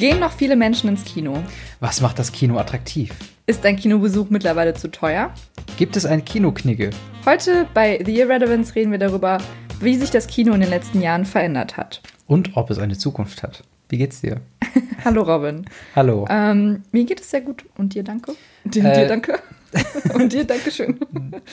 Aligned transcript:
Gehen 0.00 0.18
noch 0.18 0.32
viele 0.32 0.56
Menschen 0.56 0.88
ins 0.88 1.04
Kino? 1.04 1.44
Was 1.80 2.00
macht 2.00 2.18
das 2.18 2.32
Kino 2.32 2.56
attraktiv? 2.56 3.14
Ist 3.44 3.66
ein 3.66 3.76
Kinobesuch 3.76 4.30
mittlerweile 4.30 4.72
zu 4.72 4.90
teuer? 4.90 5.30
Gibt 5.76 5.94
es 5.94 6.06
eine 6.06 6.22
Kinoknigge? 6.22 6.88
Heute 7.26 7.66
bei 7.74 8.02
The 8.02 8.18
Irrelevance 8.18 8.74
reden 8.74 8.92
wir 8.92 8.98
darüber, 8.98 9.36
wie 9.78 9.96
sich 9.96 10.08
das 10.10 10.26
Kino 10.26 10.54
in 10.54 10.62
den 10.62 10.70
letzten 10.70 11.02
Jahren 11.02 11.26
verändert 11.26 11.76
hat. 11.76 12.00
Und 12.26 12.56
ob 12.56 12.70
es 12.70 12.78
eine 12.78 12.96
Zukunft 12.96 13.42
hat. 13.42 13.62
Wie 13.90 13.98
geht's 13.98 14.22
dir? 14.22 14.40
Hallo 15.04 15.20
Robin. 15.20 15.66
Hallo. 15.94 16.26
Ähm, 16.30 16.82
mir 16.92 17.04
geht 17.04 17.20
es 17.20 17.30
sehr 17.30 17.42
gut. 17.42 17.66
Und 17.76 17.92
dir 17.92 18.02
danke? 18.02 18.32
Dir, 18.64 18.82
Äh, 18.82 18.94
dir 19.02 19.06
danke. 19.06 19.38
Und 20.14 20.32
dir 20.32 20.44
Dankeschön. 20.44 20.98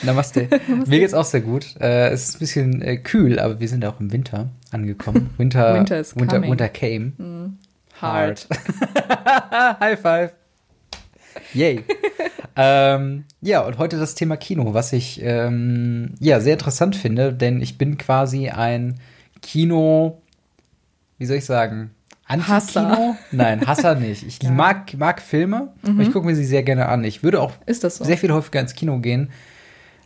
Namaste. 0.04 0.48
Mir 0.86 1.00
geht's 1.00 1.12
auch 1.12 1.26
sehr 1.26 1.42
gut. 1.42 1.76
Äh, 1.82 2.08
es 2.12 2.30
ist 2.30 2.36
ein 2.36 2.38
bisschen 2.38 2.80
äh, 2.80 2.96
kühl, 2.96 3.38
aber 3.38 3.60
wir 3.60 3.68
sind 3.68 3.84
auch 3.84 4.00
im 4.00 4.10
Winter 4.10 4.48
angekommen. 4.70 5.28
Winter, 5.36 5.74
Winter 5.74 6.00
is 6.00 6.16
Winter, 6.16 6.36
coming. 6.36 6.50
Winter 6.50 6.68
came. 6.70 7.58
Hard. 8.00 8.46
High 9.80 9.98
five. 10.00 10.30
Yay. 11.54 11.84
ähm, 12.56 13.24
ja, 13.40 13.60
und 13.62 13.78
heute 13.78 13.98
das 13.98 14.14
Thema 14.14 14.36
Kino, 14.36 14.74
was 14.74 14.92
ich 14.92 15.20
ähm, 15.22 16.14
ja 16.20 16.40
sehr 16.40 16.54
interessant 16.54 16.96
finde, 16.96 17.32
denn 17.32 17.60
ich 17.60 17.78
bin 17.78 17.96
quasi 17.98 18.48
ein 18.50 19.00
Kino, 19.42 20.20
wie 21.18 21.26
soll 21.26 21.36
ich 21.36 21.44
sagen, 21.44 21.90
Anti-Kino? 22.26 22.54
Hasser. 22.54 23.16
Nein, 23.32 23.66
Hasser 23.66 23.94
nicht. 23.94 24.24
Ich 24.26 24.42
mag, 24.50 24.92
mag 24.98 25.22
Filme 25.22 25.72
und 25.82 26.00
ich 26.00 26.12
gucke 26.12 26.26
mir 26.26 26.34
sie 26.36 26.44
sehr 26.44 26.62
gerne 26.62 26.86
an. 26.88 27.04
Ich 27.04 27.22
würde 27.22 27.40
auch 27.40 27.52
Ist 27.66 27.84
das 27.84 27.96
so? 27.96 28.04
sehr 28.04 28.18
viel 28.18 28.32
häufiger 28.32 28.60
ins 28.60 28.74
Kino 28.74 28.98
gehen, 28.98 29.30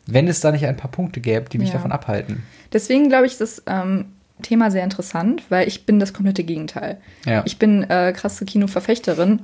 wenn 0.06 0.28
es 0.28 0.41
da 0.41 0.52
nicht 0.52 0.66
ein 0.66 0.77
paar 0.77 0.91
Punkte 0.91 1.20
gäbe, 1.20 1.48
die 1.50 1.59
mich 1.59 1.69
Ja. 1.69 1.74
davon 1.74 1.92
abhalten. 1.92 2.42
Deswegen 2.72 3.09
glaube 3.09 3.27
ich, 3.27 3.33
ist 3.33 3.41
das 3.41 3.62
ähm, 3.66 4.12
Thema 4.42 4.70
sehr 4.70 4.84
interessant, 4.84 5.42
weil 5.48 5.66
ich 5.69 5.87
bin 5.87 5.98
das 6.01 6.12
komplette 6.12 6.45
Gegenteil. 6.45 6.98
Ja. 7.24 7.42
Ich 7.46 7.58
bin 7.58 7.84
äh, 7.89 8.12
krasse 8.14 8.44
Kinoverfechterin. 8.44 9.41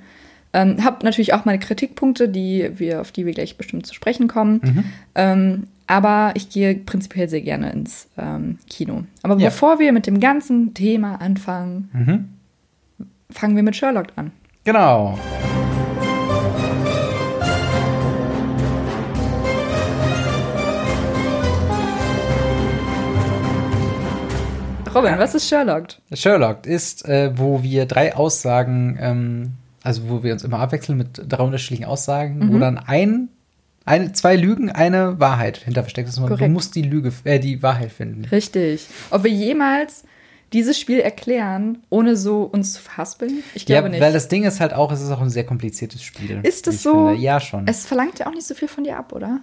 Ähm, 0.52 0.82
habe 0.84 1.04
natürlich 1.04 1.34
auch 1.34 1.44
meine 1.44 1.58
Kritikpunkte, 1.58 2.28
die 2.28 2.70
wir, 2.78 3.00
auf 3.00 3.12
die 3.12 3.26
wir 3.26 3.34
gleich 3.34 3.56
bestimmt 3.58 3.86
zu 3.86 3.94
sprechen 3.94 4.28
kommen. 4.28 4.60
Mhm. 4.64 4.84
Ähm, 5.14 5.62
aber 5.86 6.32
ich 6.34 6.48
gehe 6.50 6.74
prinzipiell 6.74 7.28
sehr 7.28 7.40
gerne 7.42 7.70
ins 7.72 8.08
ähm, 8.18 8.58
Kino. 8.68 9.04
Aber 9.22 9.38
Ja. 9.38 9.48
bevor 9.50 9.78
wir 9.78 9.92
mit 9.92 10.06
dem 10.06 10.20
ganzen 10.20 10.74
Thema 10.74 11.20
anfangen, 11.20 11.90
Mhm. 11.92 12.28
fangen 13.30 13.56
wir 13.56 13.62
mit 13.62 13.76
Sherlock 13.76 14.08
an. 14.16 14.32
Genau. 14.64 15.18
Robin, 24.94 25.18
was 25.18 25.34
ist 25.34 25.48
Sherlock? 25.48 25.88
Sherlock 26.12 26.66
ist, 26.66 27.04
äh, 27.06 27.30
wo 27.36 27.62
wir 27.62 27.86
drei 27.86 28.14
Aussagen, 28.14 28.98
ähm, 29.00 29.52
also 29.82 30.08
wo 30.08 30.22
wir 30.22 30.32
uns 30.32 30.44
immer 30.44 30.58
abwechseln 30.58 30.98
mit 30.98 31.22
drei 31.28 31.42
unterschiedlichen 31.42 31.84
Aussagen, 31.84 32.38
Mhm. 32.38 32.52
wo 32.54 32.58
dann 32.58 32.78
ein, 32.78 33.28
eine, 33.84 34.12
zwei 34.12 34.36
Lügen, 34.36 34.70
eine 34.70 35.18
Wahrheit 35.20 35.58
hinter 35.58 35.82
versteckt 35.82 36.08
ist. 36.08 36.18
Du 36.18 36.48
musst 36.48 36.74
die 36.74 36.82
Lüge, 36.82 37.12
äh, 37.24 37.38
die 37.38 37.62
Wahrheit 37.62 37.92
finden. 37.92 38.24
Richtig. 38.26 38.86
Ob 39.10 39.24
wir 39.24 39.30
jemals 39.30 40.04
dieses 40.52 40.78
Spiel 40.78 41.00
erklären, 41.00 41.78
ohne 41.90 42.16
so 42.16 42.42
uns 42.42 42.72
zu 42.74 42.80
verhaspeln? 42.82 43.42
Ich 43.54 43.66
glaube 43.66 43.84
ja, 43.84 43.88
nicht. 43.90 44.00
weil 44.00 44.12
das 44.12 44.28
Ding 44.28 44.44
ist 44.44 44.60
halt 44.60 44.72
auch, 44.72 44.90
es 44.92 45.00
ist 45.02 45.10
auch 45.10 45.20
ein 45.20 45.28
sehr 45.30 45.44
kompliziertes 45.44 46.02
Spiel. 46.02 46.40
Ist 46.42 46.66
es 46.68 46.82
so? 46.82 47.08
Finde. 47.08 47.22
Ja, 47.22 47.38
schon. 47.40 47.66
es 47.66 47.84
verlangt 47.86 48.18
ja 48.18 48.26
auch 48.26 48.32
nicht 48.34 48.46
so 48.46 48.54
viel 48.54 48.68
von 48.68 48.84
dir 48.84 48.96
ab, 48.98 49.12
oder? 49.12 49.40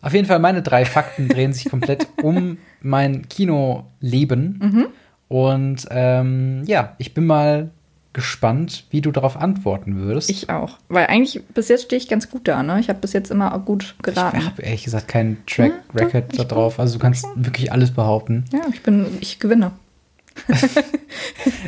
Auf 0.00 0.14
jeden 0.14 0.26
Fall, 0.26 0.38
meine 0.38 0.62
drei 0.62 0.84
Fakten 0.84 1.28
drehen 1.28 1.52
sich 1.52 1.68
komplett 1.68 2.06
um 2.22 2.58
mein 2.80 3.28
Kinoleben. 3.28 4.58
Mhm. 4.62 4.86
Und 5.28 5.86
ähm, 5.90 6.62
ja, 6.66 6.94
ich 6.98 7.14
bin 7.14 7.26
mal 7.26 7.70
gespannt, 8.14 8.86
wie 8.90 9.00
du 9.00 9.12
darauf 9.12 9.36
antworten 9.36 9.96
würdest. 9.96 10.30
Ich 10.30 10.48
auch. 10.50 10.78
Weil 10.88 11.06
eigentlich 11.06 11.44
bis 11.54 11.68
jetzt 11.68 11.84
stehe 11.84 12.00
ich 12.00 12.08
ganz 12.08 12.30
gut 12.30 12.48
da, 12.48 12.62
ne? 12.62 12.80
Ich 12.80 12.88
habe 12.88 12.98
bis 12.98 13.12
jetzt 13.12 13.30
immer 13.30 13.56
gut 13.60 13.94
geraten. 14.02 14.38
Ich 14.38 14.46
habe 14.46 14.62
ehrlich 14.62 14.84
gesagt 14.84 15.08
keinen 15.08 15.44
Track 15.46 15.72
Ja, 15.94 16.00
Record 16.00 16.32
doch, 16.32 16.38
da 16.38 16.44
drauf. 16.44 16.80
Also 16.80 16.94
du 16.94 17.00
kannst 17.00 17.26
wirklich 17.36 17.70
alles 17.70 17.92
behaupten. 17.92 18.44
ja, 18.52 18.60
ich 18.72 18.82
bin, 18.82 19.06
ich 19.20 19.38
gewinne. 19.38 19.72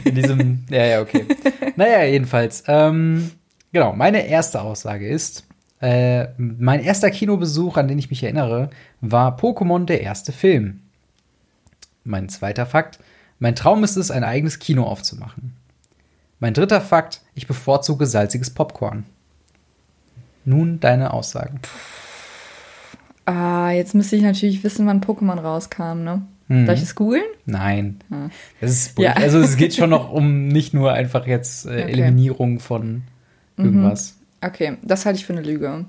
In 0.05 0.15
diesem. 0.15 0.65
ja, 0.71 0.85
ja, 0.85 1.01
okay. 1.03 1.25
Naja, 1.77 2.05
jedenfalls. 2.05 2.65
Ähm, 2.67 3.31
genau, 3.73 3.93
meine 3.95 4.27
erste 4.27 4.61
Aussage 4.63 5.09
ist: 5.09 5.47
äh, 5.81 6.29
Mein 6.37 6.81
erster 6.81 7.11
Kinobesuch, 7.11 7.77
an 7.77 7.89
den 7.89 7.99
ich 7.99 8.11
mich 8.11 8.23
erinnere, 8.23 8.71
war 9.01 9.37
Pokémon 9.39 9.85
der 9.87 10.03
erste 10.03 10.33
Film. 10.33 10.81
Mein 12.05 12.29
zweiter 12.29 12.67
Fakt: 12.67 12.99
Mein 13.39 13.55
Traum 13.55 13.85
ist 13.85 13.97
es, 13.97 14.11
ein 14.11 14.25
eigenes 14.25 14.59
Kino 14.59 14.85
aufzumachen. 14.85 15.55
Mein 16.39 16.55
dritter 16.55 16.81
Fakt: 16.81 17.23
Ich 17.35 17.47
bevorzuge 17.47 18.07
salziges 18.07 18.51
Popcorn. 18.51 19.05
Nun 20.45 20.81
deine 20.81 21.13
Aussagen. 21.13 21.61
Ah, 23.27 23.71
jetzt 23.71 23.95
müsste 23.95 24.17
ich 24.17 24.23
natürlich 24.23 24.65
wissen, 24.65 24.87
wann 24.87 25.01
Pokémon 25.03 25.39
rauskam, 25.39 26.03
ne? 26.03 26.23
Mhm. 26.49 26.67
Darf 26.67 26.77
ich 26.79 26.83
es 26.83 26.95
googeln? 26.95 27.23
Nein. 27.47 28.01
Hm. 28.09 28.31
Das 28.61 28.71
ist 28.73 28.99
Ja. 28.99 29.13
also 29.13 29.39
es 29.39 29.57
geht 29.57 29.75
schon 29.77 29.91
noch 29.91 30.11
um 30.11 30.49
nicht 30.49 30.75
nur 30.75 30.93
einfach 30.93 31.27
jetzt 31.27 31.67
äh, 31.67 31.69
Okay. 31.71 31.83
Mhm. 31.85 31.89
Eliminierung 31.91 32.59
von 32.61 33.03
irgendwas. 33.57 34.17
Okay, 34.43 34.77
das 34.83 35.07
halte 35.07 35.19
ich 35.19 35.27
für 35.27 35.33
eine 35.33 35.43
Lüge. 35.43 35.85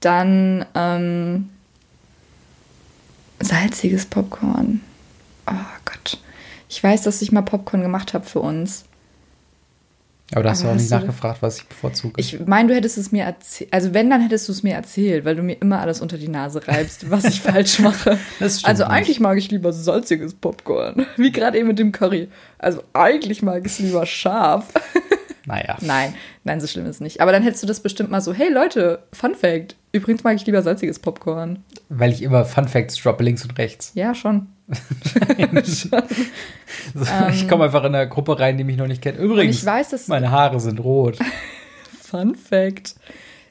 Dann 0.00 0.66
ähm, 0.74 1.48
salziges 3.40 4.06
Popcorn. 4.06 4.80
Oh 5.46 5.52
Gott. 5.84 6.18
Ich 6.68 6.82
weiß, 6.82 7.02
dass 7.02 7.22
ich 7.22 7.32
mal 7.32 7.42
Popcorn 7.42 7.82
gemacht 7.82 8.14
habe 8.14 8.24
für 8.24 8.40
uns. 8.40 8.84
Aber 10.32 10.42
da 10.42 10.50
hast 10.50 10.60
Aber 10.60 10.70
du 10.70 10.74
auch 10.74 10.80
nicht 10.80 10.90
nachgefragt, 10.90 11.42
was 11.42 11.58
ich 11.58 11.66
bevorzuge. 11.66 12.14
Ich 12.16 12.40
meine, 12.46 12.68
du 12.68 12.74
hättest 12.74 12.96
es 12.96 13.12
mir 13.12 13.24
erzählt. 13.24 13.72
Also 13.72 13.92
wenn, 13.92 14.08
dann 14.08 14.22
hättest 14.22 14.48
du 14.48 14.52
es 14.52 14.62
mir 14.62 14.72
erzählt, 14.72 15.24
weil 15.24 15.36
du 15.36 15.42
mir 15.42 15.54
immer 15.60 15.80
alles 15.80 16.00
unter 16.00 16.16
die 16.16 16.28
Nase 16.28 16.66
reibst, 16.66 17.10
was 17.10 17.24
ich 17.24 17.40
falsch 17.42 17.78
mache. 17.78 18.18
Das 18.40 18.64
also 18.64 18.84
nicht. 18.84 18.92
eigentlich 18.92 19.20
mag 19.20 19.36
ich 19.36 19.50
lieber 19.50 19.72
salziges 19.72 20.34
Popcorn. 20.34 21.06
Wie 21.16 21.30
gerade 21.30 21.58
eben 21.58 21.68
mit 21.68 21.78
dem 21.78 21.92
Curry. 21.92 22.28
Also 22.58 22.82
eigentlich 22.94 23.42
mag 23.42 23.66
ich 23.66 23.72
es 23.72 23.78
lieber 23.80 24.06
scharf. 24.06 24.72
naja. 25.46 25.76
Nein, 25.80 26.14
nein, 26.44 26.60
so 26.60 26.66
schlimm 26.66 26.86
ist 26.86 26.96
es 26.96 27.00
nicht. 27.00 27.20
Aber 27.20 27.32
dann 27.32 27.42
hättest 27.42 27.62
du 27.62 27.66
das 27.66 27.80
bestimmt 27.80 28.10
mal 28.10 28.20
so, 28.20 28.32
hey 28.32 28.50
Leute, 28.52 29.02
Fun 29.12 29.34
Fact. 29.34 29.76
Übrigens 29.92 30.24
mag 30.24 30.36
ich 30.36 30.46
lieber 30.46 30.62
salziges 30.62 30.98
Popcorn. 30.98 31.62
Weil 31.88 32.12
ich 32.12 32.22
immer 32.22 32.44
Fun 32.44 32.66
Facts 32.68 32.96
droppe 32.96 33.24
links 33.24 33.44
und 33.44 33.56
rechts. 33.58 33.92
Ja, 33.94 34.14
schon. 34.14 34.48
ich 37.30 37.48
komme 37.48 37.64
einfach 37.64 37.84
in 37.84 37.94
eine 37.94 38.08
Gruppe 38.08 38.40
rein, 38.40 38.56
die 38.56 38.64
mich 38.64 38.76
noch 38.76 38.86
nicht 38.86 39.02
kennt. 39.02 39.18
Übrigens, 39.18 39.56
Ähm. 39.56 39.60
Ich 39.60 39.66
weiß, 39.66 39.90
dass 39.90 40.08
meine 40.08 40.30
Haare 40.30 40.60
sind 40.60 40.80
rot. 40.80 41.18
Fun 42.00 42.34
Fact. 42.34 42.94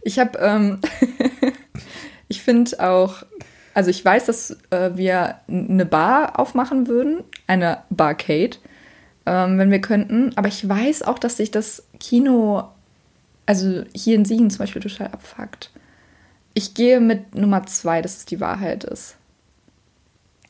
Ich 0.02 0.20
habe, 0.20 0.38
ähm, 0.40 0.80
ich 2.28 2.42
finde 2.42 2.80
auch, 2.80 3.24
also 3.74 3.90
ich 3.90 4.04
weiß, 4.04 4.26
dass 4.26 4.58
äh, 4.70 4.92
wir 4.96 5.36
eine 5.48 5.86
Bar 5.86 6.40
aufmachen 6.40 6.88
würden, 6.88 7.24
eine 7.48 7.80
Barcade, 7.90 8.58
ähm, 9.26 9.58
wenn 9.58 9.72
wir 9.72 9.82
könnten. 9.82 10.32
Aber 10.36 10.48
ich 10.48 10.68
weiß 10.68 11.04
auch, 11.04 11.20
dass 11.20 11.38
sich 11.38 11.52
das 11.52 11.84
Kino, 12.00 12.64
also 13.46 13.84
hier 13.94 14.16
in 14.16 14.26
Siegen 14.26 14.50
zum 14.50 14.60
Beispiel, 14.60 14.82
total 14.82 15.08
abfuckt. 15.08 15.70
Ich 16.54 16.74
gehe 16.74 17.00
mit 17.00 17.34
Nummer 17.36 17.66
zwei, 17.66 18.02
dass 18.02 18.18
es 18.18 18.26
die 18.26 18.40
Wahrheit 18.40 18.84
ist. 18.84 19.16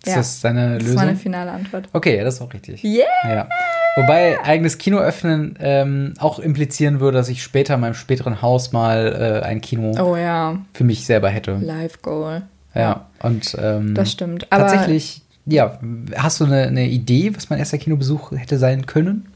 Ist 0.03 0.09
Ja. 0.09 0.15
das 0.17 0.41
deine 0.41 0.73
Das 0.73 0.83
ist 0.83 0.89
Lösung? 0.89 1.05
meine 1.05 1.15
finale 1.17 1.51
Antwort. 1.51 1.87
okay, 1.93 2.17
ja, 2.17 2.23
das 2.25 2.35
ist 2.35 2.41
auch 2.41 2.53
richtig. 2.53 2.83
Yeah! 2.83 3.05
Ja. 3.23 3.49
Wobei 3.95 4.37
eigenes 4.43 4.79
Kino 4.79 4.97
öffnen 4.97 5.55
ähm, 5.61 6.15
auch 6.17 6.39
implizieren 6.39 6.99
würde, 6.99 7.19
dass 7.19 7.29
ich 7.29 7.41
später 7.43 7.75
in 7.75 7.79
meinem 7.79 7.93
späteren 7.93 8.41
Haus 8.41 8.71
mal 8.73 9.41
äh, 9.43 9.45
ein 9.45 9.61
Kino 9.61 9.91
Oh 10.01 10.17
ja, 10.17 10.57
für 10.73 10.83
mich 10.83 11.05
selber 11.05 11.29
hätte. 11.29 11.53
Live 11.61 12.01
Goal. 12.01 12.41
Ja, 12.75 13.05
und 13.21 13.55
ähm, 13.61 13.93
Das 13.93 14.11
stimmt. 14.11 14.51
Aber 14.51 14.63
tatsächlich, 14.67 15.21
ja, 15.45 15.79
hast 16.15 16.39
du 16.39 16.45
eine, 16.45 16.63
eine 16.63 16.87
Idee, 16.87 17.35
was 17.35 17.49
mein 17.49 17.59
erster 17.59 17.77
Kinobesuch 17.77 18.31
hätte 18.31 18.57
sein 18.57 18.85
können? 18.85 19.27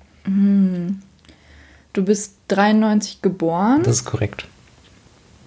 du 1.94 2.04
bist 2.04 2.34
93 2.50 3.22
geboren. 3.22 3.82
Das 3.84 3.96
ist 3.98 4.06
korrekt. 4.06 4.46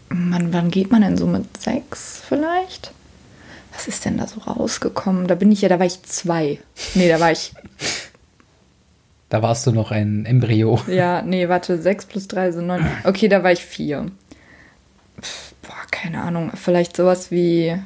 Mann, 0.08 0.54
wann 0.54 0.70
geht 0.70 0.90
man 0.90 1.02
denn 1.02 1.18
so 1.18 1.26
mit 1.26 1.44
sechs 1.58 2.22
vielleicht? 2.26 2.92
Was 3.74 3.88
ist 3.88 4.04
denn 4.06 4.16
da 4.16 4.26
so 4.26 4.40
rausgekommen? 4.40 5.26
Da 5.28 5.34
bin 5.34 5.52
ich 5.52 5.60
ja, 5.60 5.68
da 5.68 5.78
war 5.78 5.84
ich 5.86 6.02
zwei. 6.02 6.58
Nee, 6.94 7.08
da 7.10 7.20
war 7.20 7.30
ich, 7.30 7.52
Da 9.28 9.42
warst 9.42 9.66
du 9.66 9.70
noch 9.72 9.90
ein 9.92 10.24
Embryo. 10.26 10.80
ja, 10.88 11.22
nee, 11.22 11.48
warte, 11.48 11.80
sechs 11.80 12.04
plus 12.06 12.26
drei 12.26 12.50
sind 12.50 12.66
neun. 12.66 12.84
Okay, 13.04 13.28
da 13.28 13.42
war 13.42 13.52
ich 13.52 13.64
vier. 13.64 14.06
Pff, 15.20 15.54
Boah, 15.62 15.76
keine 15.90 16.22
Ahnung, 16.22 16.50
vielleicht 16.54 16.96
sowas 16.96 17.30
wie 17.30 17.76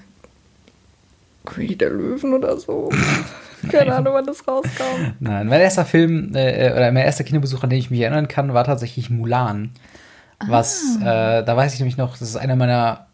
König 1.44 1.78
der 1.78 1.90
Löwen 1.90 2.34
oder 2.34 2.56
so. 2.58 2.90
Keine 3.70 3.94
Ahnung, 3.94 4.12
wann 4.14 4.26
das 4.26 4.46
rauskam. 4.46 5.14
Nein, 5.20 5.46
mein 5.46 5.60
erster 5.60 5.84
Film 5.86 6.32
äh, 6.34 6.70
oder 6.72 6.92
mein 6.92 7.04
erster 7.04 7.24
Kinobesuch, 7.24 7.62
an 7.64 7.70
den 7.70 7.78
ich 7.78 7.90
mich 7.90 8.00
erinnern 8.00 8.28
kann, 8.28 8.52
war 8.52 8.64
tatsächlich 8.64 9.08
Mulan. 9.10 9.70
Was, 10.46 10.98
Ah. 11.02 11.38
äh, 11.38 11.44
da 11.44 11.56
weiß 11.56 11.72
ich 11.72 11.80
nämlich 11.80 11.96
noch, 11.96 12.12
das 12.18 12.28
ist 12.28 12.36
einer 12.36 12.56
meiner, 12.56 13.06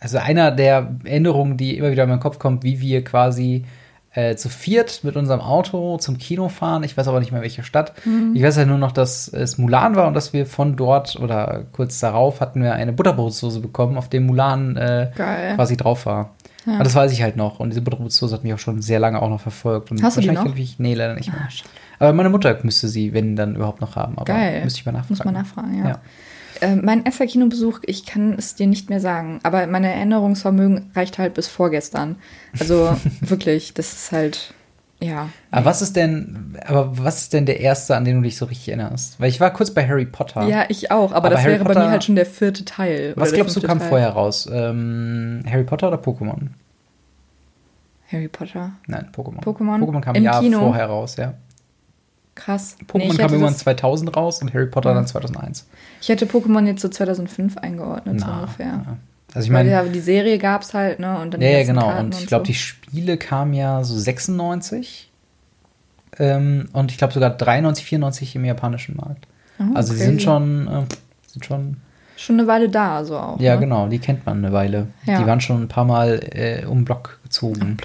also 0.00 0.16
einer 0.18 0.50
der 0.50 0.94
Erinnerungen, 1.04 1.56
die 1.58 1.76
immer 1.76 1.90
wieder 1.90 2.04
in 2.04 2.08
meinen 2.08 2.20
Kopf 2.20 2.38
kommt, 2.38 2.62
wie 2.62 2.80
wir 2.80 3.04
quasi 3.04 3.66
äh, 4.14 4.36
zu 4.36 4.48
viert 4.48 5.04
mit 5.04 5.16
unserem 5.16 5.40
Auto 5.40 5.98
zum 5.98 6.16
Kino 6.16 6.48
fahren. 6.48 6.84
Ich 6.84 6.96
weiß 6.96 7.06
aber 7.08 7.20
nicht 7.20 7.32
mehr, 7.32 7.42
welche 7.42 7.62
Stadt. 7.62 7.92
Mhm. 8.06 8.32
Ich 8.34 8.42
weiß 8.42 8.56
ja 8.56 8.64
nur 8.64 8.78
noch, 8.78 8.92
dass 8.92 9.28
es 9.28 9.58
Mulan 9.58 9.96
war 9.96 10.06
und 10.06 10.14
dass 10.14 10.32
wir 10.32 10.46
von 10.46 10.76
dort 10.76 11.16
oder 11.16 11.64
kurz 11.72 11.98
darauf 12.00 12.40
hatten 12.40 12.62
wir 12.62 12.72
eine 12.72 12.92
Butterbrotssoße 12.94 13.60
bekommen, 13.60 13.98
auf 13.98 14.08
dem 14.08 14.24
Mulan 14.24 14.76
äh, 14.78 15.10
quasi 15.56 15.76
drauf 15.76 16.06
war. 16.06 16.30
Ja. 16.68 16.78
Und 16.78 16.84
das 16.84 16.94
weiß 16.94 17.12
ich 17.12 17.22
halt 17.22 17.36
noch. 17.36 17.60
Und 17.60 17.70
diese 17.70 17.80
Butterbrotssoße 17.80 18.34
hat 18.34 18.44
mich 18.44 18.52
auch 18.52 18.58
schon 18.58 18.82
sehr 18.82 19.00
lange 19.00 19.22
auch 19.22 19.30
noch 19.30 19.40
verfolgt. 19.40 19.90
Und 19.90 20.02
Hast 20.02 20.18
du 20.18 20.20
die 20.20 20.30
noch? 20.30 20.54
Ich, 20.56 20.78
nee, 20.78 20.94
leider 20.94 21.14
nicht 21.14 21.32
mehr. 21.32 21.48
Ah. 21.48 22.04
Aber 22.04 22.12
meine 22.12 22.28
Mutter 22.28 22.56
müsste 22.62 22.88
sie, 22.88 23.12
wenn 23.12 23.36
dann 23.36 23.56
überhaupt 23.56 23.80
noch 23.80 23.96
haben. 23.96 24.16
Aber 24.16 24.24
Geil. 24.24 24.62
Müsste 24.64 24.80
ich 24.80 24.86
mal 24.86 24.92
nachfragen. 24.92 25.14
Muss 25.16 25.24
man 25.24 25.34
nachfragen, 25.34 25.78
ja. 25.78 25.88
Ja. 25.88 26.00
Äh, 26.60 26.76
mein 26.76 27.04
erster 27.04 27.26
Kinobesuch, 27.26 27.80
ich 27.86 28.04
kann 28.06 28.34
es 28.34 28.54
dir 28.54 28.66
nicht 28.66 28.90
mehr 28.90 29.00
sagen, 29.00 29.40
aber 29.42 29.66
mein 29.66 29.84
Erinnerungsvermögen 29.84 30.90
reicht 30.94 31.18
halt 31.18 31.34
bis 31.34 31.48
vorgestern. 31.48 32.16
Also 32.58 32.96
wirklich, 33.20 33.74
das 33.74 33.92
ist 33.92 34.12
halt, 34.12 34.54
ja. 35.00 35.28
Aber 35.50 35.64
was 35.66 35.82
ist 35.82 35.96
denn, 35.96 36.56
aber 36.66 36.96
was 36.98 37.22
ist 37.22 37.32
denn 37.32 37.46
der 37.46 37.60
erste, 37.60 37.96
an 37.96 38.04
den 38.04 38.16
du 38.16 38.22
dich 38.22 38.36
so 38.36 38.44
richtig 38.46 38.68
erinnerst? 38.68 39.20
Weil 39.20 39.28
ich 39.28 39.40
war 39.40 39.50
kurz 39.52 39.70
bei 39.72 39.86
Harry 39.86 40.06
Potter. 40.06 40.42
Ja, 40.48 40.64
ich 40.68 40.90
auch, 40.90 41.10
aber, 41.12 41.16
Aber 41.16 41.30
das 41.30 41.40
Harry 41.40 41.52
wäre 41.52 41.64
bei 41.64 41.68
Potter- 41.74 41.84
mir 41.86 41.90
halt 41.92 42.04
schon 42.04 42.16
der 42.16 42.26
vierte 42.26 42.64
Teil. 42.64 43.12
was 43.16 43.32
glaubst 43.32 43.56
du 43.56 43.60
kam 43.60 43.78
Teil. 43.78 43.88
vorher 43.88 44.10
raus? 44.10 44.48
Ähm, 44.52 45.42
Harry 45.50 45.64
Potter 45.64 45.88
oder 45.88 45.98
Pokémon? 45.98 46.48
Harry 48.10 48.28
Potter. 48.28 48.72
Nein, 48.86 49.08
Pokémon. 49.14 49.40
Pokémon? 49.42 49.80
Pokémon 49.80 50.00
kam 50.00 50.14
Im 50.16 50.22
ein 50.22 50.24
Jahr 50.24 50.40
Kino? 50.40 50.60
vorher 50.60 50.86
raus, 50.86 51.16
ja. 51.16 51.34
Krass. 52.34 52.76
Pokémon 52.86 52.98
Nee, 52.98 53.16
kam 53.16 53.30
irgendwann 53.32 53.52
das- 53.52 53.58
2000 53.58 54.16
raus 54.16 54.40
und 54.40 54.54
Harry 54.54 54.66
Potter 54.66 54.90
Ja. 54.90 54.94
dann 54.94 55.06
2001. 55.06 55.66
Ich 56.00 56.08
hätte 56.08 56.24
Pokémon 56.26 56.64
jetzt 56.66 56.80
so 56.82 56.88
2005 56.88 57.58
eingeordnet, 57.58 58.20
so 58.20 58.26
ungefähr. 58.26 58.66
ja. 58.66 58.96
Also 59.34 59.46
ich 59.46 59.50
meine, 59.52 59.70
ja, 59.70 59.82
die 59.84 60.00
Serie 60.00 60.38
gab 60.38 60.62
es 60.62 60.72
halt, 60.74 61.00
ne? 61.00 61.18
Und 61.20 61.34
dann 61.34 61.40
die 61.40 61.46
ja, 61.46 61.58
ja, 61.58 61.64
genau. 61.64 61.82
Karten 61.82 62.06
Und 62.06 62.14
ich 62.18 62.26
glaube, 62.26 62.46
so. 62.46 62.52
die 62.52 62.54
Spiele 62.58 63.16
kamen 63.18 63.52
ja 63.52 63.84
so 63.84 63.96
96 63.98 65.10
ähm, 66.18 66.68
und 66.72 66.90
ich 66.90 66.98
glaube 66.98 67.12
sogar 67.12 67.30
93, 67.30 67.84
94 67.84 68.36
im 68.36 68.44
japanischen 68.44 68.96
Markt. 68.96 69.26
Oh, 69.60 69.64
also 69.74 69.92
die 69.92 69.98
crazy. 69.98 70.10
sind 70.10 70.22
schon, 70.22 70.66
äh, 70.68 70.82
sind 71.26 71.44
schon 71.44 71.76
Schon 72.16 72.40
eine 72.40 72.48
Weile 72.48 72.68
da, 72.68 73.04
so 73.04 73.16
auch. 73.16 73.38
Ja, 73.38 73.54
ne? 73.54 73.60
genau, 73.60 73.86
die 73.86 74.00
kennt 74.00 74.26
man 74.26 74.38
eine 74.38 74.52
Weile. 74.52 74.88
Ja. 75.04 75.20
Die 75.20 75.26
waren 75.26 75.40
schon 75.40 75.62
ein 75.62 75.68
paar 75.68 75.84
Mal 75.84 76.18
äh, 76.32 76.64
um 76.66 76.78
den 76.78 76.84
Block 76.84 77.20
gezogen. 77.22 77.76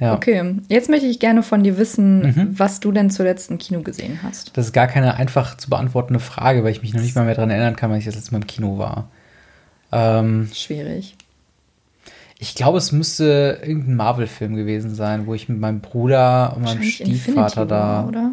Ja. 0.00 0.14
Okay, 0.14 0.56
jetzt 0.68 0.88
möchte 0.88 1.06
ich 1.06 1.20
gerne 1.20 1.44
von 1.44 1.62
dir 1.62 1.76
wissen, 1.78 2.20
Mhm. 2.22 2.58
was 2.58 2.80
du 2.80 2.90
denn 2.90 3.10
zuletzt 3.10 3.50
im 3.50 3.58
Kino 3.58 3.82
gesehen 3.82 4.20
hast. 4.24 4.56
Das 4.56 4.66
ist 4.66 4.72
gar 4.72 4.88
keine 4.88 5.14
einfach 5.16 5.56
zu 5.56 5.70
beantwortende 5.70 6.18
Frage, 6.20 6.64
weil 6.64 6.72
ich 6.72 6.82
mich 6.82 6.94
noch 6.94 7.00
nicht 7.02 7.14
mal 7.14 7.24
mehr 7.26 7.34
daran 7.36 7.50
erinnern 7.50 7.76
kann, 7.76 7.90
weil 7.90 7.98
ich 7.98 8.04
das 8.06 8.16
letzte 8.16 8.32
Mal 8.32 8.38
im 8.38 8.46
Kino 8.48 8.78
war. 8.78 9.08
Ähm, 9.92 10.48
Schwierig. 10.52 11.14
ich 12.38 12.54
glaube, 12.54 12.78
es 12.78 12.92
müsste 12.92 13.58
irgendein 13.62 13.96
Marvel-Film 13.96 14.54
gewesen 14.54 14.94
sein, 14.94 15.26
wo 15.26 15.34
ich 15.34 15.48
mit 15.48 15.58
meinem 15.58 15.80
Bruder 15.80 16.54
und 16.56 16.62
meinem 16.62 16.82
Stiefvater 16.82 17.62
Infinity 17.62 17.68
da 17.68 18.08
War, 18.12 18.32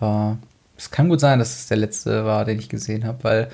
war. 0.00 0.38
Es 0.76 0.90
kann 0.90 1.08
gut 1.08 1.20
sein, 1.20 1.38
dass 1.38 1.56
es 1.58 1.66
der 1.68 1.76
letzte 1.78 2.24
war, 2.24 2.44
den 2.44 2.58
ich 2.58 2.68
gesehen 2.68 3.04
habe, 3.04 3.24
weil 3.24 3.48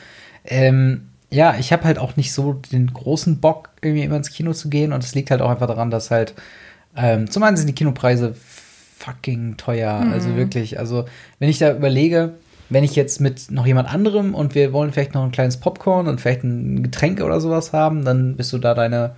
ähm, 0.44 1.08
ja, 1.30 1.54
ich 1.58 1.72
habe 1.72 1.84
halt 1.84 1.98
auch 1.98 2.16
nicht 2.16 2.32
so 2.32 2.52
den 2.52 2.92
großen 2.92 3.40
Bock, 3.40 3.70
irgendwie 3.82 4.04
immer 4.04 4.16
ins 4.16 4.30
Kino 4.30 4.52
zu 4.52 4.68
gehen 4.68 4.92
und 4.92 5.02
es 5.02 5.14
liegt 5.14 5.30
halt 5.30 5.40
auch 5.42 5.50
einfach 5.50 5.66
daran, 5.66 5.90
dass 5.90 6.10
halt 6.10 6.34
ähm, 6.96 7.30
zum 7.30 7.42
einen 7.42 7.56
sind 7.56 7.66
die 7.66 7.74
Kinopreise 7.74 8.34
fucking 8.98 9.56
teuer, 9.56 10.00
Mhm. 10.00 10.12
also 10.12 10.36
wirklich, 10.36 10.78
also 10.78 11.06
wenn 11.38 11.48
ich 11.48 11.58
da 11.58 11.74
überlege, 11.74 12.34
wenn 12.70 12.84
ich 12.84 12.96
jetzt 12.96 13.20
mit 13.20 13.50
noch 13.50 13.66
jemand 13.66 13.92
anderem 13.92 14.34
und 14.34 14.54
wir 14.54 14.72
wollen 14.72 14.92
vielleicht 14.92 15.14
noch 15.14 15.22
ein 15.24 15.32
kleines 15.32 15.58
Popcorn 15.58 16.08
und 16.08 16.20
vielleicht 16.20 16.44
ein 16.44 16.82
Getränk 16.82 17.20
oder 17.20 17.40
sowas 17.40 17.72
haben, 17.72 18.04
dann 18.04 18.36
bist 18.36 18.52
du 18.52 18.58
da 18.58 18.74
deine 18.74 19.14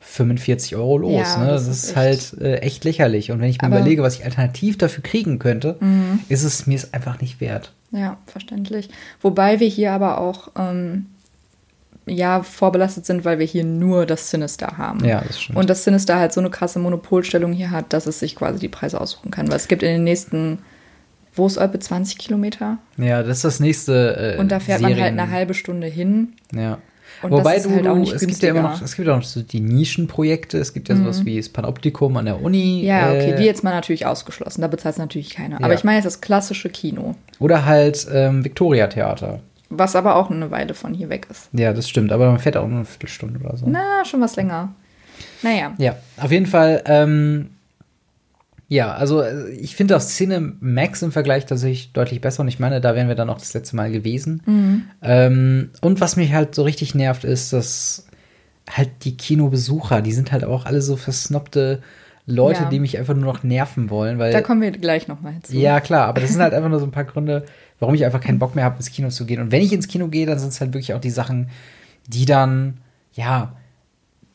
45 0.00 0.76
Euro 0.76 0.98
los. 0.98 1.12
Ja, 1.12 1.38
ne? 1.38 1.46
das 1.50 1.66
Das, 1.66 1.76
ist 1.78 1.84
ist 1.90 1.96
halt 1.96 2.34
äh, 2.40 2.56
echt 2.58 2.84
lächerlich. 2.84 3.30
Und 3.32 3.40
wenn 3.40 3.48
ich 3.50 3.60
mir 3.60 3.66
Aber- 3.68 3.78
überlege, 3.78 4.02
was 4.02 4.14
ich 4.14 4.24
alternativ 4.24 4.78
dafür 4.78 5.02
kriegen 5.02 5.38
könnte, 5.38 5.76
Mhm. 5.80 6.20
ist 6.28 6.42
es 6.44 6.66
mir 6.66 6.76
es 6.76 6.92
einfach 6.92 7.20
nicht 7.20 7.40
wert. 7.40 7.72
Ja, 7.90 8.18
verständlich. 8.26 8.90
Wobei 9.22 9.60
wir 9.60 9.68
hier 9.68 9.92
aber 9.92 10.18
auch 10.20 10.48
ähm, 10.58 11.06
ja 12.06 12.42
vorbelastet 12.42 13.06
sind, 13.06 13.24
weil 13.24 13.38
wir 13.38 13.46
hier 13.46 13.64
nur 13.64 14.06
das 14.06 14.30
Sinister 14.30 14.78
haben. 14.78 15.04
Ja, 15.04 15.20
das 15.26 15.40
stimmt. 15.40 15.58
Und 15.58 15.68
das 15.70 15.84
Sinister 15.84 16.16
halt 16.16 16.32
so 16.32 16.40
eine 16.40 16.50
krasse 16.50 16.78
Monopolstellung 16.78 17.52
hier 17.52 17.70
hat, 17.70 17.92
dass 17.92 18.06
es 18.06 18.18
sich 18.20 18.36
quasi 18.36 18.58
die 18.60 18.68
Preise 18.68 19.00
aussuchen 19.00 19.30
kann. 19.30 19.48
Weil 19.48 19.56
es 19.56 19.68
gibt 19.68 19.82
in 19.82 19.90
den 19.90 20.04
nächsten, 20.04 20.58
wo 21.38 21.46
ist 21.46 21.56
Olpe, 21.58 21.78
20 21.78 22.18
Kilometer? 22.18 22.78
ja, 22.96 23.22
das 23.22 23.38
ist 23.38 23.44
das 23.44 23.60
nächste. 23.60 24.34
Äh, 24.36 24.40
Und 24.40 24.50
da 24.52 24.60
fährt 24.60 24.80
man 24.80 24.90
halt 24.90 24.98
Serien- 25.00 25.18
eine 25.18 25.30
halbe 25.30 25.54
Stunde 25.54 25.86
hin. 25.86 26.34
Ja. 26.54 26.78
Und 27.22 27.32
Wobei 27.32 27.58
du, 27.58 27.70
halt 27.70 27.86
auch 27.88 27.94
du 27.94 28.00
nicht 28.00 28.12
es 28.12 28.24
gibt 28.26 28.40
ja 28.42 28.50
immer 28.50 28.62
noch. 28.62 28.78
Mhm. 28.78 28.84
es 28.84 28.94
gibt 28.94 29.08
ja 29.08 29.14
auch 29.14 29.18
noch 29.18 29.24
so 29.24 29.42
die 29.42 29.58
Nischenprojekte. 29.60 30.58
Es 30.58 30.72
gibt 30.72 30.88
ja 30.88 30.94
sowas 30.94 31.24
wie 31.24 31.36
das 31.36 31.48
Panoptikum 31.48 32.16
an 32.16 32.26
der 32.26 32.40
Uni. 32.40 32.84
Ja, 32.84 33.08
okay, 33.08 33.30
äh, 33.32 33.36
die 33.36 33.42
jetzt 33.44 33.64
mal 33.64 33.72
natürlich 33.72 34.06
ausgeschlossen. 34.06 34.60
Da 34.60 34.68
bezahlt 34.68 34.98
natürlich 34.98 35.30
keiner. 35.30 35.56
Aber 35.56 35.68
Ja. 35.68 35.74
ich 35.74 35.82
meine 35.82 35.96
jetzt 35.96 36.04
das 36.04 36.20
klassische 36.20 36.68
Kino, 36.68 37.16
Oder 37.40 37.64
halt 37.64 38.06
ähm, 38.12 38.44
Victoria 38.44 38.86
Theater. 38.86 39.40
was 39.68 39.96
aber 39.96 40.14
auch 40.16 40.30
eine 40.30 40.50
Weile 40.52 40.74
von 40.74 40.94
hier 40.94 41.08
weg 41.08 41.26
ist. 41.30 41.48
Ja, 41.52 41.72
das 41.72 41.88
stimmt. 41.88 42.12
Aber 42.12 42.30
man 42.30 42.38
fährt 42.38 42.56
auch 42.56 42.68
nur 42.68 42.76
eine 42.76 42.84
Viertelstunde 42.86 43.40
oder 43.40 43.56
so. 43.56 43.66
Na, 43.68 44.04
schon 44.04 44.20
was 44.20 44.36
länger. 44.36 44.74
Naja. 45.42 45.72
Ja, 45.78 45.96
auf 46.18 46.30
jeden 46.30 46.46
Fall. 46.46 46.82
Ähm, 46.86 47.50
ja, 48.68 48.92
also 48.92 49.22
äh, 49.22 49.50
ich 49.50 49.74
finde 49.76 49.96
auch 49.96 50.00
Szene 50.00 50.52
Max 50.60 51.02
im 51.02 51.10
Vergleich 51.12 51.46
tatsächlich 51.46 51.92
deutlich 51.92 52.20
besser. 52.20 52.42
Und 52.42 52.48
ich 52.48 52.58
meine, 52.58 52.80
da 52.80 52.94
wären 52.94 53.08
wir 53.08 53.14
dann 53.14 53.30
auch 53.30 53.38
das 53.38 53.54
letzte 53.54 53.76
Mal 53.76 53.90
gewesen. 53.90 54.42
Mhm. 54.46 54.82
Ähm, 55.02 55.70
und 55.80 56.00
was 56.00 56.16
mich 56.16 56.32
halt 56.32 56.54
so 56.54 56.62
richtig 56.64 56.94
nervt, 56.94 57.24
ist, 57.24 57.52
dass 57.52 58.06
halt 58.70 58.90
die 59.04 59.16
Kinobesucher, 59.16 60.02
die 60.02 60.12
sind 60.12 60.30
halt 60.32 60.44
auch 60.44 60.66
alle 60.66 60.82
so 60.82 60.96
versnobte 60.96 61.80
Leute, 62.26 62.64
Ja. 62.64 62.68
die 62.68 62.78
mich 62.80 62.98
einfach 62.98 63.14
nur 63.14 63.24
noch 63.24 63.42
nerven 63.42 63.88
wollen. 63.88 64.18
Weil 64.18 64.32
Da 64.32 64.42
kommen 64.42 64.60
wir 64.60 64.70
gleich 64.70 65.08
nochmal 65.08 65.36
zu. 65.42 65.56
ja, 65.56 65.80
klar, 65.80 66.06
aber 66.06 66.20
das 66.20 66.30
sind 66.32 66.42
halt 66.42 66.52
einfach 66.52 66.68
nur 66.68 66.78
so 66.78 66.84
ein 66.84 66.90
paar 66.90 67.04
Gründe, 67.04 67.46
warum 67.80 67.94
ich 67.94 68.04
einfach 68.04 68.20
keinen 68.20 68.38
Bock 68.38 68.54
mehr 68.54 68.64
habe, 68.64 68.76
ins 68.76 68.90
Kino 68.90 69.08
zu 69.08 69.24
gehen. 69.24 69.40
Und 69.40 69.50
wenn 69.50 69.62
ich 69.62 69.72
ins 69.72 69.88
Kino 69.88 70.08
gehe, 70.08 70.26
dann 70.26 70.38
sind 70.38 70.50
es 70.52 70.60
halt 70.60 70.74
wirklich 70.74 70.92
auch 70.92 71.00
die 71.00 71.08
Sachen, 71.08 71.48
die 72.06 72.26
dann, 72.26 72.76
ja, 73.14 73.54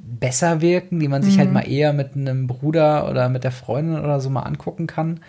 besser 0.05 0.61
wirken, 0.61 0.99
die 0.99 1.07
man 1.07 1.23
sich 1.23 1.39
halt 1.39 1.51
mal 1.51 1.61
eher 1.67 1.93
mit 1.93 2.15
einem 2.15 2.45
Bruder 2.47 3.09
oder 3.09 3.29
mit 3.29 3.43
der 3.43 3.51
Freundin 3.51 3.99
oder 3.99 4.19
so 4.19 4.29
mal 4.29 4.41
angucken 4.41 4.85
kann. 4.85 5.21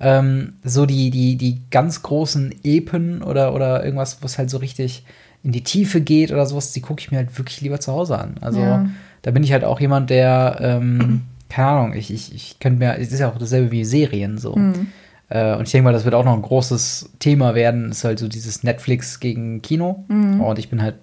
Ähm, 0.00 0.54
so 0.62 0.86
die, 0.86 1.10
die, 1.10 1.36
die 1.36 1.62
ganz 1.70 2.02
großen 2.02 2.54
Epen 2.62 3.22
oder, 3.22 3.54
oder 3.54 3.84
irgendwas, 3.84 4.18
wo 4.20 4.26
es 4.26 4.38
halt 4.38 4.50
so 4.50 4.58
richtig 4.58 5.04
in 5.42 5.52
die 5.52 5.64
Tiefe 5.64 6.00
geht 6.00 6.30
oder 6.30 6.46
sowas, 6.46 6.72
die 6.72 6.80
gucke 6.80 7.00
ich 7.00 7.10
mir 7.10 7.16
halt 7.16 7.36
wirklich 7.38 7.60
lieber 7.62 7.80
zu 7.80 7.92
Hause 7.92 8.18
an. 8.18 8.34
Also 8.40 8.60
Ja. 8.60 8.86
da 9.22 9.30
bin 9.30 9.42
ich 9.42 9.52
halt 9.52 9.64
auch 9.64 9.80
jemand, 9.80 10.10
der, 10.10 10.58
ähm, 10.60 11.22
keine 11.48 11.68
Ahnung, 11.68 11.92
ich, 11.94 12.12
ich, 12.12 12.34
ich 12.34 12.58
könnte 12.60 12.78
mir, 12.78 12.98
es 12.98 13.12
ist 13.12 13.18
ja 13.20 13.30
auch 13.30 13.38
dasselbe 13.38 13.70
wie 13.70 13.84
Serien 13.84 14.38
so. 14.38 14.54
Mhm. 14.56 14.88
Äh, 15.30 15.56
und 15.56 15.64
ich 15.66 15.72
denke 15.72 15.84
mal, 15.84 15.92
das 15.92 16.04
wird 16.04 16.14
auch 16.14 16.24
noch 16.24 16.34
ein 16.34 16.42
großes 16.42 17.10
Thema 17.18 17.54
werden, 17.54 17.90
ist 17.90 18.04
halt 18.04 18.18
so 18.18 18.28
dieses 18.28 18.62
Netflix 18.62 19.20
gegen 19.20 19.62
Kino. 19.62 20.04
Mhm. 20.08 20.40
Und 20.40 20.58
ich 20.58 20.68
bin 20.70 20.82
halt 20.82 20.96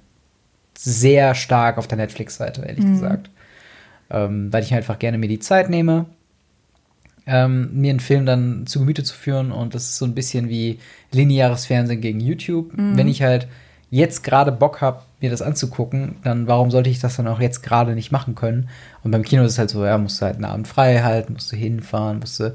sehr 0.78 1.36
stark 1.36 1.78
auf 1.78 1.88
der 1.88 1.98
Netflix-Seite, 1.98 2.62
ehrlich 2.62 2.86
Mhm. 2.86 2.94
gesagt. 2.94 3.30
Ähm, 4.10 4.54
weil 4.54 4.64
ich 4.64 4.74
einfach 4.74 5.00
gerne 5.00 5.18
mir 5.18 5.28
die 5.28 5.40
Zeit 5.40 5.70
nehme, 5.70 6.06
ähm, 7.28 7.70
mir 7.74 7.90
einen 7.90 8.00
Film 8.00 8.26
dann 8.26 8.68
zu 8.68 8.80
Gemüte 8.80 9.04
zu 9.04 9.16
führen. 9.16 9.52
Und 9.52 9.74
das 9.74 9.84
ist 9.86 9.98
so 9.98 10.06
ein 10.06 10.14
bisschen 10.14 10.50
wie 10.50 10.80
lineares 11.12 11.66
Fernsehen 11.66 12.02
gegen 12.02 12.20
YouTube. 12.20 12.78
Mhm. 12.78 12.98
Wenn 12.98 13.08
ich 13.08 13.24
halt 13.24 13.48
jetzt 13.90 14.24
gerade 14.24 14.52
Bock 14.52 14.82
habe, 14.82 15.02
mir 15.22 15.32
das 15.32 15.42
anzugucken, 15.42 16.18
dann 16.24 16.48
warum 16.48 16.70
sollte 16.70 16.90
ich 16.90 17.00
das 17.00 17.16
dann 17.16 17.28
auch 17.28 17.40
jetzt 17.40 17.64
gerade 17.64 17.96
nicht 17.96 18.12
machen 18.12 18.36
können? 18.36 18.70
Und 19.04 19.12
beim 19.12 19.24
Kino 19.24 19.44
ist 19.44 19.54
es 19.54 19.60
halt 19.60 19.70
so, 19.72 19.84
ja, 19.86 19.98
musst 19.98 20.22
du 20.22 20.26
halt 20.26 20.36
einen 20.36 20.46
Abend 20.46 20.68
frei 20.68 21.00
halten, 21.02 21.34
musst 21.34 21.52
du 21.52 21.56
hinfahren, 21.56 22.20
musst 22.20 22.40
du 22.40 22.54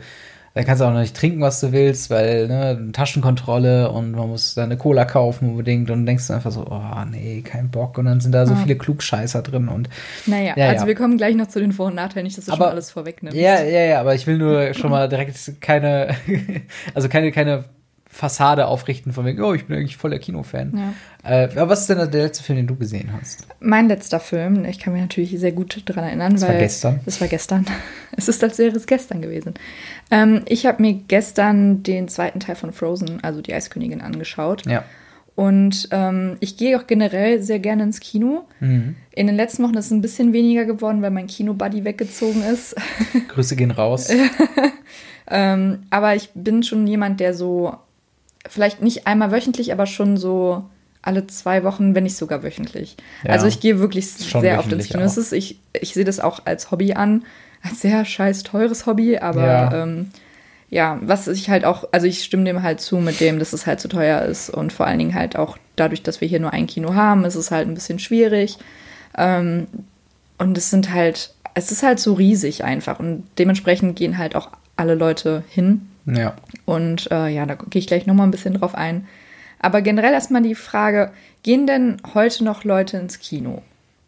da 0.55 0.65
kannst 0.65 0.81
du 0.81 0.85
auch 0.85 0.93
noch 0.93 1.01
nicht 1.01 1.17
trinken, 1.17 1.41
was 1.41 1.61
du 1.61 1.71
willst, 1.73 2.11
weil 2.11 2.49
ne, 2.49 2.91
Taschenkontrolle 2.93 3.91
und 3.91 4.13
man 4.13 4.29
muss 4.29 4.55
da 4.55 4.65
eine 4.65 4.77
Cola 4.77 5.05
kaufen 5.05 5.51
unbedingt 5.51 5.91
und 5.91 6.07
denkst 6.07 6.27
du 6.27 6.33
einfach 6.33 6.51
so, 6.51 6.67
oh 6.69 7.05
nee, 7.11 7.43
kein 7.43 7.71
Bock. 7.71 7.99
Und 7.99 8.07
dann 8.07 8.21
sind 8.21 8.33
da 8.33 8.47
so 8.47 8.55
Ja. 8.55 8.59
viele 8.61 8.77
Klugscheißer 8.77 9.43
drin 9.43 9.69
und 9.69 9.89
Naja, 10.27 10.55
Ja, 10.57 10.69
also 10.71 10.83
ja. 10.83 10.87
wir 10.89 10.95
kommen 10.97 11.17
gleich 11.17 11.37
noch 11.37 11.47
zu 11.49 11.61
den 11.61 11.73
Vor- 11.73 11.87
und 11.87 11.95
Nachteilen, 11.95 12.25
nicht, 12.25 12.37
dass 12.37 12.47
du 12.47 12.53
Aber- 12.53 12.65
schon 12.65 12.73
alles 12.73 12.91
vorwegnimmst. 12.91 13.37
ja, 13.39 13.63
ja, 13.63 13.81
ja, 13.85 14.01
aber 14.01 14.15
ich 14.15 14.27
will 14.27 14.39
nur 14.39 14.75
schon 14.75 14.91
mal 14.91 15.09
direkt 15.09 15.37
keine, 15.61 16.17
also 16.95 17.09
keine, 17.09 17.31
keine 17.33 17.65
Fassade 18.13 18.67
aufrichten 18.67 19.13
von 19.13 19.25
wegen, 19.25 19.41
oh, 19.41 19.55
ich 19.55 19.67
bin 19.67 19.77
eigentlich 19.77 19.97
voll 19.97 20.11
der 20.11 20.19
Kinofan. 20.19 20.95
Ja. 21.25 21.45
Äh, 21.45 21.49
aber 21.53 21.71
was 21.71 21.83
ist 21.83 21.91
denn 21.91 21.99
der 21.99 22.23
letzte 22.25 22.43
Film, 22.43 22.57
den 22.57 22.67
du 22.67 22.75
gesehen 22.75 23.11
hast? 23.13 23.47
Mein 23.61 23.87
letzter 23.87 24.19
Film, 24.19 24.65
ich 24.65 24.81
kann 24.81 24.93
mich 24.93 25.01
natürlich 25.01 25.39
sehr 25.39 25.53
gut 25.53 25.81
daran 25.89 26.05
erinnern, 26.05 26.33
Das 26.33 26.43
war 26.43 26.49
weil 26.49 26.59
gestern. 26.59 27.01
Es 27.07 27.21
war 27.21 27.29
gestern. 27.29 27.67
Es 28.17 28.29
ist, 28.29 28.43
als 28.43 28.59
wäre 28.59 28.77
es 28.77 28.87
gestern 28.87 29.23
gewesen. 29.23 29.55
Ähm, 30.11 30.43
ich 30.47 30.67
habe 30.67 30.83
mir 30.83 30.95
gestern 30.95 31.85
den 31.85 32.09
zweiten 32.09 32.41
Teil 32.41 32.57
von 32.57 32.73
Frozen, 32.73 33.23
also 33.23 33.41
die 33.41 33.55
Eiskönigin, 33.55 34.01
angeschaut. 34.01 34.67
Ja. 34.67 34.85
Und 35.37 35.89
ähm, 35.93 36.37
ich 36.41 36.57
gehe 36.57 36.77
auch 36.79 36.87
generell 36.89 37.41
sehr 37.41 37.61
gerne 37.61 37.85
ins 37.85 38.01
Kino. 38.01 38.47
Mhm. 38.59 38.97
In 39.13 39.27
den 39.29 39.37
letzten 39.37 39.63
Wochen 39.63 39.77
ist 39.77 39.87
es 39.87 39.93
ein 39.93 40.03
bisschen 40.03 40.33
weniger 40.33 40.65
geworden, 40.65 41.01
weil 41.01 41.13
mein 41.13 41.29
Kino-Buddy 41.29 41.85
weggezogen 41.85 42.43
ist. 42.43 42.75
Grüße 43.29 43.55
gehen 43.57 43.71
raus. 43.71 44.09
ähm, 45.31 45.85
aber 45.89 46.17
ich 46.17 46.31
bin 46.35 46.63
schon 46.65 46.87
jemand, 46.87 47.21
der 47.21 47.33
so, 47.33 47.75
vielleicht 48.49 48.83
nicht 48.83 49.07
einmal 49.07 49.33
wöchentlich, 49.33 49.73
aber 49.73 49.87
schon 49.87 50.17
so 50.17 50.65
alle 51.03 51.27
zwei 51.27 51.65
Wochen, 51.65 51.95
wenn 51.95 52.05
nicht 52.05 52.17
sogar 52.17 52.43
wöchentlich. 52.43 52.97
Ja. 53.25 53.33
Also 53.33 53.47
ich 53.47 53.61
gehe 53.61 53.79
wirklich 53.79 54.11
sehr 54.11 54.59
oft 54.59 54.73
ins 54.73 54.89
Kino. 54.89 55.03
ist, 55.05 55.33
ich, 55.33 55.59
ich 55.73 55.95
sehe 55.95 56.05
das 56.05 56.21
auch 56.21 56.41
als 56.45 56.71
Hobby 56.71 56.93
an. 56.93 57.25
ein 57.63 57.75
sehr 57.75 58.05
scheiß 58.05 58.43
teures 58.43 58.87
Hobby, 58.87 59.19
aber 59.19 59.47
ja. 59.47 59.83
Ähm, 59.83 60.11
ja, 60.71 60.99
was 61.03 61.27
ich 61.27 61.51
halt 61.51 61.65
auch, 61.65 61.85
also 61.91 62.07
ich 62.07 62.23
stimme 62.23 62.45
dem 62.45 62.63
halt 62.63 62.81
zu 62.81 62.99
mit 62.99 63.21
dem, 63.21 63.41
dass 63.41 63.53
es 63.53 63.67
halt 63.67 63.81
zu 63.81 63.89
teuer 63.89 64.23
ist 64.23 64.51
und 64.51 64.73
vor 64.73 64.87
allen 64.87 65.01
Dingen 65.01 65.15
halt 65.15 65.37
auch 65.37 65.59
dadurch, 65.75 66.03
dass 66.03 66.21
wir 66.21 66.29
hier 66.29 66.39
nur 66.39 66.53
ein 66.53 66.69
Kino 66.69 66.95
haben, 66.95 67.25
ist 67.25 67.35
es 67.35 67.51
halt 67.51 67.67
ein 67.67 67.75
bisschen 67.75 67.99
schwierig. 67.99 68.57
Ähm, 69.19 69.67
und 70.39 70.57
es 70.57 70.71
sind 70.71 70.93
halt, 70.93 71.35
es 71.55 71.73
ist 71.73 71.83
halt 71.83 71.99
so 71.99 72.15
riesig 72.15 72.63
einfach 72.63 73.01
und 73.01 73.25
dementsprechend 73.37 73.97
gehen 73.97 74.17
halt 74.17 74.37
auch 74.37 74.49
alle 74.77 74.95
Leute 74.95 75.43
hin. 75.49 75.89
Ja. 76.07 76.35
Und 76.71 77.11
äh, 77.11 77.27
ja, 77.27 77.47
da 77.47 77.57
gehe 77.57 77.81
ich 77.81 77.89
gleich 77.89 78.07
nochmal 78.07 78.29
ein 78.29 78.31
bisschen 78.31 78.55
drauf 78.55 78.77
ein. 78.77 79.09
Aber 79.59 79.83
generell 79.83 80.13
erstmal 80.13 80.41
die 80.43 80.55
Frage, 80.55 81.11
gehen 81.43 81.67
denn 81.67 81.97
heute 82.15 82.45
noch 82.45 82.63
Leute 82.63 82.97
ins 82.97 83.19
Kino? 83.19 83.63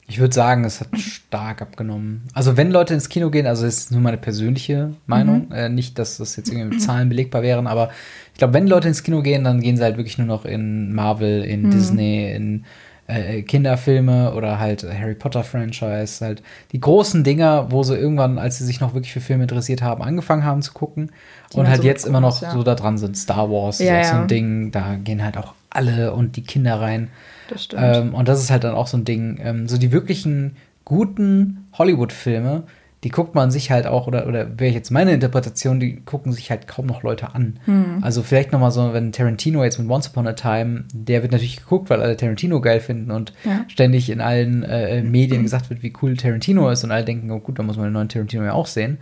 Ich 0.07 0.21
würde 0.21 0.33
sagen, 0.33 0.63
es 0.63 0.79
hat 0.79 0.87
stark 0.97 1.61
abgenommen. 1.61 2.23
Also 2.35 2.57
wenn 2.57 2.71
Leute 2.71 2.95
ins 2.95 3.09
Kino 3.09 3.31
gehen, 3.31 3.49
also 3.49 3.65
das 3.65 3.79
ist 3.79 3.91
nur 3.91 4.01
meine 4.01 4.17
persönliche 4.17 4.93
Meinung, 5.07 5.49
mhm. 5.49 5.55
äh, 5.55 5.69
nicht, 5.71 5.99
dass 5.99 6.19
das 6.19 6.37
jetzt 6.37 6.51
irgendwie 6.51 6.77
mit 6.77 6.83
Zahlen 6.83 7.09
belegbar 7.09 7.43
wären, 7.43 7.67
aber 7.67 7.91
ich 8.33 8.39
glaube, 8.39 8.55
wenn 8.55 8.69
Leute 8.69 8.87
ins 8.87 9.03
Kino 9.03 9.23
gehen, 9.23 9.43
dann 9.43 9.61
gehen 9.61 9.77
sie 9.77 9.83
halt 9.83 9.97
wirklich 9.97 10.19
nur 10.19 10.29
noch 10.29 10.45
in 10.45 10.95
Marvel, 10.95 11.43
in 11.43 11.63
mhm. 11.63 11.71
Disney, 11.73 12.33
in 12.33 12.65
äh, 13.07 13.43
Kinderfilme 13.43 14.33
oder 14.35 14.59
halt 14.59 14.85
Harry 14.85 15.15
Potter 15.15 15.45
Franchise, 15.45 16.25
halt 16.25 16.43
die 16.73 16.81
großen 16.81 17.25
Dinger, 17.25 17.71
wo 17.71 17.83
sie 17.83 17.97
irgendwann, 17.97 18.39
als 18.39 18.59
sie 18.59 18.65
sich 18.65 18.81
noch 18.81 18.95
wirklich 18.95 19.13
für 19.13 19.21
Filme 19.21 19.45
interessiert 19.45 19.83
haben, 19.83 20.03
angefangen 20.03 20.45
haben 20.45 20.63
zu 20.63 20.73
gucken 20.73 21.11
die 21.53 21.59
und 21.59 21.69
halt 21.69 21.83
so 21.83 21.87
jetzt 21.87 22.07
immer 22.07 22.21
noch 22.21 22.41
ja. 22.41 22.53
so 22.53 22.63
da 22.63 22.75
dran 22.75 22.99
sind. 22.99 23.17
Star 23.17 23.51
Wars 23.51 23.79
ja, 23.79 24.01
ist 24.01 24.09
auch 24.09 24.15
so 24.15 24.21
ein 24.23 24.29
Ding, 24.29 24.71
da 24.71 24.97
gehen 24.97 25.23
halt 25.25 25.37
auch 25.37 25.55
alle 25.71 26.13
und 26.13 26.37
die 26.37 26.43
Kinder 26.43 26.81
rein. 26.81 27.09
Das 27.49 27.65
stimmt. 27.65 27.83
Ähm, 27.85 28.15
und 28.15 28.29
das 28.29 28.41
ist 28.41 28.51
halt 28.51 28.65
dann 28.65 28.75
auch 28.75 28.87
so 28.87 28.97
ein 28.97 29.05
Ding. 29.05 29.39
Ähm, 29.43 29.69
so 29.69 29.79
die 29.79 29.93
wirklichen 29.93 30.57
guten 30.85 31.69
Hollywood-Filme, 31.75 32.65
die 33.05 33.09
guckt 33.09 33.35
man 33.35 33.51
sich 33.51 33.71
halt 33.71 33.87
auch, 33.87 34.07
oder, 34.07 34.29
oder 34.29 34.61
wäre 34.61 34.73
jetzt 34.73 34.91
meine 34.91 35.13
Interpretation, 35.13 35.81
die 35.81 35.97
gucken 35.97 36.33
sich 36.33 36.51
halt 36.51 36.69
kaum 36.69 36.87
noch 36.87 37.03
Leute 37.03 37.35
an. 37.35 37.59
Hm. 37.65 37.99
Also 38.01 38.23
vielleicht 38.23 38.53
noch 38.53 38.61
mal 38.61 38.71
so, 38.71 38.93
wenn 38.93 39.11
Tarantino 39.11 39.65
jetzt 39.65 39.79
mit 39.79 39.91
Once 39.91 40.09
Upon 40.09 40.29
a 40.29 40.35
Time, 40.35 40.85
der 40.95 41.23
wird 41.23 41.33
natürlich 41.33 41.57
geguckt, 41.57 41.91
weil 41.91 42.01
alle 42.01 42.17
Tarantino 42.17 42.61
geil 42.61 42.79
finden 42.79 43.11
und 43.11 43.33
ja. 43.45 43.65
ständig 43.67 44.09
in 44.09 44.21
allen 44.21 44.63
äh, 44.63 45.03
Medien 45.03 45.43
gesagt 45.43 45.69
wird, 45.69 45.83
wie 45.83 45.93
cool 46.01 46.17
Tarantino 46.17 46.71
ist 46.71 46.85
und 46.85 46.93
alle 46.93 47.05
denken, 47.05 47.31
oh 47.33 47.41
gut, 47.41 47.59
dann 47.59 47.67
muss 47.67 47.77
man 47.77 47.87
den 47.87 47.95
neuen 47.95 48.09
Tarantino 48.09 48.45
ja 48.45 48.53
auch 48.53 48.67
sehen. 48.67 48.99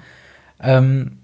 Ähm, 0.62 1.18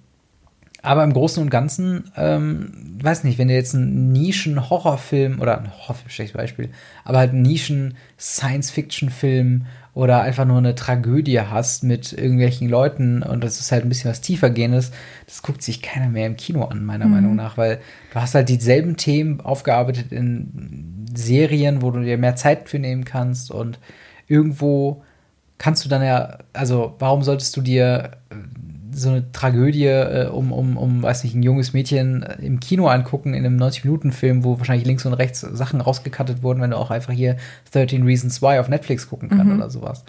aber 0.83 1.02
im 1.02 1.14
Großen 1.14 1.42
und 1.42 1.50
Ganzen, 1.50 2.12
ähm, 2.16 2.99
weiß 3.02 3.25
nicht, 3.25 3.38
wenn 3.38 3.49
du 3.49 3.54
jetzt 3.54 3.75
einen 3.75 4.12
Nischen-Horrorfilm 4.12 5.40
oder 5.40 5.59
ein 5.59 5.73
Horrorfilm, 5.73 6.11
schlechtes 6.11 6.37
Beispiel, 6.37 6.68
aber 7.04 7.18
halt 7.18 7.33
einen 7.33 7.42
Nischen-Science-Fiction-Film 7.42 9.66
oder 9.96 10.20
einfach 10.20 10.44
nur 10.44 10.58
eine 10.58 10.74
Tragödie 10.74 11.40
hast 11.40 11.82
mit 11.82 12.12
irgendwelchen 12.12 12.68
Leuten 12.68 13.22
und 13.22 13.42
das 13.42 13.60
ist 13.60 13.72
halt 13.72 13.82
ein 13.82 13.88
bisschen 13.88 14.10
was 14.10 14.20
tiefer 14.20 14.50
gehendes, 14.50 14.90
das 15.24 15.40
guckt 15.40 15.62
sich 15.62 15.80
keiner 15.80 16.10
mehr 16.10 16.26
im 16.26 16.36
Kino 16.36 16.64
an, 16.66 16.84
meiner 16.84 17.06
mhm. 17.06 17.12
Meinung 17.12 17.34
nach, 17.34 17.56
weil 17.56 17.80
du 18.12 18.20
hast 18.20 18.34
halt 18.34 18.50
dieselben 18.50 18.98
Themen 18.98 19.40
aufgearbeitet 19.40 20.12
in 20.12 21.06
Serien, 21.14 21.80
wo 21.80 21.90
du 21.90 22.00
dir 22.00 22.18
mehr 22.18 22.36
Zeit 22.36 22.68
für 22.68 22.78
nehmen 22.78 23.06
kannst 23.06 23.50
und 23.50 23.78
irgendwo 24.28 25.02
kannst 25.56 25.82
du 25.86 25.88
dann 25.88 26.02
ja, 26.02 26.40
also 26.52 26.94
warum 26.98 27.22
solltest 27.22 27.56
du 27.56 27.62
dir 27.62 28.18
so 28.96 29.10
eine 29.10 29.30
Tragödie 29.30 29.86
äh, 29.86 30.28
um, 30.28 30.52
um, 30.52 30.76
um, 30.76 31.02
weiß 31.02 31.24
nicht, 31.24 31.34
ein 31.34 31.42
junges 31.42 31.74
Mädchen 31.74 32.22
äh, 32.22 32.44
im 32.44 32.60
Kino 32.60 32.88
angucken, 32.88 33.34
in 33.34 33.44
einem 33.44 33.58
90-Minuten-Film, 33.58 34.42
wo 34.42 34.58
wahrscheinlich 34.58 34.86
links 34.86 35.04
und 35.04 35.12
rechts 35.12 35.40
Sachen 35.40 35.80
rausgekattet 35.80 36.42
wurden, 36.42 36.62
wenn 36.62 36.70
du 36.70 36.78
auch 36.78 36.90
einfach 36.90 37.12
hier 37.12 37.36
13 37.72 38.04
Reasons 38.04 38.40
Why 38.40 38.58
auf 38.58 38.68
Netflix 38.68 39.08
gucken 39.08 39.28
kannst 39.28 39.44
mhm. 39.44 39.56
oder 39.58 39.70
sowas. 39.70 40.04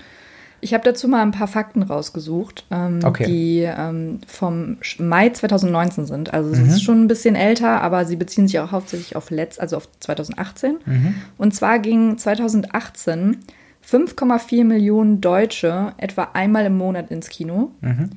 Ich 0.60 0.74
habe 0.74 0.84
dazu 0.84 1.08
mal 1.08 1.22
ein 1.22 1.32
paar 1.32 1.48
Fakten 1.48 1.84
rausgesucht, 1.84 2.66
ähm, 2.72 3.02
okay. 3.04 3.26
die 3.26 3.60
ähm, 3.62 4.22
vom 4.26 4.78
Mai 4.98 5.30
2019 5.30 6.06
sind. 6.06 6.34
Also 6.34 6.50
es 6.52 6.60
mhm. 6.60 6.70
ist 6.70 6.82
schon 6.82 7.04
ein 7.04 7.08
bisschen 7.08 7.36
älter, 7.36 7.82
aber 7.82 8.06
sie 8.06 8.16
beziehen 8.16 8.48
sich 8.48 8.60
auch 8.60 8.72
hauptsächlich 8.72 9.16
auf 9.16 9.30
letzt, 9.30 9.60
also 9.60 9.78
auf 9.78 9.88
2018. 10.00 10.78
Mhm. 10.86 11.16
Und 11.38 11.54
zwar 11.54 11.78
ging 11.80 12.18
2018 12.18 13.38
5,4 13.86 14.64
Millionen 14.64 15.22
Deutsche 15.22 15.94
etwa 15.98 16.30
einmal 16.34 16.66
im 16.66 16.78
Monat 16.78 17.12
ins 17.12 17.30
Kino. 17.30 17.72
Mhm. 17.82 18.10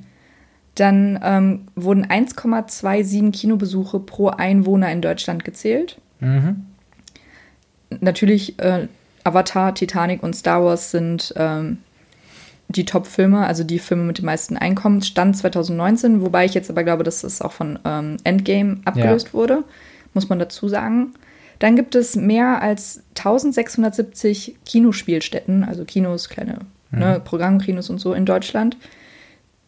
Dann 0.75 1.19
ähm, 1.21 1.67
wurden 1.75 2.05
1,27 2.05 3.31
Kinobesuche 3.31 3.99
pro 3.99 4.29
Einwohner 4.29 4.91
in 4.91 5.01
Deutschland 5.01 5.43
gezählt. 5.43 5.97
Mhm. 6.19 6.65
Natürlich 7.99 8.57
äh, 8.59 8.87
Avatar, 9.23 9.75
Titanic 9.75 10.23
und 10.23 10.33
Star 10.35 10.63
Wars 10.63 10.91
sind 10.91 11.33
ähm, 11.35 11.79
die 12.69 12.85
Top-Filme, 12.85 13.45
also 13.45 13.63
die 13.63 13.79
Filme 13.79 14.03
mit 14.03 14.19
den 14.19 14.25
meisten 14.25 14.57
Einkommen. 14.57 15.01
Stand 15.01 15.37
2019, 15.37 16.21
wobei 16.21 16.45
ich 16.45 16.53
jetzt 16.53 16.69
aber 16.69 16.83
glaube, 16.83 17.03
dass 17.03 17.23
es 17.23 17.41
auch 17.41 17.51
von 17.51 17.79
ähm, 17.85 18.17
Endgame 18.23 18.77
abgelöst 18.85 19.27
ja. 19.27 19.33
wurde, 19.33 19.63
muss 20.13 20.29
man 20.29 20.39
dazu 20.39 20.69
sagen. 20.69 21.13
Dann 21.59 21.75
gibt 21.75 21.95
es 21.95 22.15
mehr 22.15 22.61
als 22.61 23.03
1670 23.09 24.55
Kinospielstätten, 24.65 25.63
also 25.63 25.85
Kinos, 25.85 26.29
kleine 26.29 26.59
mhm. 26.91 26.99
ne, 26.99 27.21
Programmkinos 27.23 27.89
und 27.89 27.99
so 27.99 28.13
in 28.13 28.25
Deutschland. 28.25 28.77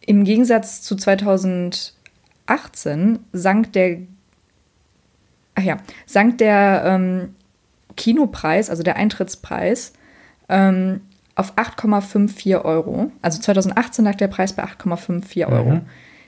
Im 0.06 0.24
Gegensatz 0.24 0.82
zu 0.82 0.96
2018 0.96 1.94
sank 3.32 3.72
der, 3.72 3.98
ach 5.54 5.62
ja, 5.62 5.78
sank 6.06 6.38
der 6.38 6.82
ähm, 6.84 7.34
Kinopreis, 7.96 8.70
also 8.70 8.82
der 8.82 8.96
Eintrittspreis, 8.96 9.92
ähm, 10.48 11.00
auf 11.36 11.56
8,54 11.56 12.64
Euro. 12.64 13.10
Also 13.22 13.40
2018 13.40 14.04
lag 14.04 14.16
der 14.16 14.28
Preis 14.28 14.52
bei 14.52 14.64
8,54 14.64 15.48
Euro. 15.48 15.70
Mhm. 15.76 15.80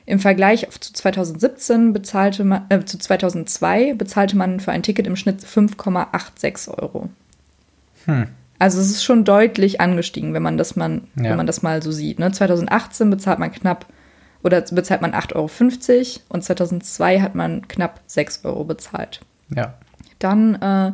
Im 0.07 0.21
Vergleich 0.21 0.69
zu 0.71 0.93
2017 0.93 1.93
bezahlte 1.93 2.45
man, 2.45 2.67
äh, 2.69 2.85
zu 2.85 2.97
2002 2.99 3.95
bezahlte 3.95 4.37
man 4.37 4.61
für 4.61 4.71
ein 4.71 4.85
Ticket 4.85 5.07
im 5.07 5.17
Schnitt 5.17 5.43
5,86 5.43 6.69
Euro. 6.81 7.11
Hm. 8.05 8.29
Also 8.59 8.81
es 8.81 8.91
ist 8.91 9.05
schon 9.05 9.25
deutlich 9.25 9.81
angestiegen, 9.81 10.35
wenn 10.35 10.43
man 10.43 10.57
das, 10.57 10.77
man, 10.77 11.09
ja. 11.17 11.25
wenn 11.31 11.37
man 11.37 11.47
das 11.47 11.63
mal 11.63 11.83
so 11.83 11.93
sieht. 11.93 12.19
Ne? 12.19 12.33
2018 12.33 13.11
bezahlt 13.11 13.39
man 13.39 13.53
knapp 13.53 13.87
oder 14.43 14.61
bezahlt 14.61 15.03
man 15.03 15.13
8,50 15.13 15.35
Euro 15.35 16.25
und 16.29 16.45
2002 16.45 17.21
hat 17.21 17.35
man 17.35 17.67
knapp 17.69 18.01
6 18.07 18.45
Euro 18.45 18.65
bezahlt. 18.65 19.21
Ja. 19.55 19.75
Dann 20.19 20.55
äh, 20.57 20.93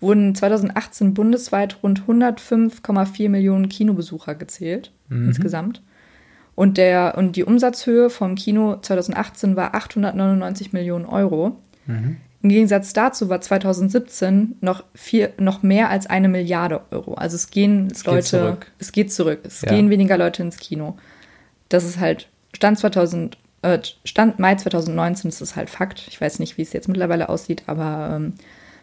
wurden 0.00 0.34
2018 0.34 1.14
bundesweit 1.14 1.82
rund 1.82 2.02
105,4 2.02 3.28
Millionen 3.28 3.68
Kinobesucher 3.68 4.34
gezählt 4.34 4.92
mhm. 5.08 5.28
insgesamt. 5.28 5.82
Und, 6.54 6.76
der, 6.76 7.14
und 7.16 7.36
die 7.36 7.44
Umsatzhöhe 7.44 8.10
vom 8.10 8.34
Kino 8.34 8.76
2018 8.76 9.56
war 9.56 9.74
899 9.74 10.72
Millionen 10.72 11.06
Euro. 11.06 11.56
Mhm. 11.86 12.18
Im 12.42 12.48
Gegensatz 12.48 12.92
dazu 12.92 13.28
war 13.28 13.40
2017 13.40 14.56
noch, 14.60 14.82
vier, 14.94 15.32
noch 15.38 15.62
mehr 15.62 15.90
als 15.90 16.06
eine 16.06 16.28
Milliarde 16.28 16.80
Euro. 16.90 17.14
Also 17.14 17.36
es 17.36 17.50
gehen 17.50 17.88
es 17.90 18.04
Leute, 18.04 18.18
geht 18.18 18.26
zurück. 18.26 18.66
es 18.80 18.92
geht 18.92 19.12
zurück. 19.12 19.40
Es 19.44 19.62
ja. 19.62 19.70
gehen 19.70 19.90
weniger 19.90 20.18
Leute 20.18 20.42
ins 20.42 20.56
Kino. 20.56 20.96
Das 21.68 21.84
ist 21.84 22.00
halt 22.00 22.28
Stand 22.52 22.80
2000, 22.80 23.38
äh, 23.62 23.78
Stand 24.04 24.40
Mai 24.40 24.56
2019 24.56 25.28
ist 25.28 25.40
das 25.40 25.54
halt 25.54 25.70
Fakt. 25.70 26.04
Ich 26.08 26.20
weiß 26.20 26.40
nicht, 26.40 26.58
wie 26.58 26.62
es 26.62 26.72
jetzt 26.72 26.88
mittlerweile 26.88 27.28
aussieht, 27.28 27.62
aber 27.66 28.16
ähm, 28.16 28.34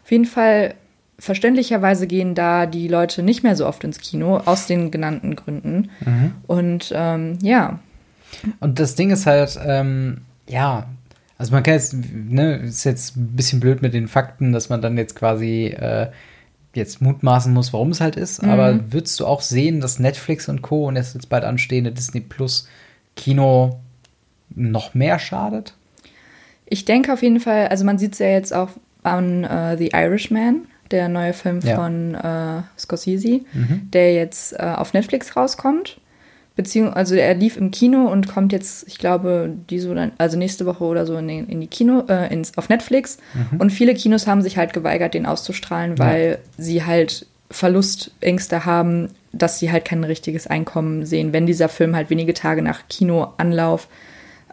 auf 0.03 0.11
jeden 0.11 0.25
Fall 0.25 0.75
verständlicherweise 1.19 2.07
gehen 2.07 2.35
da 2.35 2.65
die 2.65 2.87
Leute 2.87 3.23
nicht 3.23 3.43
mehr 3.43 3.57
so 3.57 3.67
oft 3.67 3.83
ins 3.83 3.99
Kino 3.99 4.37
aus 4.37 4.67
den 4.67 4.89
genannten 4.89 5.35
Gründen. 5.35 5.89
Mhm. 5.99 6.31
Und 6.47 6.93
ähm, 6.95 7.37
ja. 7.41 7.79
Und 8.61 8.79
das 8.79 8.95
Ding 8.95 9.11
ist 9.11 9.25
halt, 9.25 9.59
ähm, 9.65 10.21
ja, 10.47 10.87
also 11.39 11.53
man 11.53 11.63
kann 11.63 11.75
jetzt, 11.75 11.95
ne, 12.13 12.57
ist 12.57 12.83
jetzt 12.83 13.15
ein 13.15 13.35
bisschen 13.35 13.61
blöd 13.61 13.81
mit 13.81 13.93
den 13.93 14.09
Fakten, 14.09 14.51
dass 14.51 14.67
man 14.67 14.81
dann 14.81 14.97
jetzt 14.97 15.15
quasi 15.15 15.67
äh, 15.67 16.09
jetzt 16.75 17.01
mutmaßen 17.01 17.51
muss, 17.53 17.71
warum 17.71 17.91
es 17.91 18.01
halt 18.01 18.17
ist. 18.17 18.43
Mhm. 18.43 18.49
Aber 18.49 18.91
würdest 18.91 19.17
du 19.19 19.25
auch 19.25 19.41
sehen, 19.41 19.79
dass 19.79 19.99
Netflix 19.99 20.49
und 20.49 20.61
Co. 20.61 20.87
und 20.87 20.95
das 20.95 21.13
jetzt 21.13 21.29
bald 21.29 21.45
anstehende 21.45 21.93
Disney 21.93 22.19
Plus 22.19 22.67
Kino 23.15 23.79
noch 24.49 24.93
mehr 24.93 25.17
schadet? 25.17 25.73
Ich 26.65 26.83
denke 26.83 27.13
auf 27.13 27.23
jeden 27.23 27.39
Fall, 27.39 27.69
also 27.69 27.85
man 27.85 27.97
sieht 27.97 28.13
es 28.13 28.19
ja 28.19 28.27
jetzt 28.27 28.53
auch 28.53 28.71
an 29.03 29.45
uh, 29.45 29.77
The 29.77 29.91
Irishman, 29.93 30.65
der 30.91 31.07
neue 31.07 31.31
Film 31.31 31.61
ja. 31.63 31.75
von 31.75 32.15
uh, 32.15 32.63
Scorsese, 32.77 33.41
mhm. 33.53 33.89
der 33.93 34.13
jetzt 34.13 34.53
uh, 34.53 34.75
auf 34.75 34.93
Netflix 34.93 35.37
rauskommt. 35.37 35.98
Beziehungsweise, 36.59 36.97
also 36.97 37.15
er 37.15 37.35
lief 37.35 37.55
im 37.55 37.71
Kino 37.71 38.11
und 38.11 38.27
kommt 38.27 38.51
jetzt, 38.51 38.85
ich 38.85 38.97
glaube, 38.97 39.49
diese 39.69 39.89
oder, 39.89 40.11
also 40.17 40.37
nächste 40.37 40.65
Woche 40.65 40.83
oder 40.83 41.05
so 41.05 41.15
in, 41.15 41.29
in 41.29 41.61
die 41.61 41.67
Kino, 41.67 42.03
äh, 42.09 42.33
ins, 42.33 42.57
auf 42.57 42.67
Netflix. 42.67 43.17
Mhm. 43.33 43.61
Und 43.61 43.69
viele 43.69 43.93
Kinos 43.93 44.27
haben 44.27 44.41
sich 44.41 44.57
halt 44.57 44.73
geweigert, 44.73 45.13
den 45.13 45.25
auszustrahlen, 45.25 45.97
weil 45.97 46.31
ja. 46.31 46.37
sie 46.57 46.83
halt 46.83 47.27
Verlustängste 47.49 48.65
haben, 48.65 49.07
dass 49.31 49.57
sie 49.57 49.71
halt 49.71 49.85
kein 49.85 50.03
richtiges 50.03 50.47
Einkommen 50.47 51.05
sehen, 51.05 51.31
wenn 51.31 51.45
dieser 51.45 51.69
Film 51.69 51.95
halt 51.95 52.09
wenige 52.09 52.33
Tage 52.33 52.61
nach 52.61 52.89
Kinoanlauf 52.89 53.87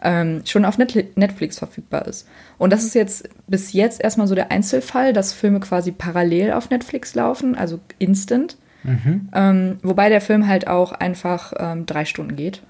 ähm, 0.01 0.43
schon 0.45 0.63
auf 0.63 0.77
Netflix 0.77 1.59
verfügbar 1.59 2.07
ist. 2.07 2.25
Und 2.57 2.71
das 2.71 2.85
ist 2.85 2.95
jetzt 2.95 3.27
bis 3.47 3.73
jetzt 3.73 4.01
erstmal 4.01 4.27
so 4.27 4.35
der 4.35 4.49
Einzelfall, 4.49 5.11
dass 5.11 5.33
Filme 5.33 5.59
quasi 5.59 5.91
parallel 5.91 6.53
auf 6.53 6.69
Netflix 6.69 7.15
laufen, 7.15 7.53
also 7.53 7.81
instant. 7.99 8.55
Mhm. 8.83 9.29
Ähm, 9.33 9.79
wobei 9.83 10.09
der 10.09 10.21
Film 10.21 10.47
halt 10.47 10.67
auch 10.67 10.91
einfach 10.91 11.53
ähm, 11.57 11.85
drei 11.85 12.05
Stunden 12.05 12.35
geht. 12.35 12.61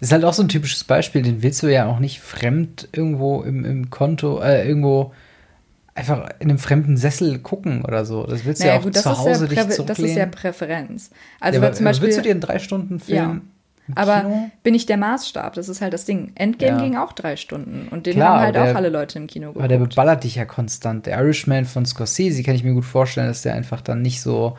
ist 0.00 0.12
halt 0.12 0.24
auch 0.24 0.32
so 0.34 0.42
ein 0.42 0.48
typisches 0.48 0.84
Beispiel, 0.84 1.22
den 1.22 1.42
willst 1.42 1.62
du 1.62 1.68
ja 1.68 1.86
auch 1.86 1.98
nicht 1.98 2.20
fremd 2.20 2.88
irgendwo 2.92 3.42
im, 3.42 3.64
im 3.64 3.90
Konto, 3.90 4.40
äh, 4.40 4.66
irgendwo 4.66 5.12
einfach 5.94 6.28
in 6.40 6.48
einem 6.48 6.58
fremden 6.58 6.96
Sessel 6.96 7.38
gucken 7.38 7.84
oder 7.84 8.04
so. 8.04 8.24
Das 8.24 8.44
willst 8.44 8.62
du 8.62 8.66
naja, 8.66 8.74
ja 8.74 8.80
auch 8.80 8.84
gut, 8.84 8.96
zu 8.96 9.18
Hause 9.18 9.48
ja 9.54 9.64
dich 9.64 9.84
Das 9.86 9.98
ist 9.98 10.16
ja 10.16 10.26
Präferenz. 10.26 11.10
Also 11.38 11.60
ja, 11.60 11.66
aber, 11.66 11.74
zum 11.74 11.84
Beispiel, 11.84 12.06
willst 12.06 12.18
du 12.18 12.22
dir 12.22 12.30
einen 12.30 12.40
drei 12.40 12.58
Stunden 12.58 12.98
Film 12.98 13.16
ja. 13.16 13.40
Aber 13.94 14.48
bin 14.62 14.74
ich 14.74 14.86
der 14.86 14.96
Maßstab? 14.96 15.54
Das 15.54 15.68
ist 15.68 15.80
halt 15.80 15.92
das 15.92 16.04
Ding. 16.04 16.32
Endgame 16.36 16.78
ja. 16.78 16.84
ging 16.84 16.96
auch 16.96 17.12
drei 17.12 17.36
Stunden 17.36 17.88
und 17.90 18.06
den 18.06 18.14
Klar, 18.14 18.36
haben 18.36 18.44
halt 18.44 18.54
der, 18.54 18.70
auch 18.70 18.74
alle 18.76 18.88
Leute 18.88 19.18
im 19.18 19.26
Kino 19.26 19.48
geguckt. 19.48 19.58
Aber 19.58 19.68
der 19.68 19.78
beballert 19.78 20.24
dich 20.24 20.36
ja 20.36 20.44
konstant. 20.44 21.06
Der 21.06 21.18
Irishman 21.18 21.64
von 21.64 21.84
Scorsese 21.84 22.42
kann 22.42 22.54
ich 22.54 22.64
mir 22.64 22.74
gut 22.74 22.84
vorstellen, 22.84 23.26
dass 23.26 23.42
der 23.42 23.54
einfach 23.54 23.80
dann 23.80 24.00
nicht 24.00 24.22
so 24.22 24.56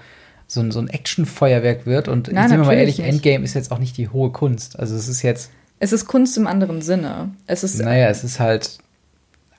so 0.54 0.62
ein, 0.62 0.72
so 0.72 0.80
ein 0.80 0.88
Actionfeuerwerk 0.88 1.86
wird. 1.86 2.08
Und 2.08 2.32
Nein, 2.32 2.50
sind 2.50 2.60
wir 2.60 2.66
mal 2.66 2.74
ehrlich, 2.74 3.00
nicht. 3.00 3.08
Endgame 3.08 3.44
ist 3.44 3.54
jetzt 3.54 3.72
auch 3.72 3.80
nicht 3.80 3.98
die 3.98 4.10
hohe 4.10 4.32
Kunst. 4.32 4.80
Also 4.80 4.96
es 4.96 5.08
ist 5.08 5.22
jetzt. 5.22 5.52
Es 5.80 5.92
ist 5.92 6.08
Kunst 6.08 6.38
im 6.38 6.48
anderen 6.48 6.82
Sinne. 6.82 7.32
Es 7.48 7.64
ist. 7.64 7.80
Naja, 7.82 8.08
es 8.08 8.24
ist 8.24 8.40
halt 8.40 8.78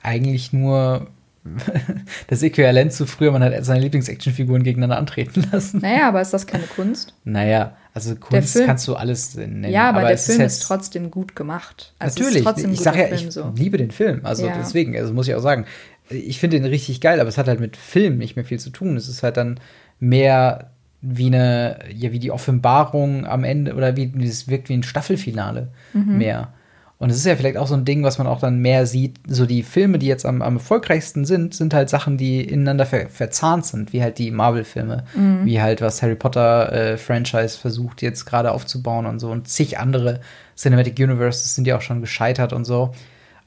eigentlich 0.02 0.52
nur 0.52 1.08
das 2.28 2.42
Äquivalent 2.42 2.92
zu 2.92 3.06
früher, 3.06 3.30
man 3.32 3.42
hat 3.42 3.52
seine 3.64 3.80
Lieblings-Actionfiguren 3.80 4.62
gegeneinander 4.62 4.96
antreten 4.96 5.46
lassen. 5.52 5.80
Naja, 5.80 6.08
aber 6.08 6.20
ist 6.20 6.32
das 6.32 6.46
keine 6.46 6.64
Kunst? 6.64 7.14
Naja, 7.24 7.76
also 7.92 8.14
Kunst 8.16 8.58
kannst 8.64 8.88
du 8.88 8.94
alles 8.94 9.34
nennen. 9.34 9.70
Ja, 9.70 9.90
aber, 9.90 10.00
aber 10.00 10.08
der 10.08 10.18
Film 10.18 10.40
ist, 10.40 10.60
ist, 10.60 10.62
trotzdem 10.62 11.10
gut 11.10 11.36
gemacht. 11.36 11.92
Also 11.98 12.22
natürlich, 12.22 12.46
ich 12.46 12.80
sage 12.80 13.00
ja, 13.00 13.14
ich 13.14 13.30
so. 13.30 13.52
liebe 13.54 13.76
den 13.76 13.90
Film. 13.90 14.20
Also 14.24 14.46
ja. 14.46 14.56
deswegen, 14.56 14.96
also 14.96 15.12
muss 15.12 15.28
ich 15.28 15.34
auch 15.34 15.42
sagen, 15.42 15.66
ich 16.08 16.38
finde 16.38 16.58
den 16.58 16.66
richtig 16.66 17.00
geil, 17.00 17.20
aber 17.20 17.28
es 17.28 17.38
hat 17.38 17.48
halt 17.48 17.60
mit 17.60 17.76
Film 17.76 18.18
nicht 18.18 18.36
mehr 18.36 18.44
viel 18.44 18.58
zu 18.58 18.70
tun. 18.70 18.96
Es 18.96 19.08
ist 19.08 19.22
halt 19.22 19.36
dann 19.36 19.60
mehr 20.00 20.70
wie 21.06 21.26
eine, 21.26 21.78
ja, 21.94 22.12
wie 22.12 22.18
die 22.18 22.30
Offenbarung 22.30 23.26
am 23.26 23.44
Ende 23.44 23.74
oder 23.74 23.96
wie 23.96 24.12
es 24.22 24.48
wirkt 24.48 24.68
wie 24.68 24.74
ein 24.74 24.82
Staffelfinale 24.82 25.68
mhm. 25.92 26.18
mehr. 26.18 26.52
Und 26.98 27.10
es 27.10 27.16
ist 27.16 27.26
ja 27.26 27.36
vielleicht 27.36 27.56
auch 27.58 27.66
so 27.66 27.74
ein 27.74 27.84
Ding, 27.84 28.02
was 28.04 28.18
man 28.18 28.26
auch 28.26 28.40
dann 28.40 28.60
mehr 28.60 28.86
sieht. 28.86 29.18
So 29.26 29.44
die 29.44 29.62
Filme, 29.62 29.98
die 29.98 30.06
jetzt 30.06 30.24
am, 30.24 30.40
am 30.40 30.54
erfolgreichsten 30.54 31.24
sind, 31.24 31.52
sind 31.52 31.74
halt 31.74 31.90
Sachen, 31.90 32.16
die 32.16 32.40
ineinander 32.40 32.86
ver 32.86 33.08
verzahnt 33.08 33.66
sind, 33.66 33.92
wie 33.92 34.02
halt 34.02 34.16
die 34.18 34.30
Marvel-Filme, 34.30 35.04
mhm. 35.14 35.44
wie 35.44 35.60
halt 35.60 35.82
was 35.82 36.02
Harry 36.02 36.14
Potter-Franchise 36.14 37.56
äh, 37.56 37.60
versucht 37.60 38.00
jetzt 38.00 38.24
gerade 38.24 38.52
aufzubauen 38.52 39.06
und 39.06 39.18
so 39.18 39.30
und 39.30 39.48
zig 39.48 39.78
andere 39.78 40.20
Cinematic 40.56 40.98
Universes 40.98 41.54
sind 41.54 41.66
ja 41.66 41.76
auch 41.76 41.82
schon 41.82 42.00
gescheitert 42.00 42.52
und 42.52 42.64
so. 42.64 42.92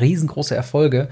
Riesengroße 0.00 0.56
Erfolge, 0.56 1.08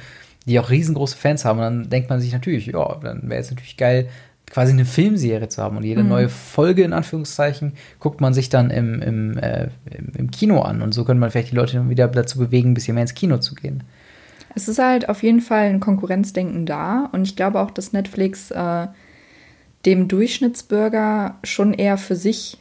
die 0.47 0.59
auch 0.59 0.71
riesengroße 0.71 1.17
Fans 1.17 1.45
haben. 1.45 1.59
Und 1.59 1.65
dann 1.65 1.91
denkt 1.91 2.11
man 2.11 2.21
sich 2.21 2.33
natürlich, 2.33 2.67
ja, 2.67 2.99
dann 3.01 3.29
wäre 3.29 3.41
es 3.41 3.51
natürlich 3.51 3.77
geil, 3.77 4.09
quasi 4.51 4.73
eine 4.73 4.87
Filmserie 4.87 5.49
zu 5.49 5.63
haben. 5.63 5.77
Und 5.77 5.85
jede 5.85 6.03
mhm. 6.03 6.09
neue 6.09 6.31
Folge, 6.31 6.83
in 6.85 6.95
Anführungszeichen, 6.95 7.75
guckt 8.01 8.21
man 8.21 8.35
sich 8.35 8.49
dann 8.49 8.71
im, 8.71 9.03
im, 9.03 9.39
äh, 9.39 9.69
im, 9.91 10.13
im 10.17 10.31
Kino 10.31 10.63
an. 10.63 10.81
Und 10.81 10.93
so 10.93 11.05
könnte 11.05 11.21
man 11.21 11.31
vielleicht 11.31 11.51
die 11.53 11.57
Leute 11.57 11.91
wieder 11.91 12.09
dazu 12.09 12.39
bewegen, 12.39 12.71
ein 12.71 12.75
bisschen 12.75 12.95
mehr 12.95 13.03
ins 13.03 13.15
Kino 13.15 13.37
zu 13.39 13.55
gehen. 13.55 13.85
Es 14.55 14.69
ist 14.69 14.79
halt 14.79 15.09
auf 15.09 15.23
jeden 15.23 15.41
Fall 15.41 15.67
ein 15.67 15.81
Konkurrenzdenken 15.81 16.67
da 16.67 17.09
und 17.13 17.23
ich 17.23 17.37
glaube 17.37 17.61
auch, 17.61 17.71
dass 17.71 17.93
Netflix 17.93 18.51
äh, 18.51 18.87
dem 19.85 20.09
Durchschnittsbürger 20.09 21.39
schon 21.43 21.75
eher 21.75 21.99
für 21.99 22.17
sich 22.17 22.59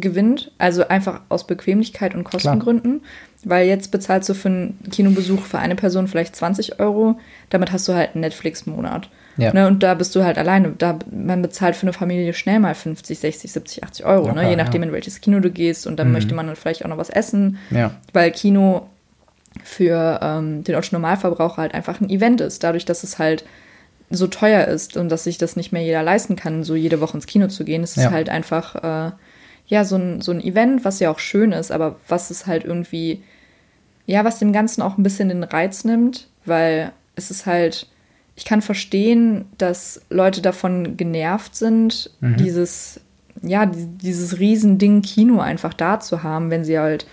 gewinnt, 0.00 0.52
also 0.58 0.86
einfach 0.88 1.22
aus 1.28 1.46
Bequemlichkeit 1.46 2.14
und 2.14 2.24
Kostengründen, 2.24 3.00
Klar. 3.00 3.10
weil 3.44 3.66
jetzt 3.66 3.90
bezahlst 3.90 4.28
du 4.28 4.34
für 4.34 4.48
einen 4.48 4.78
Kinobesuch 4.90 5.42
für 5.42 5.58
eine 5.58 5.74
Person 5.74 6.06
vielleicht 6.08 6.36
20 6.36 6.78
Euro, 6.80 7.18
damit 7.50 7.72
hast 7.72 7.88
du 7.88 7.94
halt 7.94 8.10
einen 8.14 8.20
Netflix-Monat. 8.20 9.10
Ja. 9.38 9.52
Ne, 9.52 9.68
und 9.68 9.84
da 9.84 9.94
bist 9.94 10.16
du 10.16 10.24
halt 10.24 10.36
alleine. 10.36 10.74
Da, 10.76 10.98
man 11.12 11.42
bezahlt 11.42 11.76
für 11.76 11.84
eine 11.84 11.92
Familie 11.92 12.34
schnell 12.34 12.58
mal 12.58 12.74
50, 12.74 13.20
60, 13.20 13.52
70, 13.52 13.84
80 13.84 14.04
Euro, 14.04 14.26
ja, 14.26 14.34
ne? 14.34 14.50
je 14.50 14.56
nachdem, 14.56 14.82
ja. 14.82 14.88
in 14.88 14.92
welches 14.92 15.20
Kino 15.20 15.38
du 15.38 15.50
gehst. 15.50 15.86
Und 15.86 15.96
dann 15.96 16.08
mhm. 16.08 16.14
möchte 16.14 16.34
man 16.34 16.48
dann 16.48 16.56
vielleicht 16.56 16.84
auch 16.84 16.88
noch 16.88 16.98
was 16.98 17.08
essen, 17.08 17.58
weil 18.12 18.32
Kino 18.32 18.88
für 19.64 20.20
ähm, 20.22 20.64
den 20.64 20.74
Otto 20.74 20.88
Normalverbraucher 20.92 21.58
halt 21.58 21.74
einfach 21.74 22.00
ein 22.00 22.10
Event 22.10 22.40
ist. 22.40 22.64
Dadurch, 22.64 22.84
dass 22.84 23.02
es 23.02 23.18
halt 23.18 23.44
so 24.10 24.26
teuer 24.26 24.66
ist 24.66 24.96
und 24.96 25.10
dass 25.10 25.24
sich 25.24 25.38
das 25.38 25.56
nicht 25.56 25.72
mehr 25.72 25.82
jeder 25.82 26.02
leisten 26.02 26.36
kann, 26.36 26.64
so 26.64 26.74
jede 26.74 27.00
Woche 27.00 27.16
ins 27.16 27.26
Kino 27.26 27.48
zu 27.48 27.64
gehen, 27.64 27.82
ist 27.82 27.96
ja. 27.96 28.06
es 28.06 28.10
halt 28.10 28.28
einfach 28.28 28.76
äh, 28.76 29.12
ja 29.66 29.84
so 29.84 29.96
ein, 29.96 30.20
so 30.20 30.32
ein 30.32 30.40
Event, 30.40 30.84
was 30.84 30.98
ja 31.00 31.10
auch 31.10 31.18
schön 31.18 31.52
ist, 31.52 31.70
aber 31.70 31.96
was 32.08 32.30
es 32.30 32.46
halt 32.46 32.64
irgendwie, 32.64 33.22
ja, 34.06 34.24
was 34.24 34.38
dem 34.38 34.52
Ganzen 34.52 34.82
auch 34.82 34.96
ein 34.96 35.02
bisschen 35.02 35.28
den 35.28 35.44
Reiz 35.44 35.84
nimmt, 35.84 36.28
weil 36.46 36.92
es 37.16 37.30
ist 37.30 37.44
halt, 37.44 37.86
ich 38.34 38.44
kann 38.44 38.62
verstehen, 38.62 39.44
dass 39.58 40.00
Leute 40.08 40.40
davon 40.40 40.96
genervt 40.96 41.54
sind, 41.54 42.10
mhm. 42.20 42.36
dieses, 42.36 43.00
ja, 43.42 43.66
dieses 43.66 44.38
Riesending 44.38 45.02
Kino 45.02 45.40
einfach 45.40 45.74
da 45.74 46.00
zu 46.00 46.22
haben, 46.22 46.50
wenn 46.50 46.64
sie 46.64 46.78
halt 46.78 47.06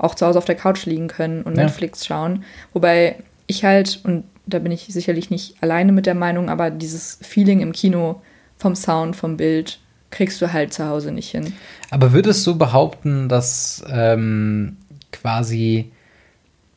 auch 0.00 0.14
zu 0.14 0.26
Hause 0.26 0.38
auf 0.38 0.44
der 0.44 0.56
Couch 0.56 0.86
liegen 0.86 1.08
können 1.08 1.42
und 1.42 1.56
ja. 1.56 1.64
Netflix 1.64 2.06
schauen. 2.06 2.44
Wobei 2.72 3.16
ich 3.46 3.64
halt, 3.64 4.00
und 4.04 4.24
da 4.46 4.58
bin 4.58 4.72
ich 4.72 4.86
sicherlich 4.90 5.30
nicht 5.30 5.62
alleine 5.62 5.92
mit 5.92 6.06
der 6.06 6.14
Meinung, 6.14 6.48
aber 6.48 6.70
dieses 6.70 7.18
Feeling 7.22 7.60
im 7.60 7.72
Kino 7.72 8.22
vom 8.56 8.74
Sound, 8.74 9.16
vom 9.16 9.36
Bild, 9.36 9.80
kriegst 10.10 10.42
du 10.42 10.52
halt 10.52 10.72
zu 10.72 10.86
Hause 10.86 11.12
nicht 11.12 11.30
hin. 11.30 11.52
Aber 11.90 12.12
würdest 12.12 12.46
du 12.46 12.56
behaupten, 12.58 13.28
dass 13.28 13.84
ähm, 13.88 14.76
quasi 15.12 15.92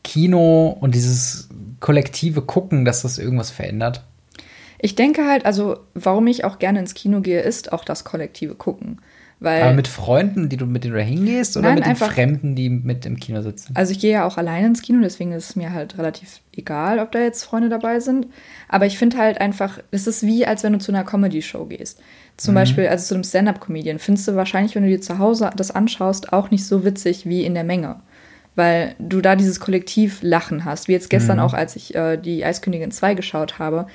Kino 0.03 0.77
und 0.79 0.93
dieses 0.93 1.49
kollektive 1.79 2.41
Gucken, 2.41 2.86
dass 2.86 3.01
das 3.01 3.17
irgendwas 3.17 3.49
verändert? 3.49 4.03
Ich 4.79 4.95
denke 4.95 5.25
halt, 5.25 5.45
also 5.45 5.79
warum 5.93 6.27
ich 6.27 6.43
auch 6.43 6.59
gerne 6.59 6.79
ins 6.79 6.93
Kino 6.93 7.21
gehe, 7.21 7.41
ist 7.41 7.71
auch 7.71 7.86
das 7.86 8.03
kollektive 8.03 8.55
Gucken. 8.55 8.99
Weil, 9.39 9.62
Aber 9.62 9.74
mit 9.74 9.89
Freunden, 9.89 10.48
die 10.48 10.56
du 10.56 10.65
mit 10.65 10.84
denen 10.84 10.93
du 10.93 11.02
hingehst, 11.02 11.58
oder 11.58 11.67
nein, 11.67 11.76
mit 11.80 11.86
einfach, 11.86 12.08
den 12.08 12.13
Fremden, 12.13 12.56
die 12.56 12.69
mit 12.69 13.06
im 13.06 13.19
Kino 13.19 13.41
sitzen? 13.41 13.76
Also 13.76 13.91
ich 13.91 14.00
gehe 14.00 14.13
ja 14.13 14.26
auch 14.26 14.38
alleine 14.38 14.67
ins 14.67 14.82
Kino, 14.82 15.02
deswegen 15.02 15.34
ist 15.34 15.50
es 15.50 15.56
mir 15.56 15.74
halt 15.74 15.98
relativ 15.98 16.39
egal, 16.56 17.00
ob 17.00 17.12
da 17.12 17.19
jetzt 17.19 17.43
Freunde 17.43 17.67
dabei 17.67 18.00
sind. 18.00 18.28
Aber 18.69 18.86
ich 18.86 18.98
finde 18.98 19.17
halt 19.17 19.41
einfach, 19.41 19.80
es 19.91 20.08
ist 20.08 20.24
wie, 20.24 20.46
als 20.46 20.63
wenn 20.63 20.74
du 20.74 20.80
zu 20.80 20.91
einer 20.91 21.04
Comedy-Show 21.04 21.65
gehst. 21.65 22.00
Zum 22.38 22.54
mhm. 22.54 22.56
Beispiel, 22.56 22.88
also 22.88 23.06
zu 23.06 23.13
einem 23.15 23.24
Stand-Up-Comedian, 23.24 24.00
findest 24.00 24.28
du 24.28 24.36
wahrscheinlich, 24.36 24.76
wenn 24.76 24.84
du 24.84 24.89
dir 24.89 25.02
zu 25.02 25.19
Hause 25.19 25.50
das 25.56 25.72
anschaust, 25.72 26.34
auch 26.34 26.50
nicht 26.50 26.65
so 26.65 26.86
witzig 26.86 27.26
wie 27.26 27.43
in 27.43 27.54
der 27.54 27.63
Menge. 27.63 27.98
Weil 28.56 28.96
du 29.00 29.19
da 29.22 29.36
dieses 29.36 29.60
Kollektiv-Lachen 29.60 30.63
hast. 30.63 30.88
Wie 30.88 30.93
jetzt 30.93 31.10
gestern 31.10 31.38
mhm. 31.38 31.43
auch, 31.43 31.54
als 31.54 31.76
ich 31.76 31.96
äh, 31.96 32.17
die 32.17 32.46
Eiskönigin 32.46 32.91
2 32.91 33.15
geschaut 33.15 33.60
habe. 33.60 33.88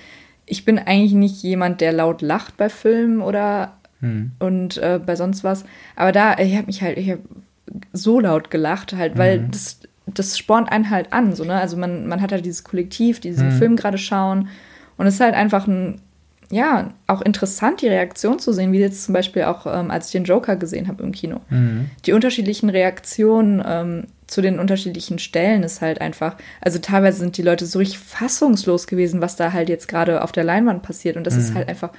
Ich 0.47 0.65
bin 0.65 0.79
eigentlich 0.79 1.13
nicht 1.13 1.43
jemand, 1.43 1.81
der 1.81 1.93
laut 1.93 2.23
lacht 2.23 2.57
bei 2.57 2.69
Filmen 2.69 3.21
oder 3.21 3.78
hm. 4.01 4.33
und 4.39 4.79
äh, 4.79 5.01
bei 5.05 5.17
sonst 5.17 5.45
was. 5.45 5.65
Aber 5.97 6.13
da, 6.13 6.39
ich 6.39 6.57
habe 6.57 6.67
mich 6.67 6.83
halt, 6.83 6.99
ich 6.99 7.11
habe 7.11 7.23
so 7.93 8.21
laut 8.21 8.51
gelacht, 8.51 8.93
halt, 8.93 9.19
weil 9.19 9.41
mhm. 9.41 9.51
das, 9.51 9.81
das 10.07 10.39
spornt 10.39 10.71
einen 10.71 10.91
halt 10.91 11.13
an. 11.13 11.35
So, 11.35 11.45
ne? 11.45 11.55
Also 11.55 11.77
man, 11.77 12.07
man 12.07 12.21
hat 12.21 12.33
halt 12.33 12.45
dieses 12.45 12.65
Kollektiv, 12.65 13.21
die 13.21 13.31
diesen 13.31 13.55
mhm. 13.55 13.59
Film 13.59 13.77
gerade 13.77 13.99
schauen. 13.99 14.49
Und 14.97 15.07
es 15.07 15.15
ist 15.15 15.21
halt 15.21 15.35
einfach 15.35 15.67
ein, 15.67 16.01
ja, 16.51 16.95
auch 17.07 17.21
interessant, 17.23 17.83
die 17.83 17.89
Reaktion 17.89 18.39
zu 18.39 18.53
sehen, 18.53 18.73
wie 18.73 18.79
jetzt 18.79 19.05
zum 19.05 19.13
Beispiel 19.13 19.45
auch, 19.45 19.67
ähm, 19.67 19.91
als 19.91 20.07
ich 20.07 20.13
den 20.13 20.25
Joker 20.25 20.57
gesehen 20.57 20.89
habe 20.89 21.03
im 21.03 21.13
Kino. 21.13 21.41
Mhm. 21.51 21.91
Die 22.07 22.13
unterschiedlichen 22.13 22.71
Reaktionen 22.71 23.63
ähm, 23.67 24.05
zu 24.27 24.41
den 24.41 24.59
unterschiedlichen 24.59 25.19
Stellen 25.19 25.63
ist 25.63 25.81
halt 25.81 26.01
einfach, 26.01 26.37
also 26.61 26.79
teilweise 26.79 27.19
sind 27.19 27.37
die 27.37 27.43
Leute 27.43 27.67
so 27.67 27.79
richtig 27.79 27.99
fassungslos 27.99 28.87
gewesen, 28.87 29.21
was 29.21 29.37
da 29.37 29.53
halt 29.53 29.69
jetzt 29.69 29.89
gerade 29.89 30.23
auf 30.23 30.33
der 30.33 30.45
Leinwand 30.45 30.83
passiert. 30.83 31.17
Und 31.17 31.27
das 31.27 31.37
ist 31.37 31.51
mhm. 31.51 31.57
halt 31.57 31.69
einfach 31.69 31.91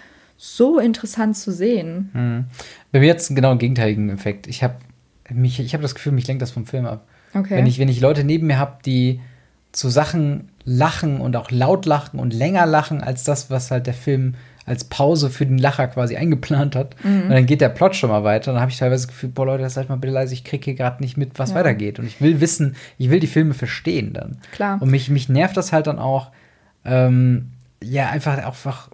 so 0.41 0.80
interessant 0.80 1.36
zu 1.36 1.52
sehen. 1.52 2.10
Mhm. 2.13 2.45
Bei 2.93 2.99
mir 3.02 3.08
jetzt 3.08 3.36
genau 3.36 3.52
einen 3.52 3.60
gegenteiligen 3.60 4.10
Effekt. 4.10 4.47
Ich 4.47 4.63
habe 4.63 4.75
mich, 5.30 5.60
ich 5.60 5.73
habe 5.73 5.82
das 5.82 5.95
Gefühl, 5.95 6.13
mich 6.13 6.28
lenkt 6.28 6.41
das 6.41 6.52
vom 6.52 6.65
Film 6.65 6.86
ab. 6.86 7.06
Okay. 7.34 7.58
Wenn 7.58 7.67
ich, 7.67 7.78
wenn 7.78 7.89
ich 7.89 7.99
Leute 7.99 8.23
neben 8.23 8.47
mir 8.47 8.58
habe, 8.58 8.78
die 8.86 9.19
zu 9.73 9.89
Sachen 9.89 10.49
lachen 10.63 11.19
und 11.19 11.36
auch 11.36 11.52
laut 11.52 11.86
lachen 11.86 12.19
und 12.19 12.34
länger 12.34 12.65
lachen 12.65 13.04
als 13.04 13.25
das, 13.25 13.52
was 13.52 13.69
halt 13.69 13.86
der 13.86 13.93
Film 13.93 14.36
als 14.65 14.86
Pause 14.86 15.30
für 15.30 15.45
den 15.45 15.58
Lacher 15.58 15.88
quasi 15.88 16.15
eingeplant 16.15 16.75
hat. 16.75 16.95
Mhm. 17.04 17.23
Und 17.23 17.30
dann 17.32 17.45
geht 17.45 17.60
der 17.60 17.69
Plot 17.69 17.97
schon 17.97 18.10
mal 18.10 18.23
weiter. 18.23 18.54
Dann 18.54 18.62
habe 18.62 18.71
ich 18.71 18.78
teilweise 18.78 19.08
das 19.08 19.13
Gefühl, 19.13 19.30
boah 19.30 19.45
Leute, 19.45 19.69
seid 19.69 19.89
mal 19.89 19.97
bitte 19.97 20.13
leise, 20.13 20.34
ich 20.34 20.45
kriege 20.45 20.63
hier 20.63 20.75
gerade 20.75 21.04
nicht 21.04 21.17
mit, 21.17 21.38
was 21.38 21.49
ja. 21.49 21.56
weitergeht. 21.56 21.99
Und 21.99 22.06
ich 22.06 22.21
will 22.21 22.39
wissen, 22.39 22.78
ich 22.97 23.10
will 23.10 23.19
die 23.19 23.28
Filme 23.28 23.54
verstehen 23.54 24.13
dann. 24.13 24.38
Klar. 24.54 24.82
Und 24.82 24.89
mich, 24.89 25.10
mich 25.10 25.28
nervt 25.28 25.58
das 25.58 25.73
halt 25.73 25.88
dann 25.88 25.99
auch, 25.99 26.32
ähm, 26.86 27.49
ja, 27.84 28.10
einfach, 28.10 28.38
einfach 28.38 28.89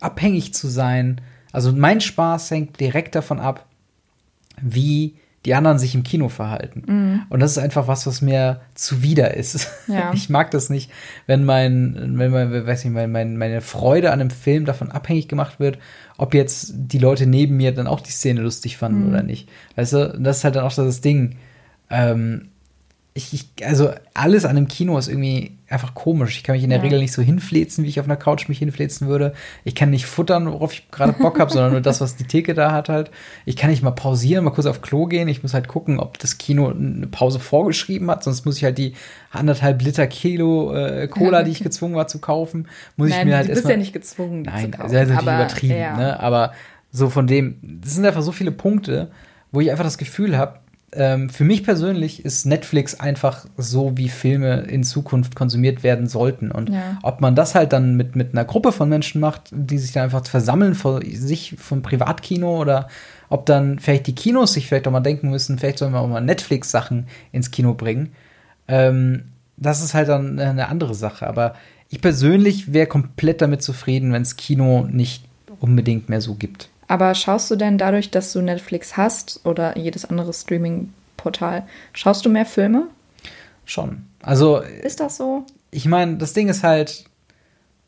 abhängig 0.00 0.54
zu 0.54 0.68
sein. 0.68 1.20
Also 1.52 1.72
mein 1.72 2.00
Spaß 2.00 2.50
hängt 2.50 2.80
direkt 2.80 3.14
davon 3.14 3.40
ab, 3.40 3.66
wie 4.60 5.16
die 5.46 5.54
anderen 5.54 5.78
sich 5.78 5.94
im 5.94 6.02
Kino 6.02 6.28
verhalten. 6.28 6.82
Mhm. 6.86 7.22
Und 7.30 7.40
das 7.40 7.52
ist 7.52 7.58
einfach 7.58 7.88
was, 7.88 8.06
was 8.06 8.20
mir 8.20 8.60
zuwider 8.74 9.34
ist. 9.34 9.68
Ja. 9.90 10.12
Ich 10.14 10.30
mag 10.30 10.52
das 10.52 10.70
nicht, 10.70 10.90
wenn 11.26 11.44
mein, 11.44 12.16
wenn 12.16 12.30
mein, 12.30 12.66
weiß 12.66 12.84
nicht, 12.84 12.94
mein, 12.94 13.36
meine 13.36 13.60
Freude 13.60 14.12
an 14.12 14.20
einem 14.20 14.30
Film 14.30 14.64
davon 14.64 14.92
abhängig 14.92 15.26
gemacht 15.26 15.58
wird, 15.58 15.78
ob 16.16 16.32
jetzt 16.32 16.72
die 16.74 16.98
Leute 16.98 17.26
neben 17.26 17.56
mir 17.56 17.74
dann 17.74 17.88
auch 17.88 18.00
die 18.00 18.12
Szene 18.12 18.40
lustig 18.40 18.76
fanden 18.76 19.02
mhm. 19.04 19.08
oder 19.08 19.22
nicht. 19.24 19.48
Weißt 19.74 19.94
du, 19.94 20.18
das 20.20 20.38
ist 20.38 20.44
halt 20.44 20.54
dann 20.54 20.64
auch 20.64 20.72
das 20.72 21.00
Ding. 21.00 21.38
Ähm, 21.88 22.49
ich, 23.12 23.34
ich, 23.34 23.66
also 23.66 23.90
alles 24.14 24.44
an 24.44 24.56
einem 24.56 24.68
Kino 24.68 24.96
ist 24.96 25.08
irgendwie 25.08 25.58
einfach 25.68 25.94
komisch. 25.94 26.36
Ich 26.36 26.44
kann 26.44 26.54
mich 26.54 26.62
in 26.62 26.70
der 26.70 26.78
Ja. 26.78 26.84
Regel 26.84 27.00
nicht 27.00 27.12
so 27.12 27.22
hinfläzen, 27.22 27.84
wie 27.84 27.88
ich 27.88 27.98
auf 27.98 28.06
einer 28.06 28.16
Couch 28.16 28.48
mich 28.48 28.60
hinfläzen 28.60 29.08
würde. 29.08 29.32
Ich 29.64 29.74
kann 29.74 29.90
nicht 29.90 30.06
futtern, 30.06 30.50
worauf 30.50 30.72
ich 30.72 30.90
gerade 30.92 31.12
Bock 31.14 31.40
habe, 31.40 31.50
sondern 31.50 31.72
nur 31.72 31.80
das, 31.80 32.00
was 32.00 32.14
die 32.14 32.24
Theke 32.24 32.54
da 32.54 32.70
hat 32.70 32.88
halt. 32.88 33.10
Ich 33.46 33.56
kann 33.56 33.70
nicht 33.70 33.82
mal 33.82 33.90
pausieren, 33.90 34.44
mal 34.44 34.52
kurz 34.52 34.66
auf 34.66 34.80
Klo 34.80 35.06
gehen. 35.06 35.26
Ich 35.26 35.42
muss 35.42 35.54
halt 35.54 35.66
gucken, 35.66 35.98
ob 35.98 36.20
das 36.20 36.38
Kino 36.38 36.68
eine 36.70 37.08
Pause 37.08 37.40
vorgeschrieben 37.40 38.08
hat. 38.10 38.22
Sonst 38.22 38.46
muss 38.46 38.58
ich 38.58 38.64
halt 38.64 38.78
die 38.78 38.94
anderthalb 39.32 39.82
Liter 39.82 40.06
Kilo 40.06 40.72
äh, 40.72 41.08
Cola, 41.08 41.42
die 41.42 41.50
ich 41.50 41.60
gezwungen 41.64 41.96
war 41.96 42.06
zu 42.06 42.20
kaufen, 42.20 42.68
muss 42.96 43.08
ich 43.08 43.14
Nein, 43.16 43.26
mir 43.26 43.36
halt 43.36 43.46
du 43.46 43.48
bist 43.48 43.58
erstmal 43.58 43.72
ja 43.72 43.78
nicht 43.78 43.92
gezwungen, 43.92 44.44
die 44.44 44.50
Nein, 44.50 44.64
zu 44.66 44.70
das 44.70 44.80
kaufen. 44.80 44.94
ist 44.94 45.00
natürlich 45.00 45.18
aber, 45.18 45.34
übertrieben, 45.34 45.78
ja. 45.80 45.96
ne? 45.96 46.20
Aber 46.20 46.52
so 46.92 47.10
von 47.10 47.26
dem, 47.26 47.56
das 47.62 47.94
sind 47.94 48.06
einfach 48.06 48.22
so 48.22 48.30
viele 48.32 48.52
Punkte, 48.52 49.10
wo 49.52 49.60
ich 49.60 49.70
einfach 49.70 49.84
das 49.84 49.98
Gefühl 49.98 50.38
habe, 50.38 50.59
ähm, 50.92 51.30
für 51.30 51.44
mich 51.44 51.62
persönlich 51.62 52.24
ist 52.24 52.46
Netflix 52.46 52.98
einfach 52.98 53.46
so, 53.56 53.96
wie 53.96 54.08
Filme 54.08 54.62
in 54.62 54.82
Zukunft 54.82 55.36
konsumiert 55.36 55.82
werden 55.82 56.06
sollten. 56.08 56.50
Und 56.50 56.70
Ja. 56.70 56.98
ob 57.02 57.20
man 57.20 57.34
das 57.36 57.54
halt 57.54 57.72
dann 57.72 57.96
mit, 57.96 58.16
mit 58.16 58.32
einer 58.32 58.44
Gruppe 58.44 58.72
von 58.72 58.88
Menschen 58.88 59.20
macht, 59.20 59.42
die 59.52 59.78
sich 59.78 59.92
dann 59.92 60.04
einfach 60.04 60.26
versammeln 60.26 60.74
vor 60.74 61.00
sich 61.04 61.54
vom 61.58 61.82
Privatkino 61.82 62.60
oder 62.60 62.88
ob 63.28 63.46
dann 63.46 63.78
vielleicht 63.78 64.08
die 64.08 64.14
Kinos 64.14 64.54
sich 64.54 64.66
vielleicht 64.66 64.88
auch 64.88 64.92
mal 64.92 65.00
denken 65.00 65.30
müssen, 65.30 65.58
vielleicht 65.58 65.78
sollen 65.78 65.92
wir 65.92 66.00
auch 66.00 66.08
mal 66.08 66.20
Netflix-Sachen 66.20 67.06
ins 67.30 67.52
Kino 67.52 67.74
bringen. 67.74 68.10
Ähm, 68.66 69.24
das 69.56 69.82
ist 69.84 69.94
halt 69.94 70.08
dann 70.08 70.38
eine 70.40 70.68
andere 70.68 70.94
Sache. 70.94 71.26
Aber 71.26 71.54
ich 71.88 72.00
persönlich 72.00 72.72
wäre 72.72 72.86
komplett 72.86 73.40
damit 73.42 73.62
zufrieden, 73.62 74.12
wenn 74.12 74.22
es 74.22 74.36
Kino 74.36 74.88
nicht 74.90 75.24
unbedingt 75.60 76.08
mehr 76.08 76.20
so 76.20 76.34
gibt. 76.34 76.68
Aber 76.90 77.14
schaust 77.14 77.48
du 77.52 77.54
denn 77.54 77.78
dadurch, 77.78 78.10
dass 78.10 78.32
du 78.32 78.40
Netflix 78.42 78.96
hast 78.96 79.46
oder 79.46 79.78
jedes 79.78 80.06
andere 80.06 80.32
Streaming-Portal, 80.32 81.62
schaust 81.92 82.26
du 82.26 82.30
mehr 82.30 82.44
Filme? 82.44 82.88
Schon. 83.64 84.06
Also, 84.22 84.58
Ist 84.58 84.98
das 84.98 85.16
so? 85.16 85.44
ich 85.70 85.86
meine, 85.86 86.16
das 86.16 86.32
Ding 86.32 86.48
ist 86.48 86.64
halt, 86.64 87.04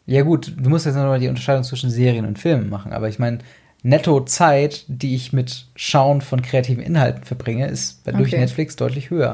ja 0.06 0.22
gut, 0.22 0.52
du 0.56 0.70
musst 0.70 0.86
jetzt 0.86 0.94
noch 0.94 1.02
mal 1.02 1.18
die 1.18 1.26
Unterscheidung 1.26 1.64
zwischen 1.64 1.90
Serien 1.90 2.24
und 2.26 2.38
Filmen 2.38 2.70
machen, 2.70 2.92
aber 2.92 3.08
ich 3.08 3.18
meine, 3.18 3.38
netto 3.82 4.20
Zeit, 4.24 4.84
die 4.86 5.16
ich 5.16 5.32
mit 5.32 5.66
Schauen 5.74 6.20
von 6.20 6.40
kreativen 6.40 6.84
Inhalten 6.84 7.24
verbringe, 7.24 7.66
ist 7.66 8.06
durch 8.06 8.28
Okay. 8.28 8.38
Netflix 8.38 8.76
deutlich 8.76 9.10
höher. 9.10 9.32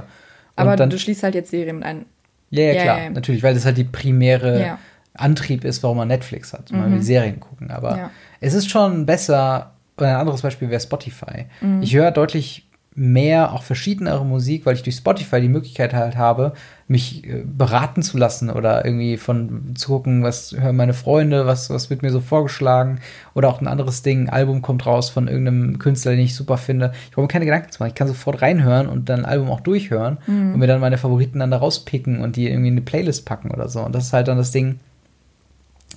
Und 0.56 0.62
Aber 0.62 0.76
dann, 0.76 0.88
du 0.88 0.98
schließt 0.98 1.22
halt 1.24 1.34
jetzt 1.34 1.50
Serien 1.50 1.76
mit 1.76 1.84
ein. 1.84 2.06
ja, 2.48 2.62
ja, 2.62 2.72
Ja, 2.72 2.82
klar, 2.82 2.98
ja, 2.98 3.04
ja. 3.04 3.10
natürlich, 3.10 3.42
weil 3.42 3.52
das 3.52 3.66
halt 3.66 3.76
die 3.76 3.84
primäre. 3.84 4.78
Antrieb 5.14 5.64
ist, 5.64 5.82
warum 5.82 5.96
man 5.96 6.06
Netflix 6.08 6.52
hat, 6.52 6.72
weil 6.72 6.92
wir 6.92 7.02
Serien 7.02 7.40
gucken. 7.40 7.70
Aber. 7.72 8.10
Es 8.40 8.54
ist 8.54 8.70
schon 8.70 9.06
besser, 9.06 9.72
ein 9.96 10.04
anderes 10.14 10.42
Beispiel 10.42 10.70
wäre 10.70 10.80
Spotify. 10.80 11.46
Mhm. 11.60 11.82
Ich 11.82 11.94
höre 11.94 12.10
deutlich 12.10 12.64
mehr, 13.00 13.52
auch 13.52 13.62
verschiedenere 13.62 14.24
Musik, 14.24 14.66
weil 14.66 14.74
ich 14.74 14.82
durch 14.82 14.96
Spotify 14.96 15.40
die 15.40 15.48
Möglichkeit 15.48 15.94
halt 15.94 16.16
habe, 16.16 16.52
mich 16.88 17.24
äh, 17.24 17.44
beraten 17.46 18.02
zu 18.02 18.18
lassen 18.18 18.50
oder 18.50 18.84
irgendwie 18.84 19.16
von 19.18 19.76
zu 19.76 19.88
gucken, 19.90 20.24
was 20.24 20.50
hören 20.58 20.74
meine 20.74 20.94
Freunde, 20.94 21.46
was, 21.46 21.70
was 21.70 21.90
wird 21.90 22.02
mir 22.02 22.10
so 22.10 22.20
vorgeschlagen 22.20 22.98
oder 23.34 23.50
auch 23.50 23.60
ein 23.60 23.68
anderes 23.68 24.02
Ding, 24.02 24.22
ein 24.22 24.30
Album 24.30 24.62
kommt 24.62 24.84
raus 24.84 25.10
von 25.10 25.28
irgendeinem 25.28 25.78
Künstler, 25.78 26.10
den 26.12 26.20
ich 26.22 26.34
super 26.34 26.56
finde. 26.58 26.90
Ich 27.04 27.12
brauche 27.12 27.22
mir 27.22 27.28
keine 27.28 27.44
Gedanken 27.44 27.70
zu 27.70 27.78
machen. 27.80 27.90
Ich 27.90 27.94
kann 27.94 28.08
sofort 28.08 28.42
reinhören 28.42 28.88
und 28.88 29.08
dann 29.08 29.20
ein 29.20 29.26
Album 29.26 29.48
auch 29.52 29.60
durchhören 29.60 30.18
Mhm. 30.26 30.54
und 30.54 30.58
mir 30.58 30.66
dann 30.66 30.80
meine 30.80 30.98
Favoriten 30.98 31.38
dann 31.38 31.52
da 31.52 31.58
rauspicken 31.58 32.18
und 32.20 32.34
die 32.34 32.48
irgendwie 32.48 32.68
in 32.68 32.74
eine 32.74 32.80
Playlist 32.82 33.24
packen 33.26 33.52
oder 33.52 33.68
so. 33.68 33.80
Und 33.80 33.94
das 33.94 34.06
ist 34.06 34.12
halt 34.12 34.26
dann 34.26 34.38
das 34.38 34.50
Ding 34.50 34.80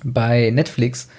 bei 0.04 0.52
Netflix. 0.52 1.10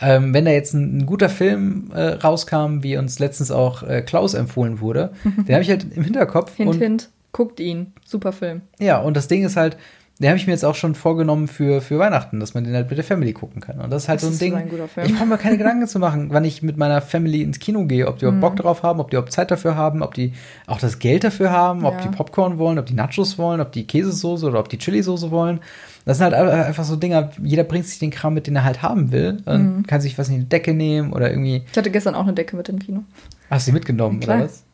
Ähm, 0.00 0.32
wenn 0.32 0.44
da 0.44 0.52
jetzt 0.52 0.74
ein, 0.74 0.98
ein 0.98 1.06
guter 1.06 1.28
Film 1.28 1.90
äh, 1.94 2.14
rauskam, 2.14 2.82
wie 2.82 2.96
uns 2.96 3.18
letztens 3.18 3.50
auch 3.50 3.82
äh, 3.82 4.02
Klaus 4.02 4.34
empfohlen 4.34 4.80
wurde, 4.80 5.12
den 5.24 5.54
habe 5.54 5.62
ich 5.62 5.70
halt 5.70 5.86
im 5.94 6.04
Hinterkopf. 6.04 6.54
Hint, 6.56 6.70
und, 6.70 6.78
hint. 6.78 7.08
Guckt 7.32 7.60
ihn. 7.60 7.92
Super 8.04 8.32
Film. 8.32 8.62
Ja, 8.78 9.00
und 9.00 9.16
das 9.16 9.28
Ding 9.28 9.44
ist 9.44 9.56
halt, 9.56 9.76
den 10.20 10.28
habe 10.30 10.36
ich 10.38 10.46
mir 10.46 10.52
jetzt 10.52 10.64
auch 10.64 10.74
schon 10.74 10.94
vorgenommen 10.96 11.46
für, 11.46 11.80
für 11.80 11.98
Weihnachten, 11.98 12.40
dass 12.40 12.52
man 12.54 12.64
den 12.64 12.74
halt 12.74 12.88
mit 12.88 12.96
der 12.98 13.04
Family 13.04 13.32
gucken 13.32 13.60
kann. 13.60 13.78
Und 13.80 13.90
das 13.92 14.02
ist 14.04 14.08
halt 14.08 14.20
Das 14.22 14.28
so 14.28 14.34
ein 14.34 14.38
Ding. 14.38 14.54
ein. 14.54 14.68
Ich 15.04 15.14
brauche 15.14 15.26
mir 15.26 15.38
keine 15.38 15.58
Gedanken 15.58 15.86
zu 15.86 15.98
machen, 16.00 16.28
wann 16.32 16.44
ich 16.44 16.62
mit 16.62 16.76
meiner 16.76 17.00
Family 17.00 17.42
ins 17.42 17.58
Kino 17.60 17.84
gehe, 17.86 18.08
ob 18.08 18.18
die 18.18 18.26
Mhm. 18.26 18.38
überhaupt 18.38 18.56
Bock 18.56 18.64
drauf 18.64 18.82
haben, 18.82 18.98
ob 19.00 19.10
die 19.10 19.16
überhaupt 19.16 19.32
Zeit 19.32 19.50
dafür 19.50 19.76
haben, 19.76 20.02
ob 20.02 20.14
die 20.14 20.32
auch 20.66 20.78
das 20.80 20.98
Geld 20.98 21.22
dafür 21.24 21.50
haben, 21.52 21.84
ob 21.84 21.94
Ja. 21.94 22.00
die 22.02 22.08
Popcorn 22.08 22.58
wollen, 22.58 22.78
ob 22.78 22.86
die 22.86 22.94
Nachos 22.94 23.38
wollen, 23.38 23.60
ob 23.60 23.70
die 23.72 23.86
Käsesoße 23.86 24.46
oder 24.46 24.58
ob 24.58 24.68
die 24.68 24.78
Chili-Soße 24.78 25.30
wollen. 25.30 25.60
Das 26.04 26.18
sind 26.18 26.24
halt 26.32 26.34
einfach 26.34 26.84
so 26.84 26.96
Dinger, 26.96 27.30
jeder 27.42 27.64
bringt 27.64 27.86
sich 27.86 27.98
den 27.98 28.10
Kram 28.10 28.34
mit, 28.34 28.46
den 28.46 28.56
er 28.56 28.64
halt 28.64 28.82
haben 28.82 29.12
will. 29.12 29.36
Und 29.44 29.76
Mhm. 29.78 29.86
kann 29.86 30.00
sich 30.00 30.18
was 30.18 30.28
in 30.30 30.36
die 30.40 30.48
Decke 30.48 30.74
nehmen 30.74 31.12
oder 31.12 31.30
irgendwie. 31.30 31.62
Ich 31.70 31.76
hatte 31.78 31.90
gestern 31.90 32.14
auch 32.14 32.22
eine 32.24 32.32
Decke 32.32 32.56
mit 32.56 32.68
im 32.68 32.78
Kino. 32.78 33.04
Hast 33.50 33.66
du 33.66 33.70
die 33.70 33.74
mitgenommen, 33.74 34.18
Klar. 34.20 34.36
oder 34.38 34.44
was? 34.46 34.64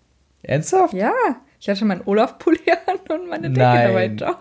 Ernsthaft? 0.42 0.94
Ja, 0.94 1.12
ich 1.60 1.68
hatte 1.68 1.84
meinen 1.86 2.02
Olaf-Pulli 2.04 2.60
an 2.86 3.16
und 3.16 3.28
meine 3.28 3.48
Decke 3.50 3.60
Nein. 3.60 3.86
dabei 3.88 4.08
doch. 4.08 4.36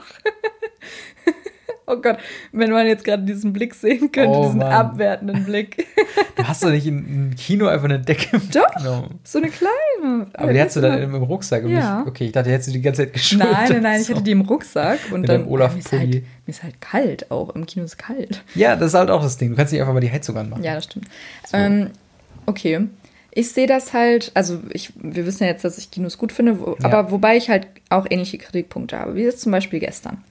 Oh 1.93 2.01
Gott, 2.01 2.17
wenn 2.51 2.71
man 2.71 2.86
jetzt 2.88 3.03
gerade 3.03 3.23
diesen 3.23 3.53
Blick 3.53 3.73
sehen 3.75 4.12
könnte, 4.12 4.29
Oh 4.29 4.43
diesen 4.45 4.60
Mann. 4.60 4.71
abwertenden 4.71 5.45
Blick. 5.45 5.86
Du 6.36 6.47
hast 6.47 6.63
doch 6.63 6.71
nicht 6.71 6.88
ein 6.88 7.36
Kino 7.38 7.67
einfach 7.67 7.86
eine 7.86 7.99
Decke 7.99 8.38
Doch. 8.51 8.63
mitgenommen. 8.73 9.19
So 9.23 9.38
eine 9.38 9.49
kleine. 9.49 10.27
Aber 10.34 10.51
die 10.51 10.60
hast 10.60 10.75
du 10.75 10.82
dann 10.82 10.99
im, 11.01 11.13
im 11.15 11.23
Rucksack 11.23 11.63
Ja. 11.67 11.99
nicht. 11.99 12.08
Okay, 12.08 12.25
ich 12.25 12.32
dachte, 12.32 12.49
die 12.49 12.53
hättest 12.53 12.69
du 12.69 12.73
die 12.73 12.82
ganze 12.82 13.03
Zeit 13.03 13.13
geschultert. 13.13 13.51
Nein, 13.51 13.69
nein, 13.71 13.84
nein, 13.84 14.01
ich 14.01 14.10
hatte 14.10 14.23
die 14.23 14.32
im 14.32 14.41
Rucksack 14.41 14.99
und 15.12 15.21
Mit 15.21 15.29
dann 15.29 15.45
Olaf 15.45 15.73
mir, 15.73 15.79
ist 15.79 15.91
halt, 15.91 16.10
mir 16.12 16.23
ist 16.47 16.63
halt 16.63 16.82
kalt 16.82 17.29
auch. 17.32 17.56
Im 17.56 17.65
Kino 17.67 17.86
ist 17.86 17.97
kalt. 17.97 18.43
Ja, 18.56 18.75
das 18.75 18.88
ist 18.89 18.93
halt 18.95 19.12
auch 19.12 19.21
das 19.21 19.38
Ding. 19.38 19.51
Du 19.51 19.56
kannst 19.56 19.71
nicht 19.73 19.82
einfach 19.82 19.93
mal 19.93 19.99
die 19.99 20.12
Heizung 20.12 20.36
anmachen. 20.36 20.63
Ja, 20.63 20.73
das 20.75 20.86
stimmt. 20.86 21.06
Ähm, 21.53 21.91
okay. 22.47 22.88
Ich 23.36 23.51
sehe 23.51 23.65
das 23.67 23.93
halt, 23.93 24.32
also 24.36 24.60
ich, 24.71 24.91
wir 24.95 25.25
wissen 25.25 25.43
ja 25.43 25.49
jetzt, 25.49 25.63
dass 25.65 25.77
ich 25.77 25.89
Kinos 25.91 26.17
gut 26.17 26.32
finde, 26.32 26.60
wo, 26.60 26.77
Ja. 26.82 26.91
aber 26.91 27.12
wobei 27.12 27.36
ich 27.38 27.49
halt 27.49 27.67
auch 27.89 28.06
ähnliche 28.10 28.38
Kritikpunkte 28.38 28.99
habe, 28.99 29.15
wie 29.15 29.21
jetzt 29.23 29.41
zum 29.41 29.51
Beispiel 29.51 29.79
gestern. 29.79 30.23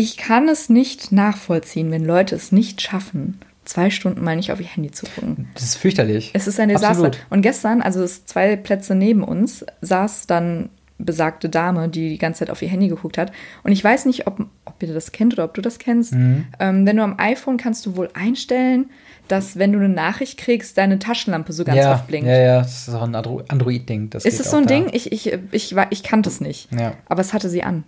Ich 0.00 0.16
kann 0.16 0.48
es 0.48 0.68
nicht 0.68 1.10
nachvollziehen, 1.10 1.90
wenn 1.90 2.04
Leute 2.04 2.36
es 2.36 2.52
nicht 2.52 2.80
schaffen, 2.80 3.40
zwei 3.64 3.90
Stunden 3.90 4.22
mal 4.22 4.36
nicht 4.36 4.52
auf 4.52 4.60
ihr 4.60 4.66
Handy 4.66 4.92
zu 4.92 5.06
gucken. 5.06 5.48
Das 5.54 5.64
ist 5.64 5.74
fürchterlich. 5.74 6.30
Es 6.34 6.46
ist 6.46 6.60
ein 6.60 6.68
Desaster. 6.68 6.90
Absolut. 6.90 7.18
Und 7.30 7.42
gestern, 7.42 7.82
also 7.82 8.00
es 8.04 8.24
zwei 8.24 8.54
Plätze 8.54 8.94
neben 8.94 9.24
uns, 9.24 9.66
saß 9.80 10.28
dann 10.28 10.68
besagte 10.98 11.48
Dame, 11.48 11.88
die 11.88 12.10
die 12.10 12.18
ganze 12.18 12.38
Zeit 12.40 12.50
auf 12.50 12.62
ihr 12.62 12.68
Handy 12.68 12.86
geguckt 12.86 13.18
hat. 13.18 13.32
Und 13.64 13.72
ich 13.72 13.82
weiß 13.82 14.04
nicht, 14.06 14.28
ob, 14.28 14.46
ob 14.64 14.80
ihr 14.80 14.94
das 14.94 15.10
kennt 15.10 15.32
oder 15.32 15.42
ob 15.42 15.54
du 15.54 15.62
das 15.62 15.80
kennst. 15.80 16.14
Mhm. 16.14 16.46
Ähm, 16.60 16.86
wenn 16.86 16.96
du 16.96 17.02
am 17.02 17.16
iPhone 17.18 17.56
kannst 17.56 17.84
du 17.84 17.96
wohl 17.96 18.08
einstellen, 18.14 18.90
dass 19.26 19.58
wenn 19.58 19.72
du 19.72 19.80
eine 19.80 19.88
Nachricht 19.88 20.38
kriegst, 20.38 20.78
deine 20.78 21.00
Taschenlampe 21.00 21.52
so 21.52 21.64
ganz 21.64 21.78
ja, 21.78 21.92
oft 21.94 22.06
blinkt. 22.06 22.28
Ja, 22.28 22.38
ja, 22.38 22.58
das 22.60 22.86
ist 22.86 22.94
auch 22.94 23.02
ein 23.02 23.16
Andro- 23.16 23.42
Android-Ding. 23.48 24.10
Das 24.10 24.24
ist 24.24 24.38
es 24.38 24.48
so 24.48 24.58
ein 24.58 24.66
da. 24.66 24.74
Ding? 24.74 24.90
Ich, 24.92 25.10
ich, 25.10 25.36
ich, 25.50 25.74
war- 25.74 25.90
ich 25.90 26.04
kannte 26.04 26.28
es 26.30 26.40
nicht. 26.40 26.68
Ja. 26.72 26.94
Aber 27.08 27.20
es 27.20 27.32
hatte 27.32 27.48
sie 27.48 27.64
an. 27.64 27.82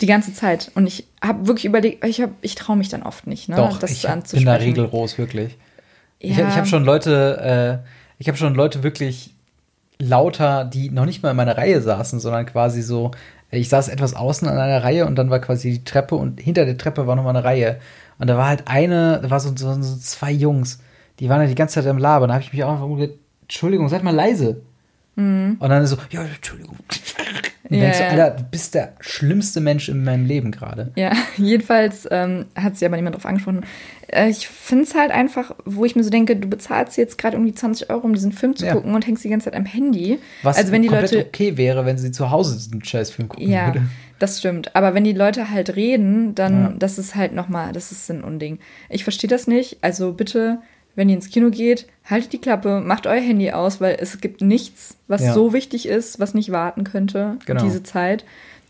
Die 0.00 0.06
ganze 0.06 0.32
Zeit. 0.32 0.70
Und 0.74 0.86
ich 0.86 1.06
habe 1.22 1.46
wirklich 1.46 1.64
überlegt, 1.66 2.04
ich, 2.04 2.20
hab- 2.20 2.30
ich 2.40 2.54
traue 2.54 2.76
mich 2.76 2.88
dann 2.88 3.02
oft 3.02 3.26
nicht, 3.26 3.48
ne, 3.48 3.56
Doch, 3.56 3.78
das 3.78 3.90
ich 3.90 4.04
hab- 4.04 4.12
bin 4.12 4.18
anzusprechen. 4.20 4.46
da 4.46 4.54
rigoros, 4.54 5.18
wirklich. 5.18 5.56
Ich, 6.18 6.36
Ja. 6.36 6.48
ich 6.48 6.54
habe 6.56 6.66
schon 6.66 6.84
Leute, 6.84 7.82
äh, 7.84 7.88
ich 8.18 8.28
habe 8.28 8.38
schon 8.38 8.54
Leute 8.54 8.82
wirklich 8.82 9.34
lauter, 9.98 10.64
die 10.64 10.90
noch 10.90 11.04
nicht 11.04 11.22
mal 11.22 11.30
in 11.30 11.36
meiner 11.36 11.56
Reihe 11.58 11.80
saßen, 11.82 12.20
sondern 12.20 12.46
quasi 12.46 12.80
so, 12.82 13.10
ich 13.50 13.68
saß 13.68 13.88
etwas 13.88 14.14
außen 14.14 14.48
an 14.48 14.56
einer 14.58 14.82
Reihe 14.82 15.06
und 15.06 15.16
dann 15.16 15.28
war 15.30 15.40
quasi 15.40 15.70
die 15.72 15.84
Treppe 15.84 16.14
und 16.14 16.40
hinter 16.40 16.64
der 16.64 16.78
Treppe 16.78 17.06
war 17.06 17.16
nochmal 17.16 17.36
eine 17.36 17.44
Reihe. 17.44 17.80
Und 18.18 18.28
da 18.28 18.36
war 18.38 18.46
halt 18.46 18.62
eine, 18.66 19.20
da 19.22 19.30
war 19.30 19.40
so, 19.40 19.54
so, 19.56 19.82
so 19.82 19.96
zwei 19.98 20.30
Jungs, 20.30 20.80
die 21.18 21.28
waren 21.28 21.40
halt 21.40 21.50
die 21.50 21.54
ganze 21.54 21.74
Zeit 21.74 21.86
im 21.86 21.98
Labern. 21.98 22.28
Da 22.28 22.34
habe 22.34 22.44
ich 22.44 22.52
mich 22.52 22.62
auch 22.64 22.70
einfach 22.72 22.84
umgedreht, 22.84 23.18
Entschuldigung, 23.42 23.88
seid 23.88 24.02
mal 24.02 24.14
leise. 24.14 24.62
Und 25.16 25.58
dann 25.60 25.86
so, 25.86 25.96
ja, 26.10 26.22
Entschuldigung. 26.22 26.76
Und 27.70 27.76
Ja, 27.76 27.82
denkst 27.84 27.98
du. 27.98 28.04
Alter, 28.08 28.30
du 28.38 28.42
bist 28.50 28.74
der 28.74 28.92
schlimmste 29.00 29.60
Mensch 29.60 29.88
in 29.88 30.02
meinem 30.04 30.26
Leben 30.26 30.50
gerade. 30.50 30.90
Ja, 30.96 31.12
jedenfalls 31.36 32.06
ähm, 32.10 32.46
hat 32.56 32.76
sie 32.76 32.84
aber 32.84 32.96
niemand 32.96 33.14
drauf 33.16 33.26
angesprochen. 33.26 33.64
Äh, 34.08 34.28
ich 34.30 34.48
finde 34.48 34.84
es 34.84 34.94
halt 34.94 35.10
einfach, 35.12 35.54
wo 35.64 35.84
ich 35.84 35.94
mir 35.94 36.02
so 36.02 36.10
denke, 36.10 36.34
du 36.36 36.48
bezahlst 36.48 36.96
jetzt 36.96 37.16
gerade 37.16 37.36
irgendwie 37.36 37.54
20 37.54 37.88
Euro, 37.90 38.06
um 38.06 38.12
diesen 38.14 38.32
Film 38.32 38.56
zu 38.56 38.66
Ja. 38.66 38.72
gucken 38.74 38.94
und 38.94 39.06
hängst 39.06 39.22
die 39.24 39.28
ganze 39.28 39.44
Zeit 39.44 39.54
am 39.54 39.64
Handy. 39.66 40.18
Was 40.42 40.56
also 40.58 40.72
wenn 40.72 40.82
die 40.82 40.88
Leute. 40.88 41.18
okay 41.26 41.56
wäre, 41.56 41.86
wenn 41.86 41.96
sie 41.96 42.10
zu 42.10 42.30
Hause 42.30 42.54
diesen 42.56 42.84
Scheißfilm 42.84 43.28
gucken 43.28 43.48
Ja, 43.48 43.66
würde. 43.68 43.82
das 44.18 44.40
stimmt. 44.40 44.74
Aber 44.74 44.94
wenn 44.94 45.04
die 45.04 45.12
Leute 45.12 45.50
halt 45.50 45.76
reden, 45.76 46.34
dann, 46.34 46.62
Ja. 46.62 46.74
das 46.78 46.98
ist 46.98 47.14
halt 47.14 47.32
nochmal, 47.34 47.72
das 47.72 47.92
ist 47.92 48.10
ein 48.10 48.24
Unding. 48.24 48.58
Ich 48.88 49.04
verstehe 49.04 49.30
das 49.30 49.46
nicht. 49.46 49.78
Also 49.82 50.12
bitte, 50.12 50.58
wenn 50.96 51.08
ihr 51.08 51.14
ins 51.16 51.30
Kino 51.30 51.50
geht, 51.50 51.86
haltet 52.04 52.32
die 52.32 52.40
Klappe, 52.40 52.80
macht 52.80 53.06
euer 53.06 53.20
Handy 53.20 53.50
aus, 53.52 53.80
weil 53.80 53.96
es 54.00 54.20
gibt 54.20 54.40
nichts, 54.42 54.96
was 55.08 55.22
Ja. 55.22 55.32
so 55.34 55.52
wichtig 55.52 55.86
ist, 55.86 56.18
was 56.20 56.34
nicht 56.34 56.50
warten 56.52 56.84
könnte, 56.84 57.36
Genau. 57.46 57.62
diese 57.62 57.82
Zeit. 57.82 58.24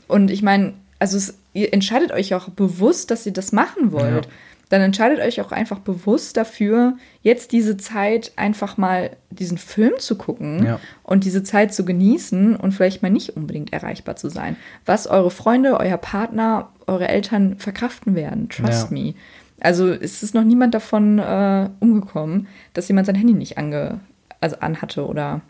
Und 0.08 0.30
ich 0.30 0.42
meine, 0.42 0.74
also 0.98 1.16
es, 1.16 1.38
ihr 1.54 1.72
entscheidet 1.72 2.12
euch 2.12 2.34
auch 2.34 2.48
bewusst, 2.50 3.10
dass 3.10 3.24
ihr 3.26 3.32
das 3.32 3.52
machen 3.52 3.92
wollt. 3.92 4.26
Ja. 4.26 4.30
Dann 4.68 4.82
entscheidet 4.82 5.18
euch 5.18 5.40
auch 5.40 5.50
einfach 5.50 5.80
bewusst 5.80 6.36
dafür, 6.36 6.96
jetzt 7.22 7.50
diese 7.50 7.76
Zeit 7.76 8.30
einfach 8.36 8.76
mal 8.76 9.10
diesen 9.30 9.58
Film 9.58 9.94
zu 9.98 10.16
gucken 10.16 10.64
Ja. 10.64 10.80
und 11.02 11.24
diese 11.24 11.42
Zeit 11.42 11.74
zu 11.74 11.84
genießen 11.84 12.54
und 12.54 12.70
vielleicht 12.72 13.02
mal 13.02 13.10
nicht 13.10 13.30
unbedingt 13.36 13.72
erreichbar 13.72 14.14
zu 14.14 14.28
sein. 14.28 14.54
Was 14.86 15.08
eure 15.08 15.32
Freunde, 15.32 15.80
euer 15.80 15.96
Partner, 15.96 16.68
eure 16.86 17.08
Eltern 17.08 17.56
verkraften 17.58 18.14
werden. 18.14 18.48
Trust 18.48 18.92
me. 18.92 19.14
Also 19.60 19.90
es 19.90 20.22
ist 20.22 20.34
noch 20.34 20.44
niemand 20.44 20.74
davon 20.74 21.18
äh, 21.18 21.68
umgekommen, 21.80 22.48
dass 22.72 22.88
jemand 22.88 23.06
sein 23.06 23.14
Handy 23.14 23.34
nicht 23.34 23.58
ange, 23.58 24.00
also 24.40 24.56
anhatte 24.60 25.06
oder 25.06 25.42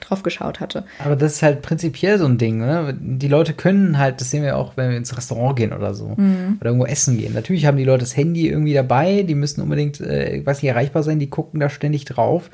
drauf 0.00 0.22
geschaut 0.22 0.60
hatte. 0.60 0.84
Aber 1.04 1.16
das 1.16 1.34
ist 1.34 1.42
halt 1.42 1.62
prinzipiell 1.62 2.18
so 2.18 2.26
ein 2.26 2.38
Ding, 2.38 2.58
ne? 2.58 2.96
Die 2.98 3.28
Leute 3.28 3.52
können 3.52 3.98
halt, 3.98 4.20
das 4.20 4.30
sehen 4.30 4.42
wir 4.42 4.56
auch, 4.56 4.76
wenn 4.76 4.90
wir 4.90 4.96
ins 4.96 5.16
Restaurant 5.16 5.56
gehen 5.56 5.72
oder 5.72 5.94
so. 5.94 6.14
Mhm. 6.16 6.58
Oder 6.60 6.70
irgendwo 6.70 6.86
essen 6.86 7.18
gehen. 7.18 7.34
Natürlich 7.34 7.66
haben 7.66 7.76
die 7.76 7.84
Leute 7.84 8.00
das 8.00 8.16
Handy 8.16 8.48
irgendwie 8.48 8.74
dabei, 8.74 9.22
die 9.22 9.34
müssen 9.34 9.60
unbedingt, 9.60 10.00
äh, 10.00 10.44
weiß 10.44 10.62
nicht, 10.62 10.70
erreichbar 10.70 11.02
sein, 11.02 11.18
die 11.18 11.30
gucken 11.30 11.60
da 11.60 11.68
ständig 11.68 12.04
drauf. 12.04 12.50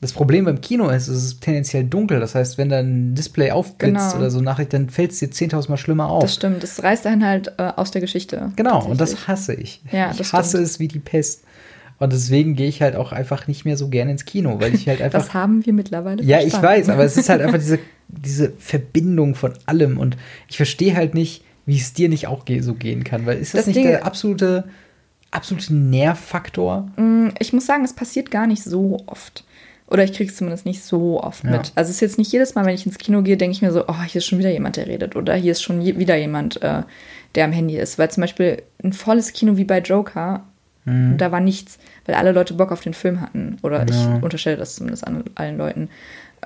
Das 0.00 0.12
Problem 0.12 0.44
beim 0.44 0.60
Kino 0.60 0.88
ist, 0.90 1.08
es 1.08 1.24
ist 1.24 1.40
tendenziell 1.40 1.84
dunkel. 1.84 2.20
Das 2.20 2.34
heißt, 2.34 2.58
wenn 2.58 2.68
da 2.68 2.78
ein 2.80 3.14
Display 3.14 3.50
aufblitzt 3.50 3.78
Genau. 4.12 4.16
oder 4.16 4.30
so 4.30 4.40
Nachricht, 4.42 4.72
dann 4.74 4.90
fällt 4.90 5.12
es 5.12 5.18
dir 5.20 5.28
10.000 5.30 5.70
Mal 5.70 5.76
schlimmer 5.78 6.10
auf. 6.10 6.22
Das 6.22 6.34
stimmt, 6.34 6.62
das 6.62 6.82
reißt 6.82 7.06
einen 7.06 7.24
halt 7.24 7.52
äh, 7.58 7.72
aus 7.76 7.90
der 7.92 8.02
Geschichte. 8.02 8.52
Genau, 8.56 8.84
und 8.84 9.00
das 9.00 9.26
hasse 9.26 9.54
ich. 9.54 9.80
Ja, 9.90 10.10
ich 10.10 10.18
das 10.18 10.32
hasse 10.34 10.50
stimmt. 10.58 10.64
es 10.64 10.78
wie 10.80 10.88
die 10.88 10.98
Pest. 10.98 11.44
Und 11.98 12.12
deswegen 12.12 12.56
gehe 12.56 12.68
ich 12.68 12.82
halt 12.82 12.94
auch 12.94 13.12
einfach 13.12 13.46
nicht 13.48 13.64
mehr 13.64 13.78
so 13.78 13.88
gerne 13.88 14.10
ins 14.10 14.26
Kino, 14.26 14.60
weil 14.60 14.74
ich 14.74 14.86
halt 14.86 15.00
einfach. 15.00 15.18
Das 15.18 15.32
haben 15.32 15.64
wir 15.64 15.72
mittlerweile 15.72 16.22
ja, 16.22 16.38
ich 16.40 16.50
verstanden. 16.50 16.66
weiß, 16.66 16.88
aber 16.90 17.04
es 17.04 17.16
ist 17.16 17.30
halt 17.30 17.40
einfach 17.40 17.58
diese, 17.58 17.78
diese 18.08 18.52
Verbindung 18.58 19.34
von 19.34 19.54
allem. 19.64 19.96
Und 19.96 20.18
ich 20.48 20.58
verstehe 20.58 20.94
halt 20.94 21.14
nicht, 21.14 21.42
wie 21.64 21.78
es 21.78 21.94
dir 21.94 22.10
nicht 22.10 22.26
auch 22.26 22.44
so 22.60 22.74
gehen 22.74 23.02
kann. 23.02 23.24
Weil 23.24 23.38
ist 23.38 23.54
das, 23.54 23.60
Das 23.60 23.66
nicht 23.68 23.76
Ding- 23.76 23.86
der 23.86 24.04
absolute, 24.04 24.64
absolute 25.30 25.72
Nährfaktor? 25.74 26.90
Mm, 26.98 27.28
Ich 27.38 27.54
muss 27.54 27.64
sagen, 27.64 27.82
es 27.84 27.94
passiert 27.94 28.30
gar 28.30 28.46
nicht 28.46 28.62
so 28.62 28.98
oft. 29.06 29.44
Oder 29.88 30.02
ich 30.04 30.12
kriege 30.12 30.30
es 30.30 30.36
zumindest 30.36 30.66
nicht 30.66 30.82
so 30.82 31.22
oft 31.22 31.44
Ja. 31.44 31.50
mit. 31.50 31.72
Also 31.76 31.90
es 31.90 31.96
ist 31.96 32.00
jetzt 32.00 32.18
nicht 32.18 32.32
jedes 32.32 32.54
Mal, 32.54 32.64
wenn 32.66 32.74
ich 32.74 32.86
ins 32.86 32.98
Kino 32.98 33.22
gehe, 33.22 33.36
denke 33.36 33.52
ich 33.54 33.62
mir 33.62 33.70
so, 33.72 33.84
oh, 33.86 34.02
hier 34.02 34.18
ist 34.18 34.26
schon 34.26 34.38
wieder 34.40 34.50
jemand, 34.50 34.76
der 34.76 34.86
redet. 34.88 35.14
Oder 35.16 35.34
hier 35.34 35.52
ist 35.52 35.62
schon 35.62 35.80
je 35.80 35.98
wieder 35.98 36.16
jemand, 36.16 36.60
äh, 36.62 36.82
der 37.34 37.44
am 37.44 37.52
Handy 37.52 37.76
ist. 37.78 37.98
Weil 37.98 38.10
zum 38.10 38.22
Beispiel 38.22 38.62
ein 38.82 38.92
volles 38.92 39.32
Kino 39.32 39.56
wie 39.56 39.64
bei 39.64 39.78
Joker, 39.80 40.42
da 40.88 41.32
war 41.32 41.40
nichts, 41.40 41.80
weil 42.04 42.14
alle 42.14 42.30
Leute 42.30 42.54
Bock 42.54 42.70
auf 42.70 42.80
den 42.80 42.94
Film 42.94 43.20
hatten. 43.20 43.56
Oder 43.64 43.82
Mhm. 43.82 43.88
Ja. 43.88 44.16
ich 44.18 44.22
unterstelle 44.22 44.56
das 44.56 44.76
zumindest 44.76 45.04
an 45.04 45.24
allen 45.34 45.58
Leuten. 45.58 45.88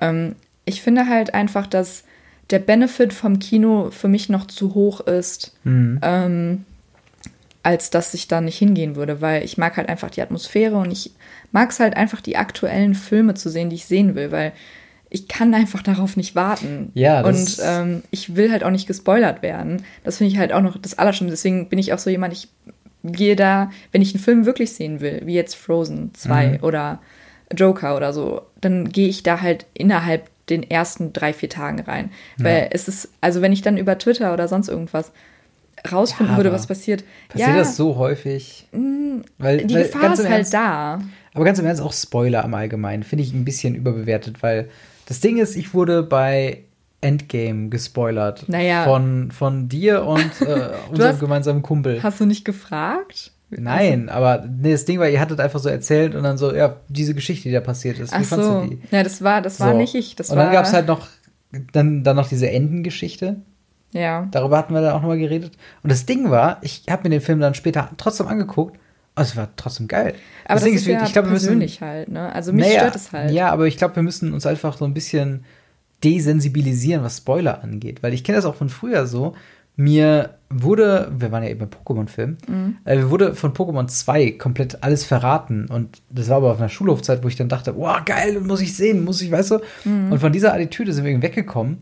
Ähm, 0.00 0.34
ich 0.64 0.80
finde 0.80 1.08
halt 1.08 1.34
einfach, 1.34 1.66
dass 1.66 2.04
der 2.48 2.58
Benefit 2.58 3.12
vom 3.12 3.38
Kino 3.38 3.90
für 3.90 4.08
mich 4.08 4.30
noch 4.30 4.46
zu 4.46 4.74
hoch 4.74 5.00
ist, 5.00 5.54
Mhm. 5.64 5.98
ähm, 6.02 6.64
als 7.62 7.90
dass 7.90 8.14
ich 8.14 8.26
da 8.28 8.40
nicht 8.40 8.56
hingehen 8.58 8.96
würde, 8.96 9.20
weil 9.20 9.44
ich 9.44 9.58
mag 9.58 9.76
halt 9.76 9.88
einfach 9.88 10.10
die 10.10 10.22
Atmosphäre 10.22 10.76
und 10.76 10.90
ich 10.90 11.12
mag 11.52 11.70
es 11.70 11.80
halt 11.80 11.96
einfach, 11.96 12.20
die 12.20 12.36
aktuellen 12.36 12.94
Filme 12.94 13.34
zu 13.34 13.50
sehen, 13.50 13.68
die 13.70 13.76
ich 13.76 13.84
sehen 13.86 14.14
will, 14.14 14.32
weil 14.32 14.52
ich 15.10 15.26
kann 15.28 15.52
einfach 15.54 15.82
darauf 15.82 16.16
nicht 16.16 16.34
warten. 16.36 16.90
Ja, 16.94 17.22
das 17.22 17.58
Und 17.58 17.64
ähm, 17.66 18.02
ich 18.10 18.36
will 18.36 18.50
halt 18.52 18.62
auch 18.64 18.70
nicht 18.70 18.86
gespoilert 18.86 19.42
werden. 19.42 19.82
Das 20.04 20.18
finde 20.18 20.32
ich 20.32 20.38
halt 20.38 20.52
auch 20.52 20.62
noch 20.62 20.78
das 20.80 20.98
Allerschlimmste. 20.98 21.32
Deswegen 21.32 21.68
bin 21.68 21.78
ich 21.80 21.92
auch 21.92 21.98
so 21.98 22.08
jemand, 22.10 22.32
ich 22.32 22.48
gehe 23.02 23.34
da, 23.34 23.70
wenn 23.92 24.02
ich 24.02 24.14
einen 24.14 24.22
Film 24.22 24.46
wirklich 24.46 24.72
sehen 24.72 25.00
will, 25.00 25.22
wie 25.24 25.34
jetzt 25.34 25.56
Frozen 25.56 26.12
2 26.14 26.46
Mhm. 26.58 26.58
oder 26.64 27.00
Joker 27.54 27.96
oder 27.96 28.12
so, 28.12 28.42
dann 28.60 28.88
gehe 28.90 29.08
ich 29.08 29.22
da 29.24 29.40
halt 29.40 29.66
innerhalb 29.74 30.28
den 30.48 30.68
ersten 30.68 31.12
drei, 31.12 31.32
vier 31.32 31.48
Tagen 31.48 31.80
rein. 31.80 32.10
Weil 32.38 32.68
es 32.72 32.86
ist, 32.88 33.08
also 33.20 33.42
wenn 33.42 33.52
ich 33.52 33.62
dann 33.62 33.76
über 33.76 33.98
Twitter 33.98 34.32
oder 34.32 34.46
sonst 34.48 34.68
irgendwas 34.68 35.12
rausfinden 35.90 36.32
Ja, 36.34 36.36
würde, 36.38 36.52
was 36.52 36.66
passiert. 36.66 37.04
Passiert 37.28 37.48
ja, 37.48 37.54
Mm, 37.54 37.58
das 37.58 37.76
so 37.76 37.96
häufig? 37.96 38.66
Weil, 39.38 39.64
die 39.64 39.74
weil 39.74 39.82
Gefahr 39.84 40.12
ist 40.12 40.20
halt 40.20 40.30
Ernst- 40.30 40.54
da. 40.54 41.00
Aber 41.34 41.44
ganz 41.44 41.58
im 41.58 41.66
Ernst, 41.66 41.80
auch 41.82 41.92
Spoiler 41.92 42.44
im 42.44 42.54
Allgemeinen 42.54 43.02
finde 43.02 43.22
ich 43.24 43.32
ein 43.32 43.44
bisschen 43.44 43.74
überbewertet, 43.74 44.42
weil 44.42 44.68
das 45.06 45.20
Ding 45.20 45.38
ist, 45.38 45.56
ich 45.56 45.74
wurde 45.74 46.02
bei 46.02 46.60
Endgame 47.00 47.68
gespoilert. 47.70 48.44
Naja. 48.48 48.84
Von, 48.84 49.30
von 49.30 49.68
dir 49.68 50.04
und 50.04 50.20
äh, 50.42 50.70
unserem 50.90 51.12
hast- 51.12 51.20
gemeinsamen 51.20 51.62
Kumpel. 51.62 52.02
Hast 52.02 52.20
du 52.20 52.26
nicht 52.26 52.44
gefragt? 52.44 53.32
Nein, 53.52 54.08
aber 54.08 54.44
nee, 54.48 54.70
das 54.70 54.84
Ding 54.84 55.00
war, 55.00 55.08
ihr 55.08 55.18
hattet 55.20 55.40
einfach 55.40 55.58
so 55.58 55.68
erzählt 55.68 56.14
und 56.14 56.22
dann 56.22 56.38
so, 56.38 56.54
ja, 56.54 56.76
diese 56.88 57.14
Geschichte, 57.14 57.48
die 57.48 57.52
da 57.52 57.60
passiert 57.60 57.98
ist. 57.98 58.12
Ach 58.12 58.20
Wie 58.20 58.24
fandst 58.24 58.46
so. 58.48 58.60
du 58.62 58.68
die? 58.68 58.78
Ja, 58.92 59.02
das 59.02 59.22
war, 59.24 59.42
das 59.42 59.58
war 59.58 59.72
So. 59.72 59.76
nicht 59.78 59.94
ich. 59.96 60.14
Das 60.14 60.30
und 60.30 60.36
dann 60.36 60.52
gab 60.52 60.66
es 60.66 60.72
halt 60.72 60.86
noch, 60.86 61.08
dann, 61.72 62.04
dann 62.04 62.14
noch 62.14 62.28
diese 62.28 62.48
Endengeschichte. 62.48 63.36
Ja. 63.92 64.28
Darüber 64.30 64.58
hatten 64.58 64.72
wir 64.74 64.80
dann 64.80 64.92
auch 64.92 65.00
nochmal 65.02 65.18
geredet. 65.18 65.52
Und 65.82 65.90
das 65.90 66.06
Ding 66.06 66.30
war, 66.30 66.58
ich 66.62 66.84
habe 66.88 67.04
mir 67.04 67.10
den 67.10 67.20
Film 67.20 67.40
dann 67.40 67.54
später 67.54 67.90
trotzdem 67.96 68.28
angeguckt. 68.28 68.78
Und 69.16 69.22
es 69.22 69.36
war 69.36 69.48
trotzdem 69.56 69.88
geil. 69.88 70.14
Aber 70.44 70.54
das 70.54 70.60
das 70.60 70.64
Ding 70.64 70.74
ist 70.74 70.86
ja 70.86 71.02
ich 71.04 71.12
glaube, 71.12 71.28
wir 71.28 71.32
müssen, 71.32 71.46
persönlich 71.46 71.80
halt, 71.80 72.08
ne? 72.08 72.32
Also 72.32 72.52
mich 72.52 72.64
Naja, 72.66 72.78
stört 72.80 72.96
es 72.96 73.12
halt. 73.12 73.30
Ja, 73.32 73.50
aber 73.50 73.66
ich 73.66 73.76
glaube, 73.76 73.96
wir 73.96 74.02
müssen 74.04 74.32
uns 74.32 74.46
einfach 74.46 74.76
so 74.78 74.84
ein 74.84 74.94
bisschen 74.94 75.44
desensibilisieren, 76.04 77.02
was 77.04 77.18
Spoiler 77.18 77.62
angeht. 77.62 78.02
Weil 78.02 78.14
ich 78.14 78.24
kenne 78.24 78.36
das 78.36 78.44
auch 78.44 78.54
von 78.54 78.68
früher 78.68 79.06
so. 79.06 79.34
Mir 79.76 80.34
wurde, 80.50 81.10
wir 81.16 81.32
waren 81.32 81.42
ja 81.42 81.48
eben 81.48 81.60
bei 81.60 81.66
Pokémon-Film, 81.66 82.36
Mhm. 82.46 82.76
äh, 82.84 82.96
mir 82.96 83.10
wurde 83.10 83.34
von 83.34 83.54
Pokémon 83.54 83.86
2 83.86 84.32
komplett 84.32 84.82
alles 84.82 85.04
verraten. 85.04 85.66
Und 85.70 86.02
das 86.10 86.28
war 86.28 86.38
aber 86.38 86.50
auf 86.52 86.58
einer 86.58 86.68
Schulhofzeit, 86.68 87.22
wo 87.24 87.28
ich 87.28 87.36
dann 87.36 87.48
dachte, 87.48 87.76
wow, 87.76 87.98
geil, 88.04 88.40
muss 88.40 88.60
ich 88.60 88.76
sehen, 88.76 89.04
muss 89.04 89.22
ich, 89.22 89.30
weißt 89.30 89.52
du? 89.52 89.58
Mhm. 89.84 90.12
Und 90.12 90.18
von 90.18 90.32
dieser 90.32 90.52
Attitüde 90.52 90.92
sind 90.92 91.04
wir 91.04 91.10
irgendwie 91.10 91.28
weggekommen, 91.28 91.78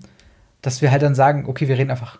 dass 0.63 0.83
wir 0.83 0.91
halt 0.91 1.03
dann 1.03 1.15
sagen, 1.15 1.45
okay, 1.47 1.69
wir 1.69 1.79
reden 1.79 1.91
einfach 1.91 2.19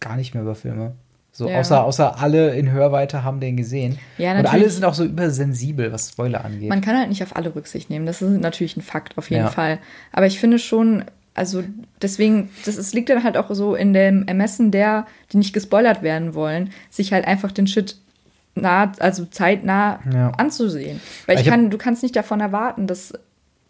gar 0.00 0.16
nicht 0.16 0.34
mehr 0.34 0.42
über 0.42 0.54
Filme. 0.54 0.92
So, 1.34 1.48
Ja. 1.48 1.60
außer, 1.60 1.82
außer 1.84 2.18
alle 2.20 2.54
in 2.54 2.70
Hörweite 2.70 3.24
haben 3.24 3.40
den 3.40 3.56
gesehen. 3.56 3.98
Ja, 4.18 4.38
Und 4.38 4.46
alle 4.46 4.68
sind 4.68 4.84
auch 4.84 4.92
so 4.94 5.04
übersensibel, 5.04 5.90
was 5.90 6.10
Spoiler 6.10 6.44
angeht. 6.44 6.68
Man 6.68 6.82
kann 6.82 6.96
halt 6.96 7.08
nicht 7.08 7.22
auf 7.22 7.34
alle 7.36 7.54
Rücksicht 7.54 7.88
nehmen. 7.88 8.04
Das 8.04 8.20
ist 8.20 8.38
natürlich 8.40 8.76
ein 8.76 8.82
Fakt, 8.82 9.16
auf 9.16 9.30
jeden 9.30 9.44
Ja. 9.44 9.50
Fall. 9.50 9.78
Aber 10.12 10.26
ich 10.26 10.38
finde 10.38 10.58
schon, 10.58 11.04
also 11.34 11.64
deswegen, 12.02 12.50
das 12.66 12.76
ist, 12.76 12.92
liegt 12.92 13.08
dann 13.08 13.24
halt 13.24 13.38
auch 13.38 13.48
so 13.54 13.74
in 13.74 13.94
dem 13.94 14.26
Ermessen 14.28 14.70
der, 14.70 15.06
die 15.32 15.38
nicht 15.38 15.54
gespoilert 15.54 16.02
werden 16.02 16.34
wollen, 16.34 16.70
sich 16.90 17.14
halt 17.14 17.26
einfach 17.26 17.50
den 17.50 17.66
Shit 17.66 17.96
nah, 18.54 18.92
also 18.98 19.24
zeitnah 19.24 20.00
Ja. 20.12 20.32
anzusehen. 20.32 21.00
Weil 21.26 21.36
ich, 21.36 21.44
Ich 21.44 21.48
kann, 21.48 21.70
du 21.70 21.78
kannst 21.78 22.02
nicht 22.02 22.14
davon 22.14 22.40
erwarten, 22.40 22.86
dass 22.86 23.14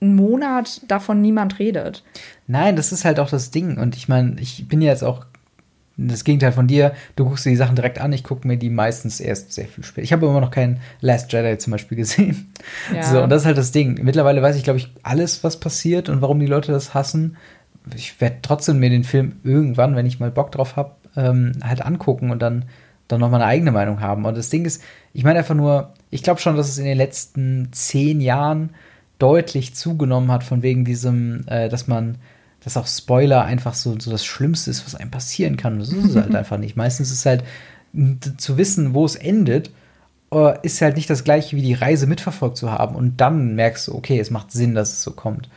einen 0.02 0.16
Monat 0.16 0.82
davon 0.88 1.20
niemand 1.20 1.58
redet. 1.58 2.02
Nein, 2.46 2.76
das 2.76 2.92
ist 2.92 3.04
halt 3.04 3.20
auch 3.20 3.30
das 3.30 3.50
Ding. 3.50 3.78
Und 3.78 3.96
ich 3.96 4.08
meine, 4.08 4.40
ich 4.40 4.68
bin 4.68 4.82
ja 4.82 4.90
jetzt 4.90 5.04
auch 5.04 5.24
das 5.96 6.24
Gegenteil 6.24 6.52
von 6.52 6.66
dir. 6.66 6.92
Du 7.16 7.24
guckst 7.24 7.44
dir 7.44 7.50
die 7.50 7.56
Sachen 7.56 7.76
direkt 7.76 8.00
an. 8.00 8.12
Ich 8.12 8.24
gucke 8.24 8.46
mir 8.46 8.56
die 8.56 8.70
meistens 8.70 9.20
erst 9.20 9.52
sehr 9.52 9.66
viel 9.66 9.84
später. 9.84 10.04
Ich 10.04 10.12
habe 10.12 10.26
immer 10.26 10.40
noch 10.40 10.50
keinen 10.50 10.80
Last 11.00 11.32
Jedi 11.32 11.58
zum 11.58 11.70
Beispiel 11.70 11.96
gesehen. 11.96 12.52
Ja. 12.94 13.02
So, 13.02 13.22
und 13.22 13.30
das 13.30 13.42
ist 13.42 13.46
halt 13.46 13.58
das 13.58 13.72
Ding. 13.72 14.02
Mittlerweile 14.02 14.42
weiß 14.42 14.56
ich, 14.56 14.64
glaube 14.64 14.78
ich, 14.78 14.92
alles, 15.02 15.44
was 15.44 15.60
passiert 15.60 16.08
und 16.08 16.22
warum 16.22 16.40
die 16.40 16.46
Leute 16.46 16.72
das 16.72 16.94
hassen. 16.94 17.36
Ich 17.94 18.20
werde 18.20 18.36
trotzdem 18.42 18.78
mir 18.78 18.90
den 18.90 19.04
Film 19.04 19.36
irgendwann, 19.44 19.96
wenn 19.96 20.06
ich 20.06 20.20
mal 20.20 20.30
Bock 20.30 20.52
drauf 20.52 20.76
habe, 20.76 20.92
ähm, 21.16 21.52
halt 21.62 21.82
angucken 21.82 22.30
und 22.30 22.40
dann, 22.40 22.64
dann 23.08 23.20
noch 23.20 23.30
mal 23.30 23.36
eine 23.36 23.46
eigene 23.46 23.72
Meinung 23.72 24.00
haben. 24.00 24.24
Und 24.24 24.36
das 24.36 24.50
Ding 24.50 24.64
ist, 24.64 24.82
ich 25.12 25.24
meine 25.24 25.40
einfach 25.40 25.54
nur, 25.54 25.92
ich 26.10 26.22
glaube 26.22 26.40
schon, 26.40 26.56
dass 26.56 26.68
es 26.68 26.78
in 26.78 26.84
den 26.84 26.96
letzten 26.96 27.68
zehn 27.72 28.20
Jahren 28.20 28.70
deutlich 29.22 29.74
zugenommen 29.74 30.32
hat, 30.32 30.42
von 30.42 30.62
wegen 30.62 30.84
diesem, 30.84 31.44
äh, 31.46 31.68
dass 31.68 31.86
man, 31.86 32.16
dass 32.64 32.76
auch 32.76 32.88
Spoiler 32.88 33.44
einfach 33.44 33.74
so, 33.74 33.96
so 33.98 34.10
das 34.10 34.24
Schlimmste 34.24 34.70
ist, 34.70 34.84
was 34.84 34.96
einem 34.96 35.10
passieren 35.10 35.56
kann. 35.56 35.78
Das 35.78 35.90
ist 35.90 36.04
es 36.04 36.16
halt 36.16 36.34
einfach 36.34 36.58
nicht. 36.58 36.76
Meistens 36.76 37.10
ist 37.10 37.20
es 37.20 37.26
halt 37.26 37.44
zu 38.38 38.58
wissen, 38.58 38.94
wo 38.94 39.04
es 39.04 39.14
endet, 39.14 39.70
äh, 40.32 40.58
ist 40.62 40.80
halt 40.82 40.96
nicht 40.96 41.08
das 41.08 41.22
gleiche 41.22 41.56
wie 41.56 41.62
die 41.62 41.74
Reise 41.74 42.08
mitverfolgt 42.08 42.56
zu 42.56 42.72
haben. 42.72 42.96
Und 42.96 43.20
dann 43.20 43.54
merkst 43.54 43.88
du, 43.88 43.94
okay, 43.94 44.18
es 44.18 44.30
macht 44.30 44.50
Sinn, 44.50 44.74
dass 44.74 44.92
es 44.92 45.02
so 45.02 45.12
kommt. 45.12 45.48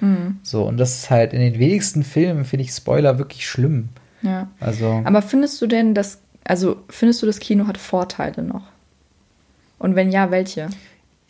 So, 0.44 0.64
und 0.64 0.78
das 0.78 0.98
ist 0.98 1.10
halt 1.10 1.34
in 1.34 1.40
den 1.40 1.58
wenigsten 1.58 2.04
Filmen, 2.04 2.46
finde 2.46 2.66
ich 2.66 2.72
Spoiler 2.72 3.18
wirklich 3.18 3.50
schlimm. 3.50 3.90
Ja. 4.22 4.48
Also. 4.60 5.02
Aber 5.06 5.22
findest 5.22 5.62
du 5.62 5.68
denn, 5.68 5.96
dass, 5.96 6.20
also 6.44 6.78
findest 6.90 7.22
du, 7.22 7.26
das 7.26 7.40
Kino 7.40 7.68
hat 7.68 7.78
Vorteile 7.78 8.44
noch? 8.44 8.64
Und 9.80 9.96
wenn 9.96 10.12
ja, 10.12 10.30
welche? 10.32 10.68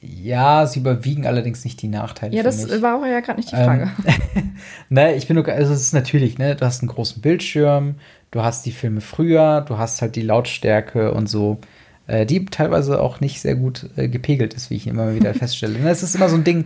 Ja, 0.08 0.68
sie 0.68 0.80
überwiegen 0.80 1.26
allerdings 1.26 1.64
nicht 1.64 1.82
die 1.82 1.88
Nachteile. 1.88 2.36
Ja, 2.36 2.44
das 2.44 2.68
mich. 2.68 2.82
war 2.82 3.00
auch 3.00 3.06
ja 3.06 3.20
gerade 3.22 3.40
nicht 3.40 3.52
die 3.52 3.56
Frage. 3.56 3.92
Ähm, 4.36 4.56
ne, 4.90 5.16
ich 5.16 5.28
bin 5.28 5.36
nur, 5.36 5.48
also 5.48 5.74
es 5.74 5.82
ist 5.82 5.94
natürlich, 5.94 6.38
ne, 6.38 6.56
du 6.56 6.66
hast 6.66 6.82
einen 6.82 6.90
großen 6.90 7.22
Bildschirm, 7.22 7.96
du 8.32 8.44
hast 8.44 8.66
die 8.66 8.72
Filme 8.72 9.00
früher, 9.02 9.62
du 9.62 9.78
hast 9.78 10.02
halt 10.02 10.16
die 10.16 10.22
Lautstärke 10.22 11.14
und 11.14 11.28
so, 11.28 11.60
äh, 12.08 12.26
die 12.26 12.44
teilweise 12.46 13.02
auch 13.02 13.22
nicht 13.22 13.42
sehr 13.42 13.56
gut 13.56 13.90
äh, 13.96 14.08
gepegelt 14.10 14.54
ist, 14.54 14.70
wie 14.70 14.76
ich 14.76 14.88
immer 14.88 15.16
wieder 15.16 15.34
feststelle. 15.34 15.80
Ne, 15.80 15.90
Es 15.90 16.04
ist 16.04 16.16
immer 16.16 16.30
so 16.30 16.36
ein 16.36 16.44
Ding, 16.44 16.66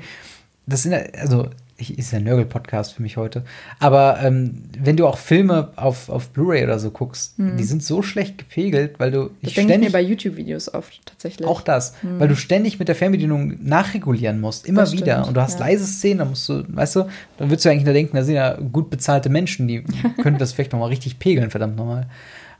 das 0.65 0.84
sind, 0.84 0.95
also 1.19 1.49
ich, 1.79 1.97
ist 1.97 2.11
ja 2.11 2.17
ein 2.19 2.25
Nörgel-Podcast 2.25 2.93
für 2.93 3.01
mich 3.01 3.17
heute, 3.17 3.43
aber 3.79 4.19
ähm, 4.21 4.63
wenn 4.77 4.97
du 4.97 5.07
auch 5.07 5.17
Filme 5.17 5.69
auf, 5.77 6.09
auf 6.09 6.29
Blu-ray 6.29 6.63
oder 6.65 6.77
so 6.77 6.91
guckst, 6.91 7.35
die 7.37 7.63
sind 7.63 7.81
so 7.83 8.01
schlecht 8.01 8.37
gepegelt, 8.37 8.99
weil 8.99 9.11
du 9.11 9.19
Mhm. 9.19 9.29
Das 9.41 9.49
ich 9.51 9.55
denke 9.55 9.73
ich 9.73 9.79
mir 9.79 9.89
ständig 9.89 9.91
bei 9.93 10.01
YouTube-Videos 10.01 10.73
oft 10.73 11.05
tatsächlich. 11.05 11.47
auch 11.47 11.61
das, 11.61 11.93
weil 12.01 12.27
du 12.27 12.35
ständig 12.35 12.79
mit 12.79 12.87
der 12.87 12.95
Fernbedienung 12.95 13.57
nachregulieren 13.63 14.39
musst, 14.41 14.65
immer 14.67 14.81
Das 14.81 14.91
wieder. 14.91 15.13
stimmt, 15.15 15.27
Und 15.29 15.37
du 15.37 15.41
hast 15.41 15.59
ja. 15.59 15.65
leise 15.65 15.85
Szenen, 15.85 16.19
da 16.19 16.25
musst 16.25 16.47
du, 16.49 16.63
weißt 16.67 16.97
du, 16.97 17.05
dann 17.37 17.49
würdest 17.49 17.65
du 17.65 17.69
eigentlich 17.69 17.85
nur 17.85 17.93
denken, 17.93 18.15
da 18.15 18.23
sind 18.23 18.35
ja 18.35 18.55
gut 18.55 18.89
bezahlte 18.89 19.29
Menschen, 19.29 19.67
die 19.67 19.83
könnten 20.21 20.39
das 20.39 20.53
vielleicht 20.53 20.71
nochmal 20.73 20.89
richtig 20.89 21.19
pegeln, 21.19 21.49
verdammt 21.49 21.75
nochmal. 21.77 22.07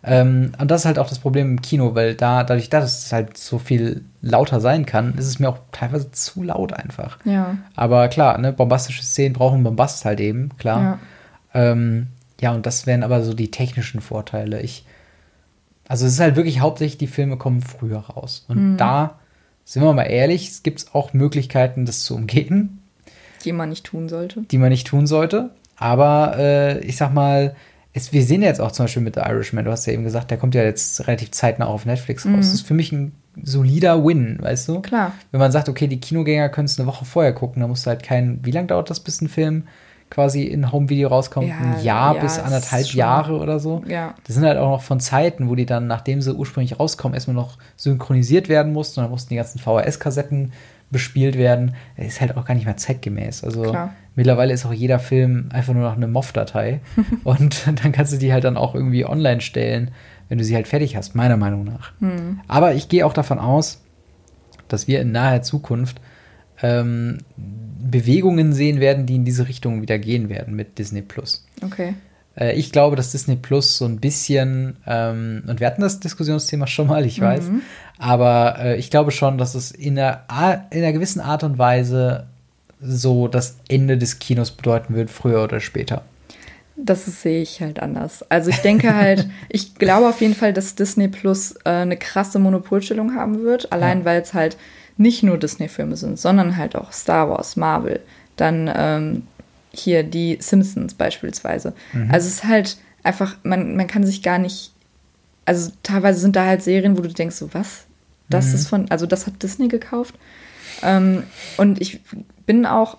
Ähm, 0.04 0.54
und 0.60 0.72
das 0.72 0.82
ist 0.82 0.86
halt 0.86 1.00
auch 1.00 1.10
das 1.10 1.20
Problem 1.20 1.48
im 1.52 1.62
Kino, 1.62 1.94
weil 1.94 2.16
da, 2.16 2.44
dadurch, 2.44 2.70
dass 2.70 3.06
es 3.06 3.12
halt 3.12 3.38
so 3.38 3.60
viel 3.60 4.06
lauter 4.22 4.62
sein 4.62 4.86
kann, 4.86 5.16
ist 5.18 5.28
es 5.28 5.40
mir 5.40 5.50
auch 5.50 5.60
teilweise 5.72 6.12
zu 6.12 6.42
laut 6.44 6.72
einfach. 6.74 7.18
Ja. 7.26 7.58
Aber 7.76 8.08
klar, 8.08 8.38
ne, 8.38 8.54
bombastische 8.54 9.04
Szenen 9.04 9.34
brauchen 9.34 9.64
Bombast 9.64 10.06
halt 10.06 10.20
eben, 10.22 10.50
klar. 10.58 10.82
Ja. 11.54 11.72
Ähm, 11.72 12.08
ja, 12.40 12.54
und 12.54 12.66
das 12.66 12.88
wären 12.88 13.04
aber 13.04 13.24
so 13.24 13.34
die 13.34 13.52
technischen 13.52 14.00
Vorteile. 14.00 14.62
Ich, 14.62 14.86
also 15.90 16.06
es 16.06 16.14
ist 16.14 16.20
halt 16.22 16.38
wirklich 16.38 16.62
hauptsächlich, 16.62 16.98
die 16.98 17.08
Filme 17.08 17.36
kommen 17.38 17.62
früher 17.62 18.00
raus. 18.00 18.46
Und 18.48 18.78
da, 18.78 19.20
sind 19.66 19.84
wir 19.84 19.94
mal 19.94 20.04
ehrlich, 20.04 20.50
es 20.50 20.64
gibt 20.64 20.86
auch 20.94 21.14
Möglichkeiten, 21.14 21.86
das 21.86 22.04
zu 22.04 22.16
umgehen, 22.16 22.82
Die 23.44 23.52
man 23.52 23.70
nicht 23.70 23.86
tun 23.86 24.08
sollte. 24.08 24.44
die 24.50 24.58
man 24.58 24.70
nicht 24.70 24.88
tun 24.88 25.08
sollte. 25.08 25.50
Aber 25.76 26.36
äh, 26.38 26.80
ich 26.80 26.98
sag 26.98 27.14
mal, 27.14 27.56
es, 27.94 28.14
wir 28.14 28.24
sehen 28.24 28.42
jetzt 28.42 28.62
auch 28.62 28.72
zum 28.72 28.86
Beispiel 28.86 29.02
mit 29.02 29.16
The 29.16 29.22
Irishman, 29.22 29.66
du 29.66 29.72
hast 29.72 29.86
ja 29.86 29.94
eben 29.94 30.04
gesagt, 30.04 30.30
der 30.32 30.38
kommt 30.38 30.56
ja 30.56 30.64
jetzt 30.64 31.08
relativ 31.08 31.32
zeitnah 31.32 31.66
auf 31.66 31.86
Netflix 31.86 32.26
raus. 32.26 32.36
Das 32.38 32.54
ist 32.54 32.68
für 32.68 32.76
mich 32.76 32.92
ein 32.92 33.14
solider 33.42 34.06
Win, 34.06 34.38
weißt 34.40 34.68
du? 34.68 34.82
Klar. 34.82 35.14
Wenn 35.32 35.40
man 35.40 35.52
sagt, 35.52 35.70
okay, 35.70 35.88
die 35.88 36.00
Kinogänger 36.00 36.50
können 36.50 36.66
es 36.66 36.80
eine 36.80 36.88
Woche 36.88 37.06
vorher 37.06 37.34
gucken, 37.34 37.62
dann 37.62 37.70
musst 37.70 37.86
du 37.86 37.90
halt 37.90 38.04
kein, 38.04 38.40
wie 38.44 38.52
lange 38.52 38.68
dauert 38.68 38.90
das, 38.90 39.00
bis 39.00 39.22
ein 39.22 39.30
Film 39.30 39.64
quasi 40.10 40.44
in 40.44 40.72
Home-Video 40.72 41.10
rauskommt? 41.10 41.48
Ja, 41.48 41.58
ein 41.58 41.84
Jahr 41.84 42.16
ja, 42.16 42.22
bis 42.22 42.40
anderthalb 42.40 42.88
Jahre 42.94 43.38
oder 43.38 43.60
so. 43.60 43.84
Ja. 43.88 44.16
Das 44.26 44.36
sind 44.36 44.46
halt 44.46 44.58
auch 44.58 44.70
noch 44.70 44.82
von 44.82 45.00
Zeiten, 45.00 45.50
wo 45.50 45.56
die 45.56 45.66
dann, 45.66 45.88
nachdem 45.88 46.22
sie 46.22 46.34
ursprünglich 46.34 46.80
rauskommen, 46.80 47.14
erstmal 47.14 47.36
noch 47.36 47.58
synchronisiert 47.76 48.50
werden 48.50 48.74
mussten 48.74 49.00
und 49.00 49.06
dann 49.06 49.12
mussten 49.12 49.30
die 49.30 49.36
ganzen 49.36 49.60
VHS-Kassetten 49.60 50.52
bespielt 50.92 51.38
werden. 51.38 51.76
Ist 51.98 52.22
halt 52.22 52.36
auch 52.36 52.46
gar 52.46 52.56
nicht 52.56 52.66
mehr 52.66 52.78
zeitgemäß. 52.78 53.44
Also 53.44 53.64
Klar. 53.64 53.94
mittlerweile 54.16 54.54
ist 54.54 54.66
auch 54.66 54.74
jeder 54.74 55.00
Film 55.00 55.50
einfach 55.52 55.74
nur 55.74 55.84
noch 55.84 55.96
eine 55.96 56.08
MOV-Datei 56.08 56.82
und 57.24 57.68
dann 57.84 57.92
kannst 57.92 58.14
du 58.14 58.18
die 58.18 58.34
halt 58.34 58.44
dann 58.44 58.58
auch 58.58 58.76
irgendwie 58.76 59.06
online 59.06 59.42
stellen, 59.42 59.92
wenn 60.30 60.38
du 60.38 60.44
sie 60.44 60.56
halt 60.56 60.68
fertig 60.68 60.96
hast, 60.96 61.16
meiner 61.16 61.38
Meinung 61.38 61.64
nach. 61.64 61.94
Hm. 62.00 62.40
Aber 62.48 62.74
ich 62.74 62.90
gehe 62.90 63.06
auch 63.06 63.14
davon 63.14 63.40
aus, 63.40 63.82
dass 64.68 64.88
wir 64.88 65.02
in 65.02 65.12
naher 65.12 65.42
Zukunft 65.42 66.00
ähm, 66.62 67.20
Bewegungen 67.38 68.54
sehen 68.54 68.80
werden, 68.80 69.06
die 69.06 69.16
in 69.16 69.26
diese 69.26 69.48
Richtung 69.48 69.82
wieder 69.82 69.98
gehen 69.98 70.30
werden 70.30 70.56
mit 70.56 70.78
Disney 70.78 71.02
Plus. 71.02 71.46
Okay. 71.64 71.96
Äh, 72.40 72.54
ich 72.54 72.72
glaube, 72.72 72.96
dass 72.96 73.12
Disney 73.12 73.36
Plus 73.36 73.78
so 73.78 73.86
ein 73.86 74.00
bisschen, 74.00 74.78
ähm, 74.88 75.44
und 75.48 75.60
wir 75.60 75.68
hatten 75.68 75.82
das 75.82 76.00
Diskussionsthema 76.00 76.68
schon 76.68 76.88
mal, 76.88 77.06
ich 77.06 77.20
weiß, 77.20 77.46
aber 77.98 78.56
äh, 78.60 78.76
ich 78.78 78.90
glaube 78.90 79.12
schon, 79.12 79.38
dass 79.38 79.56
es 79.56 79.72
in 79.72 80.00
einer, 80.00 80.22
in 80.72 80.84
einer 80.84 80.94
gewissen 80.94 81.20
Art 81.20 81.44
und 81.44 81.58
Weise 81.58 82.26
so 82.82 83.28
das 83.28 83.58
Ende 83.68 83.98
des 83.98 84.20
Kinos 84.20 84.52
bedeuten 84.52 84.96
wird, 84.96 85.10
früher 85.10 85.44
oder 85.44 85.60
später. 85.60 86.04
Das 86.78 87.04
sehe 87.06 87.42
ich 87.42 87.60
halt 87.60 87.82
anders. 87.82 88.24
Also 88.30 88.52
ich 88.52 88.60
denke 88.60 88.96
halt, 88.96 89.28
ich 89.50 89.76
glaube 89.76 90.08
auf 90.08 90.22
jeden 90.22 90.34
Fall, 90.36 90.54
dass 90.54 90.76
Disney 90.76 91.10
Plus 91.10 91.56
äh, 91.66 91.70
eine 91.72 91.98
krasse 91.98 92.40
Monopolstellung 92.40 93.16
haben 93.16 93.44
wird, 93.44 93.74
allein 93.74 94.00
Ja. 94.00 94.06
weil 94.06 94.22
es 94.22 94.34
halt 94.34 94.56
nicht 94.96 95.24
nur 95.24 95.38
Disney-Filme 95.38 95.98
sind, 95.98 96.18
sondern 96.20 96.56
halt 96.56 96.76
auch 96.78 96.94
Star 96.94 97.30
Wars, 97.30 97.58
Marvel, 97.58 98.00
dann 98.38 98.72
ähm, 98.74 99.24
hier 99.72 100.04
die 100.04 100.38
Simpsons 100.40 100.94
beispielsweise. 100.94 101.74
Also 102.12 102.28
es 102.28 102.36
ist 102.36 102.44
halt 102.46 102.78
einfach, 103.04 103.38
man, 103.44 103.76
man 103.76 103.88
kann 103.88 104.06
sich 104.06 104.22
gar 104.24 104.40
nicht, 104.40 104.72
also 105.46 105.72
teilweise 105.84 106.20
sind 106.20 106.36
da 106.36 106.46
halt 106.46 106.62
Serien, 106.62 106.98
wo 106.98 107.02
du 107.02 107.10
denkst, 107.10 107.36
so 107.36 107.54
was? 107.54 107.86
Das 108.30 108.54
ist 108.54 108.68
von, 108.68 108.92
also 108.92 109.06
das 109.08 109.26
hat 109.26 109.42
Disney 109.42 109.68
gekauft. 109.70 110.16
Ähm, 110.84 111.24
und 111.58 111.82
ich 111.82 112.00
bin 112.46 112.66
auch 112.66 112.98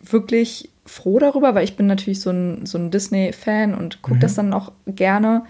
wirklich 0.00 0.70
froh 0.86 1.18
darüber, 1.18 1.54
weil 1.54 1.64
ich 1.64 1.76
bin 1.76 1.86
natürlich 1.86 2.20
so 2.20 2.30
ein, 2.30 2.66
so 2.66 2.78
ein 2.78 2.90
Disney-Fan 2.90 3.74
und 3.74 4.02
gucke 4.02 4.18
das 4.18 4.34
dann 4.34 4.52
auch 4.52 4.72
gerne. 4.86 5.44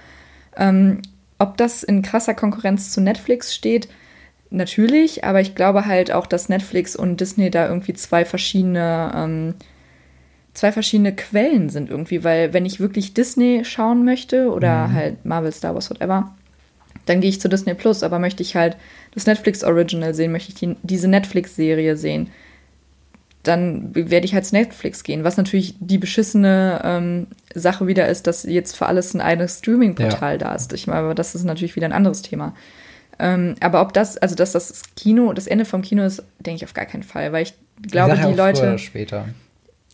Ähm, 0.57 1.03
ob 1.39 1.57
das 1.57 1.83
in 1.83 2.03
krasser 2.03 2.35
Konkurrenz 2.35 2.91
zu 2.91 3.01
Netflix 3.01 3.55
steht, 3.55 3.89
natürlich, 4.51 5.25
aber 5.25 5.41
ich 5.41 5.55
glaube 5.55 5.87
halt 5.87 6.13
auch, 6.13 6.27
dass 6.27 6.49
Netflix 6.49 6.97
und 6.97 7.21
Disney 7.21 7.51
da 7.51 7.69
irgendwie 7.69 7.95
zwei 7.95 8.25
verschiedene, 8.25 9.13
ähm, 9.15 9.55
zwei 10.55 10.73
verschiedene 10.73 11.15
Quellen 11.15 11.69
sind 11.69 11.91
irgendwie, 11.91 12.25
weil 12.25 12.53
wenn 12.53 12.67
ich 12.67 12.81
wirklich 12.81 13.15
Disney 13.15 13.65
schauen 13.65 14.05
möchte 14.05 14.51
oder 14.51 14.93
halt 14.93 15.25
Marvel, 15.25 15.53
Star 15.53 15.75
Wars, 15.75 15.91
whatever, 15.91 16.35
dann 17.07 17.21
gehe 17.21 17.31
ich 17.31 17.41
zu 17.41 17.49
Disney 17.49 17.75
Plus, 17.75 18.03
aber 18.03 18.19
möchte 18.19 18.43
ich 18.43 18.57
halt 18.57 18.77
das 19.15 19.27
Netflix 19.27 19.65
Original 19.65 20.15
sehen, 20.15 20.33
möchte 20.33 20.51
ich 20.51 20.55
die, 20.57 20.77
diese 20.83 21.09
Netflix-Serie 21.09 21.97
sehen, 21.97 22.31
dann 23.43 23.95
werde 23.95 24.27
ich 24.27 24.35
halt 24.35 24.45
zu 24.45 24.55
Netflix 24.55 25.03
gehen. 25.03 25.25
Was 25.25 25.37
natürlich 25.37 25.75
die 25.81 25.99
beschissene 25.99 26.81
ähm, 26.85 27.27
Sache 27.55 27.87
wieder 27.87 28.07
ist, 28.09 28.27
dass 28.27 28.43
jetzt 28.43 28.77
für 28.77 28.87
alles 28.87 29.15
ein 29.15 29.21
eigenes 29.21 29.59
Streaming-Portal 29.59 30.37
da 30.39 30.55
ist. 30.55 30.73
Ich 30.75 30.87
meine, 30.87 31.01
aber 31.01 31.15
das 31.15 31.35
ist 31.35 31.45
natürlich 31.45 31.75
wieder 31.75 31.87
ein 31.87 31.93
anderes 31.93 32.23
Thema. 32.23 32.55
Ähm, 33.19 33.55
aber 33.61 33.81
ob 33.81 33.93
das, 33.93 34.19
also 34.19 34.35
dass 34.35 34.53
das 34.53 34.83
Kino, 34.95 35.33
das 35.33 35.47
Ende 35.47 35.65
vom 35.65 35.83
Kino 35.83 36.05
ist, 36.05 36.23
denke 36.39 36.57
ich 36.57 36.65
auf 36.65 36.75
gar 36.75 36.87
keinen 36.87 37.03
Fall, 37.03 37.33
weil 37.33 37.45
ich 37.45 37.55
glaube, 37.83 38.11
ja 38.11 38.17
die 38.17 38.23
auch 38.23 38.27
früher 38.27 38.37
Leute. 38.37 38.63
oder 38.63 38.79
später. 38.79 39.29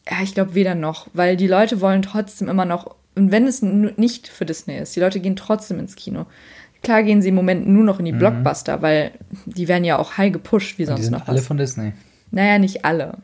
Ja, 0.09 0.19
ich 0.23 0.35
glaube 0.35 0.55
weder 0.55 0.75
noch, 0.75 1.09
weil 1.15 1.37
die 1.37 1.49
Leute 1.49 1.81
wollen 1.81 2.03
trotzdem 2.03 2.49
immer 2.49 2.65
noch, 2.65 2.95
und 3.17 3.33
wenn 3.33 3.47
es 3.47 3.63
nicht 3.63 4.29
für 4.29 4.45
Disney 4.47 4.77
ist, 4.79 4.95
die 4.95 5.01
Leute 5.01 5.21
gehen 5.21 5.37
trotzdem 5.37 5.79
ins 5.81 5.97
Kino. 5.97 6.27
Klar 6.83 7.03
gehen 7.03 7.23
sie 7.23 7.31
im 7.31 7.35
Moment 7.35 7.67
nur 7.67 7.83
noch 7.83 7.99
in 7.99 8.05
die 8.05 8.13
Blockbuster, 8.13 8.83
weil 8.83 9.13
die 9.47 9.67
werden 9.67 9.85
ja 9.85 9.99
auch 9.99 10.17
high 10.19 10.33
gepusht 10.33 10.79
wie 10.79 10.85
Mhm. 10.85 10.91
Und 10.91 10.99
die 10.99 11.03
sonst 11.03 11.11
sind 11.11 11.19
noch 11.21 11.29
alle 11.29 11.39
was. 11.39 11.47
von 11.47 11.57
Disney. 11.57 11.93
Naja, 12.31 12.59
nicht 12.59 12.85
alle. 12.85 13.15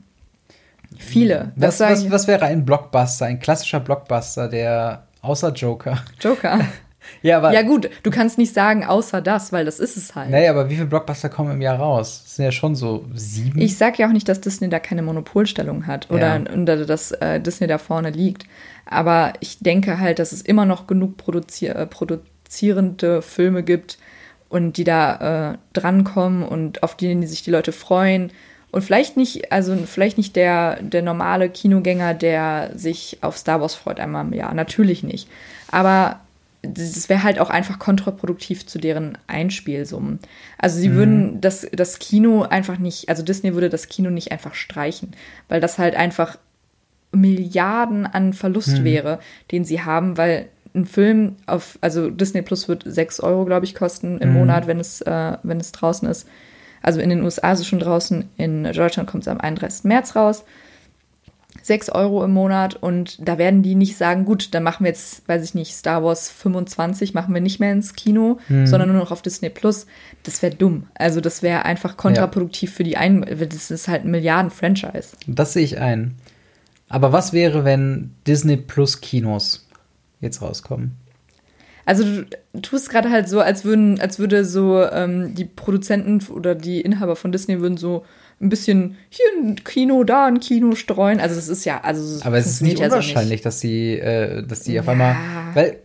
Viele. 0.98 1.52
Was, 1.56 1.78
sag 1.78 1.92
was, 1.92 2.02
ich- 2.04 2.10
was 2.10 2.26
wäre 2.26 2.44
ein 2.46 2.64
Blockbuster, 2.64 3.26
ein 3.26 3.38
klassischer 3.38 3.80
Blockbuster, 3.80 4.48
der 4.48 5.04
außer 5.20 5.52
Joker? 5.52 6.02
Joker. 6.20 6.60
Ja, 7.22 7.36
aber 7.38 7.52
ja 7.52 7.62
gut, 7.62 7.90
du 8.02 8.10
kannst 8.10 8.38
nicht 8.38 8.54
sagen, 8.54 8.84
außer 8.84 9.20
das, 9.20 9.52
weil 9.52 9.64
das 9.64 9.78
ist 9.78 9.96
es 9.96 10.14
halt. 10.14 10.30
Naja, 10.30 10.50
aber 10.50 10.68
wie 10.70 10.74
viele 10.74 10.86
Blockbuster 10.86 11.28
kommen 11.28 11.52
im 11.52 11.60
Jahr 11.62 11.78
raus? 11.78 12.22
Das 12.24 12.36
sind 12.36 12.44
ja 12.44 12.52
schon 12.52 12.74
so 12.74 13.04
sieben. 13.14 13.60
Ich 13.60 13.76
sag 13.76 13.98
ja 13.98 14.08
auch 14.08 14.12
nicht, 14.12 14.28
dass 14.28 14.40
Disney 14.40 14.68
da 14.68 14.78
keine 14.78 15.02
Monopolstellung 15.02 15.86
hat 15.86 16.10
oder, 16.10 16.38
Ja. 16.38 16.76
dass 16.84 17.12
äh, 17.12 17.40
Disney 17.40 17.66
da 17.66 17.78
vorne 17.78 18.10
liegt. 18.10 18.44
Aber 18.86 19.32
ich 19.40 19.58
denke 19.60 19.98
halt, 20.00 20.18
dass 20.18 20.32
es 20.32 20.42
immer 20.42 20.64
noch 20.64 20.86
genug 20.86 21.16
produzier 21.16 21.76
äh, 21.76 21.86
produzierende 21.86 23.22
Filme 23.22 23.62
gibt 23.62 23.98
und 24.48 24.76
die 24.76 24.84
da 24.84 25.52
äh, 25.52 25.58
drankommen 25.72 26.42
und 26.42 26.82
auf 26.82 26.96
die 26.96 27.26
sich 27.26 27.42
die 27.42 27.50
Leute 27.50 27.72
freuen. 27.72 28.32
Und 28.70 28.82
vielleicht 28.82 29.16
nicht, 29.16 29.52
also 29.52 29.76
vielleicht 29.86 30.16
nicht 30.16 30.34
der, 30.34 30.82
der 30.82 31.02
normale 31.02 31.50
Kinogänger, 31.50 32.14
der 32.14 32.70
sich 32.74 33.18
auf 33.20 33.36
Star 33.36 33.60
Wars 33.60 33.74
freut 33.74 34.00
einmal 34.00 34.24
im 34.24 34.32
Jahr. 34.32 34.54
Natürlich 34.54 35.02
nicht. 35.02 35.28
Aber 35.70 36.20
das 36.62 37.08
wäre 37.08 37.24
halt 37.24 37.40
auch 37.40 37.50
einfach 37.50 37.78
kontraproduktiv 37.78 38.66
zu 38.66 38.78
deren 38.78 39.18
Einspielsummen. 39.26 40.20
Also 40.58 40.78
sie 40.78 40.92
würden 40.92 41.40
das, 41.40 41.66
das 41.72 41.98
Kino 41.98 42.42
einfach 42.42 42.78
nicht, 42.78 43.08
also 43.08 43.24
Disney 43.24 43.54
würde 43.54 43.68
das 43.68 43.88
Kino 43.88 44.10
nicht 44.10 44.30
einfach 44.30 44.54
streichen, 44.54 45.12
weil 45.48 45.60
das 45.60 45.78
halt 45.78 45.96
einfach 45.96 46.38
Milliarden 47.10 48.06
an 48.06 48.32
Verlust 48.32 48.84
wäre, 48.84 49.18
den 49.50 49.64
sie 49.64 49.82
haben, 49.82 50.16
weil 50.16 50.48
ein 50.74 50.86
Film 50.86 51.36
auf, 51.46 51.78
also 51.80 52.08
Disney 52.08 52.42
Plus 52.42 52.68
wird 52.68 52.84
6 52.86 53.20
Euro, 53.20 53.44
glaube 53.44 53.66
ich, 53.66 53.74
kosten 53.74 54.18
im 54.18 54.32
Monat, 54.32 54.66
wenn 54.66 54.80
es, 54.80 55.02
äh, 55.02 55.36
wenn 55.42 55.60
es 55.60 55.72
draußen 55.72 56.08
ist. 56.08 56.26
Also 56.80 57.00
in 57.00 57.10
den 57.10 57.22
USA 57.22 57.52
ist 57.52 57.60
es 57.60 57.66
schon 57.66 57.80
draußen, 57.80 58.28
in 58.36 58.64
Deutschland 58.64 59.08
kommt 59.08 59.24
es 59.24 59.28
am 59.28 59.40
31. 59.40 59.84
März 59.84 60.16
raus. 60.16 60.44
6 61.62 61.90
Euro 61.90 62.24
im 62.24 62.32
Monat 62.32 62.74
und 62.74 63.26
da 63.26 63.38
werden 63.38 63.62
die 63.62 63.74
nicht 63.74 63.96
sagen, 63.96 64.24
gut, 64.24 64.54
dann 64.54 64.62
machen 64.62 64.84
wir 64.84 64.90
jetzt, 64.90 65.26
weiß 65.28 65.42
ich 65.44 65.54
nicht, 65.54 65.74
Star 65.74 66.04
Wars 66.04 66.30
25, 66.30 67.14
machen 67.14 67.32
wir 67.32 67.40
nicht 67.40 67.60
mehr 67.60 67.72
ins 67.72 67.94
Kino, 67.94 68.38
sondern 68.64 68.88
nur 68.90 68.98
noch 68.98 69.10
auf 69.10 69.22
Disney 69.22 69.48
Plus. 69.48 69.86
Das 70.24 70.42
wäre 70.42 70.54
dumm. 70.54 70.88
Also 70.94 71.20
das 71.20 71.42
wäre 71.42 71.64
einfach 71.64 71.96
kontraproduktiv 71.96 72.74
für 72.74 72.84
die 72.84 72.96
ein, 72.96 73.24
das 73.38 73.70
ist 73.70 73.88
halt 73.88 74.04
ein 74.04 74.10
Milliarden-Franchise. 74.10 75.16
Das 75.26 75.52
sehe 75.52 75.64
ich 75.64 75.78
ein. 75.78 76.16
Aber 76.88 77.12
was 77.12 77.32
wäre, 77.32 77.64
wenn 77.64 78.14
Disney 78.26 78.58
Plus 78.58 79.00
Kinos 79.00 79.66
jetzt 80.20 80.42
rauskommen? 80.42 80.96
Also 81.84 82.04
du 82.04 82.60
tust 82.60 82.90
gerade 82.90 83.10
halt 83.10 83.28
so, 83.28 83.40
als 83.40 83.64
würden, 83.64 84.00
als 84.00 84.18
würde 84.18 84.44
so 84.44 84.84
ähm, 84.84 85.34
die 85.34 85.44
Produzenten 85.44 86.20
oder 86.32 86.54
die 86.54 86.80
Inhaber 86.80 87.16
von 87.16 87.32
Disney 87.32 87.60
würden 87.60 87.76
so 87.76 88.04
ein 88.42 88.48
bisschen 88.48 88.96
hier 89.08 89.26
ein 89.40 89.54
Kino, 89.62 90.04
da 90.04 90.26
ein 90.26 90.40
Kino 90.40 90.74
streuen. 90.74 91.20
Also 91.20 91.36
das 91.36 91.48
ist 91.48 91.64
ja, 91.64 91.80
also 91.82 92.24
Aber 92.24 92.38
es 92.38 92.46
ist 92.46 92.62
nicht 92.62 92.78
ja 92.80 92.90
so 92.90 92.96
unwahrscheinlich, 92.96 93.40
dass 93.40 93.60
die, 93.60 93.98
äh, 93.98 94.44
dass 94.44 94.62
die 94.62 94.78
auf 94.80 94.86
Ja. 94.86 94.92
einmal, 94.92 95.16
weil, 95.54 95.78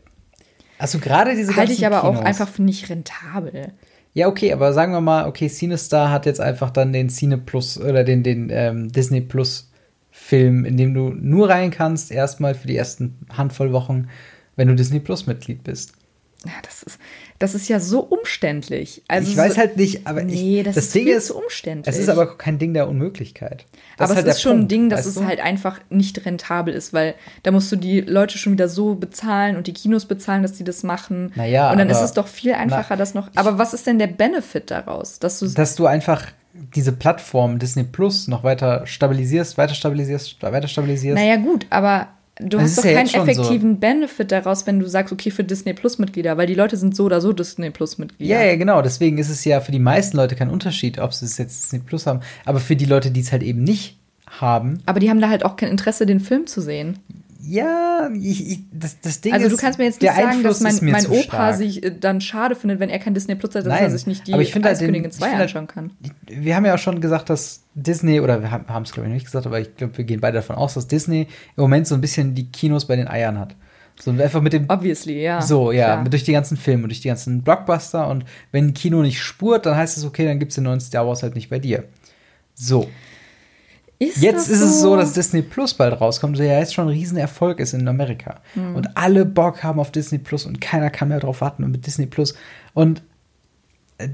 also 0.79 0.97
gerade 0.99 1.35
diese 1.35 1.55
Halte 1.55 1.73
ich 1.73 1.85
aber 1.85 2.03
auch 2.03 2.11
Kinos, 2.13 2.25
einfach 2.25 2.49
für 2.49 2.63
nicht 2.63 2.89
rentabel. 2.89 3.73
Ja, 4.13 4.27
okay, 4.27 4.51
aber 4.51 4.73
sagen 4.73 4.93
wir 4.93 5.01
mal, 5.01 5.27
okay, 5.27 5.47
CineStar 5.47 6.09
hat 6.11 6.25
jetzt 6.25 6.41
einfach 6.41 6.71
dann 6.71 6.91
den 6.91 7.09
Cine 7.09 7.37
Plus 7.37 7.79
oder 7.79 8.03
den, 8.03 8.23
den 8.23 8.49
ähm, 8.51 8.91
Disney 8.91 9.21
Plus 9.21 9.69
Film, 10.09 10.65
in 10.65 10.77
dem 10.77 10.95
du 10.95 11.09
nur 11.09 11.49
rein 11.49 11.69
kannst, 11.69 12.11
erstmal 12.11 12.55
für 12.55 12.67
die 12.67 12.75
ersten 12.75 13.19
Handvoll 13.31 13.71
Wochen, 13.71 14.07
wenn 14.55 14.67
du 14.67 14.73
Disney 14.73 14.99
Plus 14.99 15.27
Mitglied 15.27 15.63
bist. 15.63 15.93
Das 16.63 16.83
ist, 16.83 16.99
das 17.39 17.55
ist 17.55 17.67
ja 17.67 17.79
so 17.79 17.99
umständlich. 18.01 19.03
Also 19.07 19.29
ich 19.31 19.37
weiß 19.37 19.57
halt 19.57 19.77
nicht, 19.77 20.05
aber 20.07 20.23
Nee, 20.23 20.59
ich, 20.59 20.65
das, 20.65 20.75
das 20.75 20.85
ist 20.85 20.95
Ding 20.95 21.03
viel 21.05 21.13
ist, 21.15 21.27
zu 21.27 21.37
umständlich. 21.37 21.95
es 21.95 22.01
ist 22.01 22.09
aber 22.09 22.37
kein 22.37 22.57
Ding 22.59 22.73
der 22.73 22.87
Unmöglichkeit. 22.87 23.65
Das 23.97 24.09
aber 24.09 24.17
halt 24.17 24.27
es 24.27 24.35
ist 24.35 24.41
schon 24.41 24.51
ein 24.53 24.57
Punkt, 24.59 24.71
Ding, 24.71 24.89
dass 24.89 25.05
es 25.05 25.15
du? 25.15 25.25
halt 25.25 25.39
einfach 25.39 25.79
nicht 25.89 26.25
rentabel 26.25 26.73
ist, 26.73 26.93
weil 26.93 27.15
da 27.43 27.51
musst 27.51 27.71
du 27.71 27.75
die 27.75 28.01
Leute 28.01 28.37
schon 28.37 28.53
wieder 28.53 28.67
so 28.69 28.95
bezahlen 28.95 29.55
und 29.57 29.67
die 29.67 29.73
Kinos 29.73 30.05
bezahlen, 30.05 30.41
dass 30.43 30.53
die 30.53 30.63
das 30.63 30.83
machen. 30.83 31.31
Naja, 31.35 31.71
und 31.71 31.77
dann 31.77 31.89
ist 31.89 31.97
aber- 31.97 32.05
es 32.05 32.13
doch 32.13 32.27
viel 32.27 32.53
einfacher, 32.53 32.95
das 32.97 33.13
noch. 33.13 33.29
Aber 33.35 33.57
was 33.57 33.73
ist 33.73 33.87
denn 33.87 33.99
der 33.99 34.07
Benefit 34.07 34.71
daraus? 34.71 35.19
Dass 35.19 35.39
du 35.39 35.47
dass 35.47 35.75
du 35.75 35.85
einfach 35.85 36.25
diese 36.75 36.91
Plattform 36.91 37.59
Disney 37.59 37.83
Plus 37.83 38.27
noch 38.27 38.43
weiter 38.43 38.87
stabilisierst, 38.87 39.57
weiter 39.59 39.75
stabilisierst, 39.75 40.41
weiter 40.41 40.67
stabilisierst. 40.67 41.15
Naja, 41.21 41.35
gut, 41.35 41.67
aber 41.69 42.07
du 42.39 42.57
Das 42.57 42.63
hast 42.63 42.77
doch 42.79 42.85
ja 42.85 42.93
keinen 42.93 43.07
schon 43.07 43.25
so. 43.25 43.31
effektiven 43.31 43.79
Benefit 43.79 44.31
daraus, 44.31 44.67
wenn 44.67 44.79
du 44.79 44.87
sagst, 44.87 45.13
okay, 45.13 45.31
für 45.31 45.43
Disney 45.43 45.73
Plus-Mitglieder, 45.73 46.37
weil 46.37 46.47
die 46.47 46.55
Leute 46.55 46.77
sind 46.77 46.95
so 46.95 47.05
oder 47.05 47.21
so 47.21 47.33
Disney 47.33 47.69
Plus-Mitglieder. 47.69 48.39
Ja, 48.39 48.43
ja, 48.43 48.55
genau. 48.55 48.81
Deswegen 48.81 49.17
ist 49.17 49.29
es 49.29 49.43
ja 49.45 49.59
für 49.61 49.71
die 49.71 49.79
meisten 49.79 50.17
Leute 50.17 50.35
kein 50.35 50.49
Unterschied, 50.49 50.99
ob 50.99 51.13
sie 51.13 51.25
es 51.25 51.37
jetzt 51.37 51.63
Disney 51.63 51.79
Plus 51.79 52.05
haben. 52.05 52.21
Aber 52.45 52.59
für 52.59 52.75
die 52.75 52.85
Leute, 52.85 53.11
die 53.11 53.21
es 53.21 53.31
halt 53.31 53.43
eben 53.43 53.63
nicht 53.63 53.97
haben, 54.29 54.81
Aber 54.85 54.99
die 54.99 55.09
haben 55.09 55.21
da 55.21 55.29
halt 55.29 55.45
auch 55.45 55.55
kein 55.55 55.69
Interesse, 55.69 56.05
den 56.05 56.19
Film 56.19 56.47
zu 56.47 56.61
sehen. 56.61 56.99
Ja, 57.47 58.09
ich, 58.13 58.51
ich, 58.51 58.59
das, 58.71 58.99
das 59.01 59.21
Ding 59.21 59.33
Also 59.33 59.45
ist. 59.47 59.53
du 59.53 59.57
kannst 59.57 59.79
mir 59.79 59.85
jetzt 59.85 60.01
nicht 60.01 60.13
sagen, 60.13 60.27
Einfluss 60.27 60.59
dass 60.59 60.81
mein, 60.81 60.91
mein 60.91 61.07
Opa 61.07 61.21
stark. 61.23 61.55
sich 61.55 61.83
äh, 61.83 61.91
dann 61.97 62.19
schade 62.21 62.55
findet, 62.55 62.79
wenn 62.79 62.89
er 62.89 62.99
kein 62.99 63.13
Disney 63.13 63.35
Plus 63.35 63.55
hat, 63.55 63.65
dass 63.65 63.73
Nein, 63.73 63.83
er 63.83 63.89
sich 63.91 64.05
nicht 64.07 64.27
die 64.27 64.33
aber 64.33 64.41
ich 64.41 64.53
halt 64.53 64.65
Eiskönigin 64.65 65.05
ich 65.05 65.11
2 65.17 65.25
finde 65.25 65.37
halt- 65.39 65.49
anschauen 65.55 65.67
kann. 65.67 65.91
wir 66.27 66.55
haben 66.55 66.65
ja 66.65 66.73
auch 66.75 66.79
schon 66.79 66.99
gesagt, 67.01 67.29
dass 67.29 67.63
Disney, 67.75 68.19
oder 68.21 68.41
wir 68.41 68.51
haben 68.51 68.83
es 68.83 68.91
glaube 68.91 69.07
ich 69.07 69.13
nicht 69.13 69.25
gesagt, 69.25 69.45
aber 69.45 69.59
ich 69.59 69.75
glaube, 69.75 69.97
wir 69.97 70.05
gehen 70.05 70.19
beide 70.19 70.35
davon 70.37 70.55
aus, 70.55 70.73
dass 70.73 70.87
Disney 70.87 71.21
im 71.55 71.61
Moment 71.61 71.87
so 71.87 71.95
ein 71.95 72.01
bisschen 72.01 72.35
die 72.35 72.51
Kinos 72.51 72.85
bei 72.85 72.95
den 72.95 73.07
Eiern 73.07 73.39
hat. 73.39 73.55
So 73.99 74.11
einfach 74.11 74.41
mit 74.41 74.53
dem. 74.53 74.65
Obviously, 74.69 75.23
ja. 75.23 75.41
So, 75.41 75.71
ja, 75.71 75.93
klar. 75.95 76.03
durch 76.09 76.23
die 76.23 76.31
ganzen 76.31 76.55
Filme 76.55 76.83
und 76.83 76.89
durch 76.89 77.01
die 77.01 77.07
ganzen 77.07 77.41
Blockbuster. 77.41 78.07
Und 78.07 78.25
wenn 78.51 78.67
ein 78.67 78.73
Kino 78.75 79.01
nicht 79.01 79.19
spurt, 79.19 79.65
dann 79.65 79.75
heißt 79.75 79.97
es, 79.97 80.05
okay, 80.05 80.25
dann 80.25 80.37
gibt 80.37 80.51
es 80.51 80.55
den 80.55 80.65
neuen 80.65 80.79
Star 80.79 81.07
Wars 81.07 81.23
halt 81.23 81.33
nicht 81.33 81.49
bei 81.49 81.57
dir. 81.57 81.85
So. 82.53 82.87
Ist 83.99 84.17
Jetzt 84.21 84.47
ist 84.49 84.61
es 84.61 84.81
so, 84.81 84.95
dass 84.95 85.13
Disney 85.13 85.41
Plus 85.41 85.73
bald 85.73 85.99
rauskommt, 85.99 86.37
der 86.37 86.45
ja 86.45 86.59
jetzt 86.59 86.73
schon 86.75 86.85
ein 86.85 86.91
Riesenerfolg 86.93 87.59
ist 87.59 87.73
in 87.73 87.87
Amerika. 87.87 88.41
Hm. 88.53 88.75
Und 88.75 88.95
alle 88.95 89.25
Bock 89.25 89.63
haben 89.63 89.79
auf 89.79 89.91
Disney 89.91 90.19
Plus 90.19 90.45
und 90.45 90.61
keiner 90.61 90.89
kann 90.91 91.07
mehr 91.07 91.19
drauf 91.19 91.41
warten 91.41 91.63
und 91.63 91.71
mit 91.71 91.87
Disney 91.87 92.05
Plus. 92.05 92.35
Und 92.75 93.01
äh, 93.97 94.09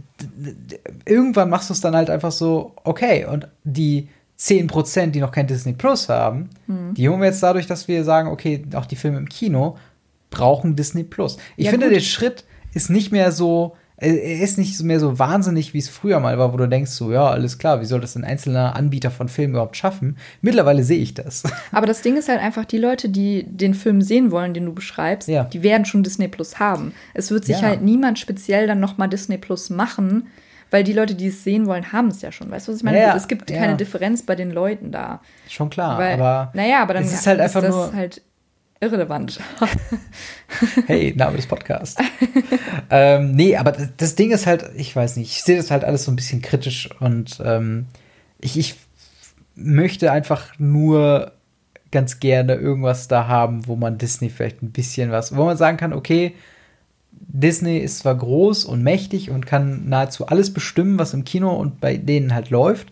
irgendwann 1.06 1.50
machst 1.50 1.70
du 1.70 1.74
es 1.74 1.82
dann 1.82 1.96
halt 1.96 2.10
einfach 2.10 2.32
so, 2.32 2.74
okay, 2.86 3.26
und 3.26 3.48
die 3.66 4.08
10%, 4.40 5.08
die 5.08 5.20
noch 5.20 5.32
kein 5.32 5.48
Disney 5.48 5.74
Plus 5.74 6.08
haben, 6.10 6.50
Hm. 6.68 6.94
die 6.94 7.10
holen 7.10 7.20
wir 7.20 7.28
jetzt 7.28 7.44
dadurch, 7.44 7.68
dass 7.68 7.88
wir 7.90 8.04
sagen, 8.06 8.30
okay, 8.30 8.64
auch 8.76 8.86
die 8.86 8.96
Filme 8.96 9.18
im 9.18 9.28
Kino 9.28 9.78
brauchen 10.30 10.76
Disney 10.78 11.04
Plus. 11.04 11.38
Ich 11.58 11.66
Ja, 11.66 11.72
finde, 11.72 11.88
gut. 11.88 11.96
der 11.96 12.02
Schritt 12.02 12.46
ist 12.74 12.90
nicht 12.90 13.12
mehr 13.12 13.32
so, 13.34 13.76
er 14.04 14.42
ist 14.42 14.58
nicht 14.58 14.82
mehr 14.84 15.00
so 15.00 15.18
wahnsinnig, 15.20 15.74
wie 15.74 15.80
es 15.80 15.90
früher 15.90 16.20
mal 16.20 16.38
war, 16.38 16.54
wo 16.54 16.58
du 16.58 16.68
denkst, 16.68 16.92
so, 16.92 17.12
ja, 17.12 17.28
alles 17.30 17.58
klar, 17.58 17.82
wie 17.82 17.86
soll 17.86 18.02
das 18.02 18.16
ein 18.16 18.24
einzelner 18.24 18.76
Anbieter 18.76 19.12
von 19.12 19.30
Filmen 19.30 19.54
überhaupt 19.54 19.78
schaffen? 19.78 20.18
Mittlerweile 20.42 20.84
sehe 20.84 21.00
ich 21.00 21.14
das. 21.14 21.44
Aber 21.72 21.86
das 21.88 22.02
Ding 22.02 22.16
ist 22.18 22.30
halt 22.30 22.40
einfach, 22.42 22.66
die 22.66 22.78
Leute, 22.78 23.10
die 23.10 23.44
den 23.48 23.74
Film 23.74 24.02
sehen 24.02 24.32
wollen, 24.32 24.54
den 24.54 24.66
du 24.66 24.74
beschreibst, 24.74 25.28
Ja. 25.30 25.46
die 25.46 25.64
werden 25.64 25.86
schon 25.86 26.04
Disney 26.04 26.28
Plus 26.28 26.60
haben. 26.60 26.94
Es 27.14 27.32
wird 27.32 27.46
sich 27.46 27.62
Ja. 27.62 27.68
halt 27.68 27.82
niemand 27.82 28.20
speziell 28.20 28.68
dann 28.68 28.80
nochmal 28.80 29.10
Disney 29.10 29.38
Plus 29.38 29.70
machen, 29.70 30.28
weil 30.72 30.84
die 30.84 30.94
Leute, 30.94 31.14
die 31.16 31.28
es 31.28 31.44
sehen 31.44 31.68
wollen, 31.68 31.92
haben 31.92 32.08
es 32.08 32.22
ja 32.22 32.32
schon. 32.32 32.50
Weißt 32.50 32.68
du, 32.68 32.72
was 32.72 32.80
ich 32.80 32.84
meine? 32.84 33.00
Ja, 33.00 33.16
es 33.16 33.28
gibt 33.28 33.46
keine 33.48 33.78
Differenz 33.78 34.24
bei 34.24 34.36
den 34.36 34.50
Leuten 34.52 34.92
da. 34.92 35.22
Schon 35.48 35.70
klar, 35.70 36.00
weil, 36.00 36.14
aber 36.20 36.52
naja, 36.56 36.82
aber 36.82 36.96
dann 36.96 37.04
es 37.04 37.14
ist 37.14 37.28
halt 37.28 37.40
einfach 37.40 37.62
das 37.62 37.70
nur- 37.76 37.94
halt 37.94 38.22
irrelevant. 38.84 39.40
hey, 40.88 41.14
Name 41.16 41.38
des 41.38 41.48
Podcasts. 41.48 42.02
ähm, 42.90 43.32
nee, 43.32 43.56
aber 43.56 43.72
das, 43.72 44.16
Ding 44.16 44.32
ist 44.32 44.46
halt, 44.46 44.70
ich 44.76 44.96
weiß 44.96 45.18
nicht, 45.18 45.32
ich 45.32 45.44
sehe 45.44 45.58
das 45.58 45.72
halt 45.72 45.84
alles 45.84 46.04
so 46.04 46.12
ein 46.12 46.16
bisschen 46.16 46.42
kritisch 46.42 46.90
und 47.00 47.42
ähm, 47.44 47.88
ich, 48.40 48.58
ich 48.58 48.76
möchte 49.56 50.12
einfach 50.12 50.60
nur 50.60 51.32
ganz 51.92 52.20
gerne 52.20 52.56
irgendwas 52.56 53.08
da 53.08 53.28
haben, 53.28 53.68
wo 53.68 53.76
man 53.76 53.98
Disney 53.98 54.30
vielleicht 54.30 54.62
ein 54.62 54.72
bisschen 54.72 55.12
was, 55.12 55.36
wo 55.36 55.46
man 55.46 55.58
sagen 55.58 55.78
kann, 55.78 55.94
okay, 55.94 56.36
Disney 57.12 57.78
ist 57.78 58.00
zwar 58.00 58.16
groß 58.16 58.66
und 58.66 58.84
mächtig 58.84 59.30
und 59.30 59.46
kann 59.46 59.88
nahezu 59.88 60.28
alles 60.28 60.54
bestimmen, 60.54 61.00
was 61.00 61.14
im 61.14 61.24
Kino 61.24 61.54
und 61.54 61.80
bei 61.80 61.98
denen 61.98 62.34
halt 62.34 62.50
läuft. 62.50 62.92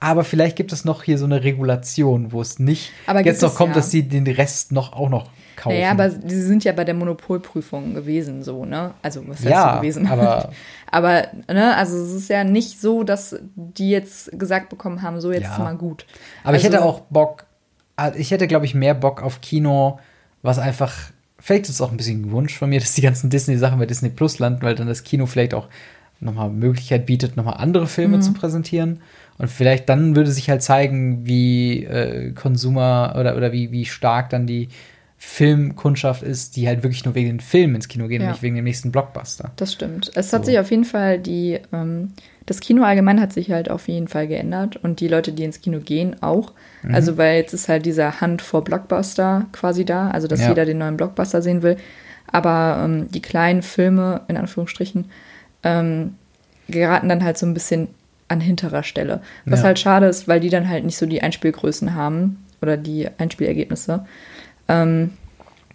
Aber 0.00 0.24
vielleicht 0.24 0.56
gibt 0.56 0.72
es 0.72 0.84
noch 0.84 1.02
hier 1.02 1.18
so 1.18 1.24
eine 1.24 1.42
Regulation, 1.42 2.32
wo 2.32 2.40
es 2.40 2.58
nicht 2.58 2.92
Aber 3.06 3.24
jetzt 3.24 3.42
noch 3.42 3.54
kommt, 3.54 3.70
ja. 3.70 3.76
dass 3.76 3.90
sie 3.90 4.02
den 4.02 4.26
Rest 4.26 4.72
noch 4.72 4.92
auch 4.92 5.08
noch 5.08 5.30
kaufen. 5.56 5.74
Naja, 5.74 5.90
aber 5.90 6.10
sie 6.10 6.42
sind 6.42 6.64
ja 6.64 6.72
bei 6.72 6.84
der 6.84 6.94
Monopolprüfung 6.94 7.94
gewesen, 7.94 8.42
so, 8.42 8.64
ne? 8.66 8.92
Also, 9.02 9.22
was 9.26 9.38
heißt 9.38 9.48
Ja, 9.48 9.72
so 9.74 9.80
gewesen? 9.80 10.06
aber- 10.06 10.50
aber, 10.90 11.28
ne, 11.48 11.74
also 11.76 11.96
es 11.96 12.12
ist 12.12 12.28
ja 12.28 12.44
nicht 12.44 12.78
so, 12.80 13.04
dass 13.04 13.36
die 13.54 13.88
jetzt 13.90 14.38
gesagt 14.38 14.68
bekommen 14.68 15.00
haben, 15.00 15.20
so 15.20 15.32
jetzt 15.32 15.44
Ja. 15.44 15.52
ist 15.52 15.58
mal 15.58 15.76
gut. 15.76 16.04
Aber 16.44 16.56
ich 16.56 16.64
Also- 16.64 16.76
hätte 16.76 16.84
auch 16.84 17.00
Bock, 17.08 17.46
ah, 17.96 18.12
ich 18.14 18.30
hätte, 18.30 18.46
glaube 18.46 18.66
ich, 18.66 18.74
mehr 18.74 18.94
Bock 18.94 19.22
auf 19.22 19.40
Kino, 19.40 19.98
was 20.42 20.58
einfach, 20.58 20.92
vielleicht 21.38 21.64
ist 21.64 21.70
es 21.70 21.80
auch 21.80 21.90
ein 21.90 21.96
bisschen 21.96 22.20
ein 22.26 22.30
Wunsch 22.32 22.56
von 22.58 22.68
mir, 22.68 22.80
dass 22.80 22.92
die 22.92 23.00
ganzen 23.02 23.30
Disney-Sachen 23.30 23.78
bei 23.78 23.86
Disney 23.86 24.10
Plus 24.10 24.38
landen, 24.38 24.60
weil 24.62 24.74
dann 24.74 24.88
das 24.88 25.04
Kino 25.04 25.24
vielleicht 25.24 25.54
auch 25.54 25.68
nochmal 26.20 26.50
Möglichkeit 26.50 27.06
bietet, 27.06 27.36
nochmal 27.38 27.56
andere 27.58 27.84
Mhm. 27.84 27.88
Filme 27.88 28.20
zu 28.20 28.32
präsentieren. 28.34 29.00
Und 29.38 29.48
vielleicht 29.48 29.88
dann 29.88 30.16
würde 30.16 30.30
sich 30.30 30.48
halt 30.48 30.62
zeigen, 30.62 31.26
wie 31.26 31.84
äh, 31.84 32.32
Consumer 32.32 33.14
oder, 33.18 33.36
oder 33.36 33.52
wie, 33.52 33.70
wie 33.70 33.84
stark 33.84 34.30
dann 34.30 34.46
die 34.46 34.68
Filmkundschaft 35.18 36.22
ist, 36.22 36.56
die 36.56 36.68
halt 36.68 36.82
wirklich 36.82 37.04
nur 37.04 37.14
wegen 37.14 37.28
den 37.28 37.40
Filmen 37.40 37.74
ins 37.74 37.88
Kino 37.88 38.06
gehen 38.08 38.20
Ja. 38.22 38.28
und 38.28 38.32
nicht 38.34 38.42
wegen 38.42 38.54
dem 38.56 38.64
nächsten 38.64 38.92
Blockbuster. 38.92 39.50
Das 39.56 39.72
stimmt. 39.72 40.10
Es 40.14 40.32
hat 40.32 40.44
So. 40.44 40.50
sich 40.50 40.58
auf 40.58 40.70
jeden 40.70 40.84
Fall 40.84 41.18
die, 41.18 41.58
ähm, 41.72 42.12
das 42.46 42.60
Kino 42.60 42.84
allgemein 42.84 43.20
hat 43.20 43.32
sich 43.32 43.50
halt 43.50 43.70
auf 43.70 43.88
jeden 43.88 44.08
Fall 44.08 44.28
geändert 44.28 44.76
und 44.76 45.00
die 45.00 45.08
Leute, 45.08 45.32
die 45.32 45.44
ins 45.44 45.60
Kino 45.60 45.80
gehen, 45.80 46.22
auch. 46.22 46.52
Mhm. 46.82 46.94
Also, 46.94 47.16
weil 47.18 47.36
jetzt 47.38 47.52
ist 47.54 47.68
halt 47.68 47.84
dieser 47.86 48.20
Hand 48.20 48.40
vor 48.42 48.62
Blockbuster 48.64 49.46
quasi 49.52 49.84
da, 49.84 50.10
also 50.10 50.28
dass 50.28 50.40
Ja. 50.40 50.48
jeder 50.50 50.64
den 50.64 50.78
neuen 50.78 50.96
Blockbuster 50.96 51.42
sehen 51.42 51.62
will. 51.62 51.76
Aber 52.30 52.82
ähm, 52.84 53.08
die 53.10 53.22
kleinen 53.22 53.62
Filme, 53.62 54.22
in 54.28 54.36
Anführungsstrichen, 54.36 55.06
ähm, 55.62 56.14
geraten 56.68 57.08
dann 57.08 57.24
halt 57.24 57.38
so 57.38 57.46
ein 57.46 57.54
bisschen 57.54 57.88
an 58.28 58.40
hinterer 58.40 58.82
Stelle. 58.82 59.20
Was 59.44 59.60
Ja. 59.60 59.66
halt 59.66 59.78
schade 59.78 60.06
ist, 60.06 60.26
weil 60.28 60.40
die 60.40 60.50
dann 60.50 60.68
halt 60.68 60.84
nicht 60.84 60.96
so 60.96 61.06
die 61.06 61.22
Einspielgrößen 61.22 61.94
haben 61.94 62.44
oder 62.60 62.76
die 62.76 63.08
Einspielergebnisse. 63.18 64.04
Ähm, 64.68 65.12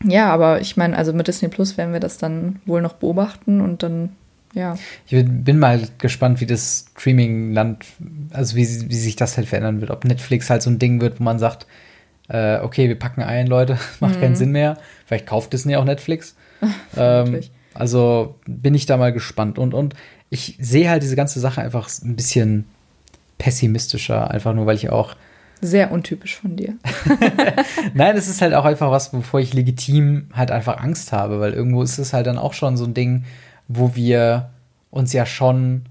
ja, 0.04 0.30
aber 0.32 0.62
ich 0.62 0.78
meine, 0.78 0.98
also 0.98 1.14
mit 1.14 1.28
Disney 1.28 1.48
Plus 1.48 1.78
werden 1.78 1.94
wir 1.94 2.00
das 2.00 2.18
dann 2.18 2.60
wohl 2.66 2.82
noch 2.82 2.94
beobachten 2.94 3.62
und 3.62 3.84
dann, 3.84 4.10
ja. 4.54 4.76
Ich 5.08 5.24
bin 5.26 5.60
mal 5.60 5.82
gespannt, 6.00 6.42
wie 6.42 6.46
das 6.48 6.88
Streaming-Land, 6.98 7.86
also 8.32 8.56
wie, 8.56 8.68
wie 8.90 8.96
sich 8.96 9.16
das 9.16 9.38
halt 9.38 9.48
verändern 9.48 9.80
wird. 9.80 9.92
Ob 9.92 10.04
Netflix 10.04 10.50
halt 10.50 10.62
so 10.62 10.70
ein 10.70 10.80
Ding 10.80 11.00
wird, 11.02 11.20
wo 11.20 11.24
man 11.24 11.40
sagt, 11.40 11.68
äh, 12.28 12.60
okay, 12.60 12.88
wir 12.88 12.98
packen 12.98 13.22
ein, 13.22 13.48
Leute, 13.48 13.78
macht 14.00 14.20
keinen 14.20 14.36
Sinn 14.36 14.52
mehr. 14.52 14.78
Vielleicht 15.06 15.28
kauft 15.28 15.54
Disney 15.54 15.76
auch 15.76 15.86
Netflix. 15.86 16.36
ähm, 16.98 17.42
also 17.74 18.36
bin 18.48 18.74
ich 18.74 18.86
da 18.86 18.98
mal 18.98 19.14
gespannt. 19.14 19.58
Und, 19.60 19.74
und 19.74 19.94
ich 20.32 20.58
sehe 20.60 20.90
halt 20.90 21.04
diese 21.04 21.16
ganze 21.16 21.40
Sache 21.40 21.62
einfach 21.62 21.88
ein 22.04 22.16
bisschen 22.16 22.66
pessimistischer, 23.38 24.32
einfach 24.32 24.54
nur, 24.54 24.66
weil 24.66 24.78
ich 24.78 24.90
auch 24.90 25.16
Sehr 25.60 25.92
untypisch 25.92 26.36
von 26.36 26.56
dir. 26.56 26.74
Nein, 27.94 28.16
es 28.16 28.28
ist 28.28 28.42
halt 28.42 28.54
auch 28.56 28.66
einfach 28.66 28.90
was, 28.90 29.14
wovor 29.14 29.42
ich 29.42 29.54
legitim 29.54 30.28
halt 30.34 30.50
einfach 30.50 30.78
Angst 30.78 31.12
habe, 31.12 31.40
weil 31.40 31.54
irgendwo 31.54 31.84
ist 31.84 32.00
es 32.00 32.14
halt 32.14 32.26
dann 32.26 32.38
auch 32.38 32.54
schon 32.54 32.78
so 32.78 32.86
ein 32.86 32.94
Ding, 32.96 33.26
wo 33.68 33.94
wir 33.94 34.50
uns 34.90 35.14
ja 35.14 35.26
schon 35.26 35.84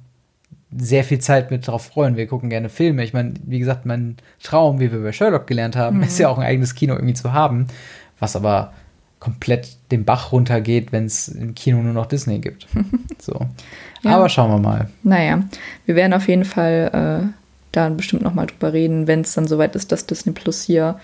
sehr 0.77 1.05
viel 1.05 1.19
Zeit 1.19 1.51
mit 1.51 1.67
drauf 1.67 1.87
freuen. 1.87 2.17
Wir 2.17 2.27
gucken 2.27 2.49
gerne 2.49 2.69
Filme. 2.69 3.05
Ich 3.05 3.13
meine, 3.13 3.35
wie 3.45 3.59
gesagt, 3.59 3.85
mein 3.87 4.17
Traum, 4.43 4.81
wie 4.81 4.91
wir 4.91 5.03
bei 5.03 5.13
Sherlock 5.13 5.47
gelernt 5.47 5.77
haben, 5.77 6.03
ist 6.03 6.19
ja 6.19 6.29
auch 6.29 6.39
ein 6.39 6.47
eigenes 6.47 6.75
Kino 6.75 6.95
irgendwie 6.95 7.15
zu 7.15 7.33
haben, 7.33 7.67
was 8.19 8.37
aber 8.37 8.73
komplett 9.21 9.77
den 9.93 10.05
Bach 10.05 10.33
runtergeht, 10.33 10.91
wenn 10.93 11.05
es 11.05 11.29
im 11.29 11.55
Kino 11.55 11.79
nur 11.83 11.93
noch 11.93 12.07
Disney 12.07 12.39
gibt. 12.41 12.67
So. 13.21 13.39
Ja. 14.03 14.17
Aber 14.17 14.31
schauen 14.31 14.51
wir 14.51 14.59
mal. 14.59 14.89
Naja, 15.03 15.43
wir 15.85 15.95
werden 15.95 16.15
auf 16.15 16.27
jeden 16.27 16.47
Fall 16.47 17.29
äh, 17.31 17.33
da 17.71 17.89
bestimmt 17.91 18.23
noch 18.23 18.33
mal 18.33 18.47
drüber 18.47 18.73
reden, 18.73 19.07
wenn 19.07 19.21
es 19.21 19.35
dann 19.35 19.47
soweit 19.47 19.77
ist, 19.77 19.93
dass 19.93 20.07
Disney 20.07 20.33
Plus 20.33 20.63
hier 20.63 20.99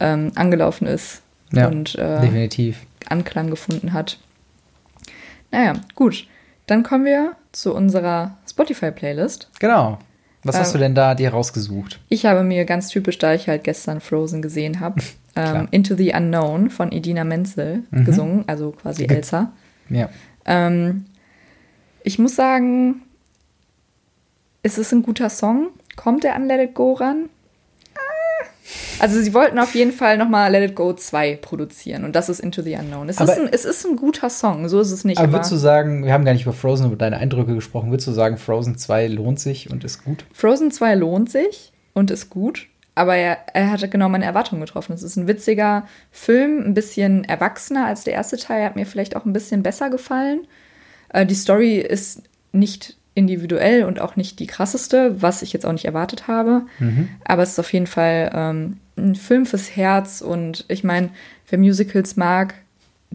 ähm, 0.00 0.32
angelaufen 0.34 0.88
ist 0.88 1.22
Ja, 1.52 1.68
und 1.68 1.94
äh, 1.94 2.20
Definitiv. 2.20 2.80
Anklang 3.08 3.48
gefunden 3.48 3.92
hat. 3.92 4.18
Naja, 5.52 5.74
gut. 5.94 6.26
Dann 6.66 6.82
kommen 6.82 7.04
wir 7.04 7.36
zu 7.52 7.74
unserer 7.74 8.36
Spotify-Playlist. 8.50 9.48
Genau. 9.60 9.98
Was 10.42 10.58
hast 10.58 10.68
Ähm, 10.68 10.72
du 10.72 10.78
denn 10.78 10.94
da 10.96 11.14
dir 11.14 11.30
rausgesucht? 11.30 12.00
Ich 12.08 12.26
habe 12.26 12.42
mir 12.42 12.64
ganz 12.64 12.88
typisch, 12.88 13.18
da 13.18 13.34
ich 13.34 13.46
halt 13.48 13.62
gestern 13.62 14.00
Frozen 14.00 14.42
gesehen 14.42 14.80
habe. 14.80 15.00
ähm, 15.36 15.68
Into 15.70 15.94
the 15.96 16.12
Unknown 16.14 16.70
von 16.70 16.92
Edina 16.92 17.24
Menzel 17.24 17.84
Mhm. 17.90 18.04
gesungen, 18.04 18.44
also 18.46 18.72
quasi 18.72 19.06
Ge- 19.06 19.16
Elsa. 19.16 19.52
Ja. 19.88 20.08
Ähm, 20.44 21.06
ich 22.04 22.18
muss 22.18 22.34
sagen, 22.36 23.02
es 24.62 24.78
ist 24.78 24.92
ein 24.92 25.02
guter 25.02 25.28
Song. 25.30 25.68
Kommt 25.96 26.24
er 26.24 26.34
an 26.36 26.46
Let 26.46 26.60
It 26.70 26.74
Go 26.74 26.92
ran? 26.94 27.28
Ah. 27.94 28.46
Also 29.00 29.20
sie 29.20 29.34
wollten 29.34 29.58
auf 29.58 29.74
jeden 29.74 29.92
Fall 29.92 30.16
nochmal 30.16 30.50
Let 30.52 30.70
It 30.70 30.76
Go 30.76 30.92
2 30.92 31.36
produzieren 31.36 32.04
und 32.04 32.14
das 32.16 32.28
ist 32.28 32.40
Into 32.40 32.62
the 32.62 32.74
Unknown. 32.76 33.08
Es, 33.08 33.18
Aber- 33.18 33.32
ist, 33.32 33.38
ein, 33.40 33.48
es 33.52 33.64
ist 33.64 33.84
ein 33.86 33.96
guter 33.96 34.30
Song, 34.30 34.68
so 34.68 34.80
ist 34.80 34.90
es 34.92 35.04
nicht. 35.04 35.18
Aber 35.18 35.24
Aber, 35.28 35.32
würdest 35.38 35.52
du 35.52 35.56
sagen, 35.56 36.04
wir 36.04 36.12
haben 36.12 36.24
gar 36.24 36.32
nicht 36.32 36.42
über 36.42 36.52
Frozen, 36.52 36.86
über 36.86 36.96
deine 36.96 37.18
Eindrücke 37.18 37.54
gesprochen, 37.54 37.90
würdest 37.90 38.06
du 38.08 38.12
sagen, 38.12 38.36
Frozen 38.38 38.78
2 38.78 39.08
lohnt 39.08 39.40
sich 39.40 39.70
und 39.70 39.84
ist 39.84 40.04
gut? 40.04 40.24
Frozen 40.32 40.70
2 40.70 40.94
lohnt 40.94 41.30
sich 41.30 41.72
und 41.94 42.10
ist 42.10 42.30
gut, 42.30 42.68
aber 42.94 43.16
er, 43.16 43.38
er 43.54 43.70
hatte 43.70 43.88
genau 43.88 44.08
meine 44.08 44.24
Erwartungen 44.24 44.60
getroffen. 44.60 44.92
Es 44.92 45.02
ist 45.02 45.16
ein 45.16 45.28
witziger 45.28 45.86
Film, 46.10 46.62
ein 46.64 46.74
bisschen 46.74 47.24
erwachsener 47.24 47.86
als 47.86 48.04
der 48.04 48.14
erste 48.14 48.36
Teil, 48.36 48.64
hat 48.64 48.76
mir 48.76 48.86
vielleicht 48.86 49.16
auch 49.16 49.24
ein 49.24 49.32
bisschen 49.32 49.62
besser 49.62 49.90
gefallen. 49.90 50.46
Äh, 51.08 51.26
die 51.26 51.34
Story 51.34 51.78
ist 51.78 52.22
nicht 52.52 52.96
individuell 53.14 53.84
und 53.84 54.00
auch 54.00 54.16
nicht 54.16 54.38
die 54.38 54.46
krasseste, 54.46 55.20
was 55.20 55.42
ich 55.42 55.52
jetzt 55.52 55.66
auch 55.66 55.72
nicht 55.72 55.84
erwartet 55.84 56.28
habe. 56.28 56.62
Aber 57.24 57.42
es 57.42 57.50
ist 57.52 57.58
auf 57.58 57.72
jeden 57.72 57.86
Fall 57.86 58.30
ähm, 58.34 58.78
ein 58.96 59.14
Film 59.14 59.46
fürs 59.46 59.76
Herz 59.76 60.20
und 60.20 60.64
ich 60.68 60.82
meine, 60.84 61.10
wer 61.48 61.58
Musicals 61.58 62.16
mag, 62.16 62.54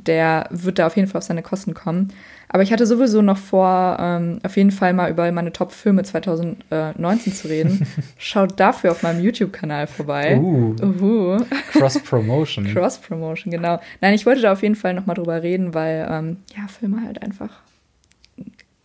der 0.05 0.47
wird 0.49 0.79
da 0.79 0.87
auf 0.87 0.95
jeden 0.95 1.07
Fall 1.07 1.19
auf 1.19 1.25
seine 1.25 1.43
Kosten 1.43 1.73
kommen. 1.73 2.13
Aber 2.49 2.63
ich 2.63 2.71
hatte 2.71 2.85
sowieso 2.85 3.21
noch 3.21 3.37
vor, 3.37 3.97
ähm, 3.99 4.39
auf 4.43 4.55
jeden 4.55 4.71
Fall 4.71 4.93
mal 4.93 5.11
über 5.11 5.29
meine 5.31 5.51
Top-Filme 5.51 6.03
2019 6.03 7.33
zu 7.33 7.49
reden. 7.49 7.85
Schaut 8.17 8.59
dafür 8.59 8.91
auf 8.91 9.03
meinem 9.03 9.21
YouTube-Kanal 9.21 9.87
vorbei. 9.87 10.37
Uh. 10.37 10.73
Uhu. 10.81 11.37
Cross-Promotion. 11.73 12.65
Cross-Promotion, 12.73 13.51
genau. 13.51 13.81
Nein, 13.99 14.13
ich 14.13 14.25
wollte 14.25 14.41
da 14.41 14.53
auf 14.53 14.63
jeden 14.63 14.75
Fall 14.75 14.93
nochmal 14.93 15.15
drüber 15.15 15.43
reden, 15.43 15.73
weil, 15.73 16.07
ähm, 16.09 16.37
ja, 16.55 16.67
Filme 16.67 17.03
halt 17.05 17.21
einfach, 17.21 17.49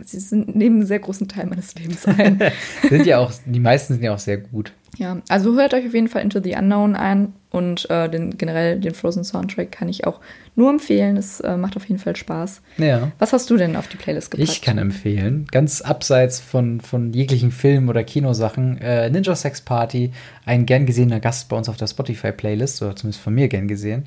sie 0.05 0.21
sind, 0.21 0.55
nehmen 0.55 0.77
einen 0.77 0.87
sehr 0.87 0.99
großen 0.99 1.29
Teil 1.29 1.47
meines 1.47 1.75
Lebens 1.75 2.07
ein. 2.07 2.41
sind 2.89 3.07
ja 3.07 3.19
auch, 3.19 3.33
die 3.47 3.61
meisten 3.61 3.95
sind 3.95 4.03
ja 4.03 4.15
auch 4.15 4.19
sehr 4.19 4.39
gut. 4.39 4.73
Ja, 4.99 5.23
also 5.29 5.55
hört 5.55 5.73
euch 5.73 5.87
auf 5.87 5.95
jeden 5.95 6.09
Fall 6.09 6.23
Into 6.23 6.41
the 6.43 6.55
Unknown 6.55 6.97
ein 6.97 7.33
und 7.51 7.89
äh, 7.89 8.11
den, 8.11 8.37
generell 8.37 8.79
den 8.79 8.95
Frozen 8.95 9.25
Soundtrack 9.25 9.73
kann 9.73 9.89
ich 9.89 10.07
auch 10.07 10.21
nur 10.55 10.69
empfehlen. 10.69 11.17
Es 11.17 11.41
äh, 11.41 11.57
macht 11.57 11.77
auf 11.77 11.87
jeden 11.87 11.99
Fall 11.99 12.15
Spaß. 12.15 12.61
Ja. 12.77 13.11
Was 13.19 13.33
hast 13.33 13.49
du 13.49 13.57
denn 13.57 13.75
auf 13.77 13.89
die 13.89 13.97
Playlist 13.97 14.31
gepackt? 14.31 14.51
Ich 14.51 14.61
kann 14.61 14.77
empfehlen, 14.77 15.47
ganz 15.51 15.81
abseits 15.81 16.41
von, 16.41 16.83
von 16.83 17.13
jeglichen 17.15 17.53
Film- 17.53 17.89
oder 17.89 18.05
Kinosachen, 18.05 18.79
äh, 18.79 19.09
Ninja 19.09 19.35
Sex 19.35 19.63
Party, 19.63 20.13
ein 20.45 20.67
gern 20.67 20.85
gesehener 20.85 21.21
Gast 21.21 21.49
bei 21.49 21.57
uns 21.57 21.71
auf 21.71 21.79
der 21.79 21.87
Spotify-Playlist, 21.87 22.83
oder 22.83 22.95
zumindest 22.95 23.23
von 23.23 23.35
mir 23.35 23.49
gern 23.49 23.69
gesehen. 23.69 24.05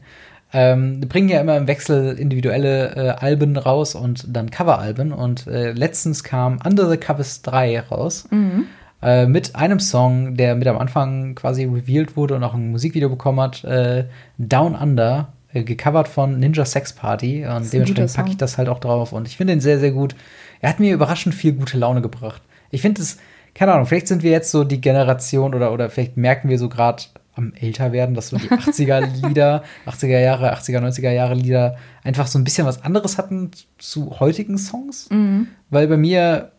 Ähm, 0.57 1.01
bringen 1.01 1.27
ja 1.27 1.41
immer 1.41 1.57
im 1.57 1.67
Wechsel 1.67 2.17
individuelle 2.17 2.95
äh, 2.95 3.09
Alben 3.09 3.57
raus 3.57 3.93
und 3.93 4.25
dann 4.29 4.51
Coveralben. 4.51 5.11
Und 5.11 5.47
äh, 5.47 5.73
letztens 5.73 6.23
kam 6.23 6.59
Under 6.65 6.89
the 6.89 6.95
Covers 6.95 7.41
3 7.41 7.81
raus. 7.81 8.25
Mhm. 8.31 8.67
Äh, 9.01 9.25
mit 9.25 9.57
einem 9.57 9.81
Song, 9.81 10.35
der 10.35 10.55
mit 10.55 10.65
am 10.69 10.77
Anfang 10.77 11.35
quasi 11.35 11.65
revealed 11.65 12.15
wurde 12.15 12.35
und 12.35 12.43
auch 12.45 12.53
ein 12.53 12.71
Musikvideo 12.71 13.09
bekommen 13.09 13.41
hat, 13.41 13.65
äh, 13.65 14.05
Down 14.37 14.75
Under, 14.75 15.33
äh, 15.51 15.63
gecovert 15.63 16.07
von 16.07 16.39
Ninja 16.39 16.63
Sex 16.63 16.93
Party. 16.93 17.45
Und 17.45 17.73
dementsprechend 17.73 18.13
packe 18.13 18.29
ich 18.29 18.37
das 18.37 18.57
halt 18.57 18.69
auch 18.69 18.79
drauf. 18.79 19.11
Und 19.11 19.27
ich 19.27 19.35
finde 19.35 19.51
ihn 19.51 19.59
sehr, 19.59 19.79
sehr 19.79 19.91
gut. 19.91 20.15
Er 20.61 20.69
hat 20.69 20.79
mir 20.79 20.93
überraschend 20.93 21.35
viel 21.35 21.51
gute 21.51 21.77
Laune 21.77 22.01
gebracht. 22.01 22.41
Ich 22.71 22.81
finde 22.81 23.01
es, 23.01 23.17
keine 23.53 23.73
Ahnung, 23.73 23.87
vielleicht 23.87 24.07
sind 24.07 24.23
wir 24.23 24.31
jetzt 24.31 24.51
so 24.51 24.63
die 24.63 24.79
Generation 24.79 25.53
oder, 25.53 25.73
oder 25.73 25.89
vielleicht 25.89 26.15
merken 26.15 26.47
wir 26.47 26.57
so 26.57 26.69
gerade 26.69 27.03
am 27.35 27.53
älter 27.53 27.91
werden, 27.91 28.15
dass 28.15 28.29
so 28.29 28.37
die 28.37 28.49
80er-Lieder, 28.49 29.63
80er 29.85 30.19
Jahre, 30.19 30.53
80er, 30.55 30.79
90er 30.79 31.11
Jahre 31.11 31.35
Lieder 31.35 31.75
einfach 32.03 32.27
so 32.27 32.39
ein 32.39 32.43
bisschen 32.43 32.65
was 32.65 32.83
anderes 32.83 33.17
hatten 33.17 33.51
zu 33.77 34.19
heutigen 34.19 34.57
Songs. 34.57 35.09
Mhm. 35.09 35.47
Weil 35.69 35.87
bei 35.87 35.97
mir 35.97 36.51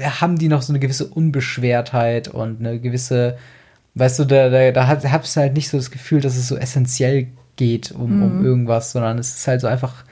haben 0.00 0.38
die 0.38 0.48
noch 0.48 0.62
so 0.62 0.72
eine 0.72 0.78
gewisse 0.80 1.06
Unbeschwertheit 1.06 2.28
und 2.28 2.60
eine 2.60 2.78
gewisse, 2.80 3.36
weißt 3.94 4.20
du, 4.20 4.24
da, 4.24 4.48
da, 4.48 4.70
da 4.70 4.88
hast 4.88 5.36
du 5.36 5.40
halt 5.40 5.54
nicht 5.54 5.68
so 5.68 5.76
das 5.76 5.90
Gefühl, 5.90 6.20
dass 6.20 6.36
es 6.36 6.48
so 6.48 6.56
essentiell 6.56 7.28
geht 7.56 7.90
um, 7.90 8.16
Mhm. 8.16 8.22
um 8.22 8.44
irgendwas, 8.44 8.92
sondern 8.92 9.18
es 9.18 9.34
ist 9.34 9.48
halt 9.48 9.60
so 9.60 9.66
einfach, 9.66 10.04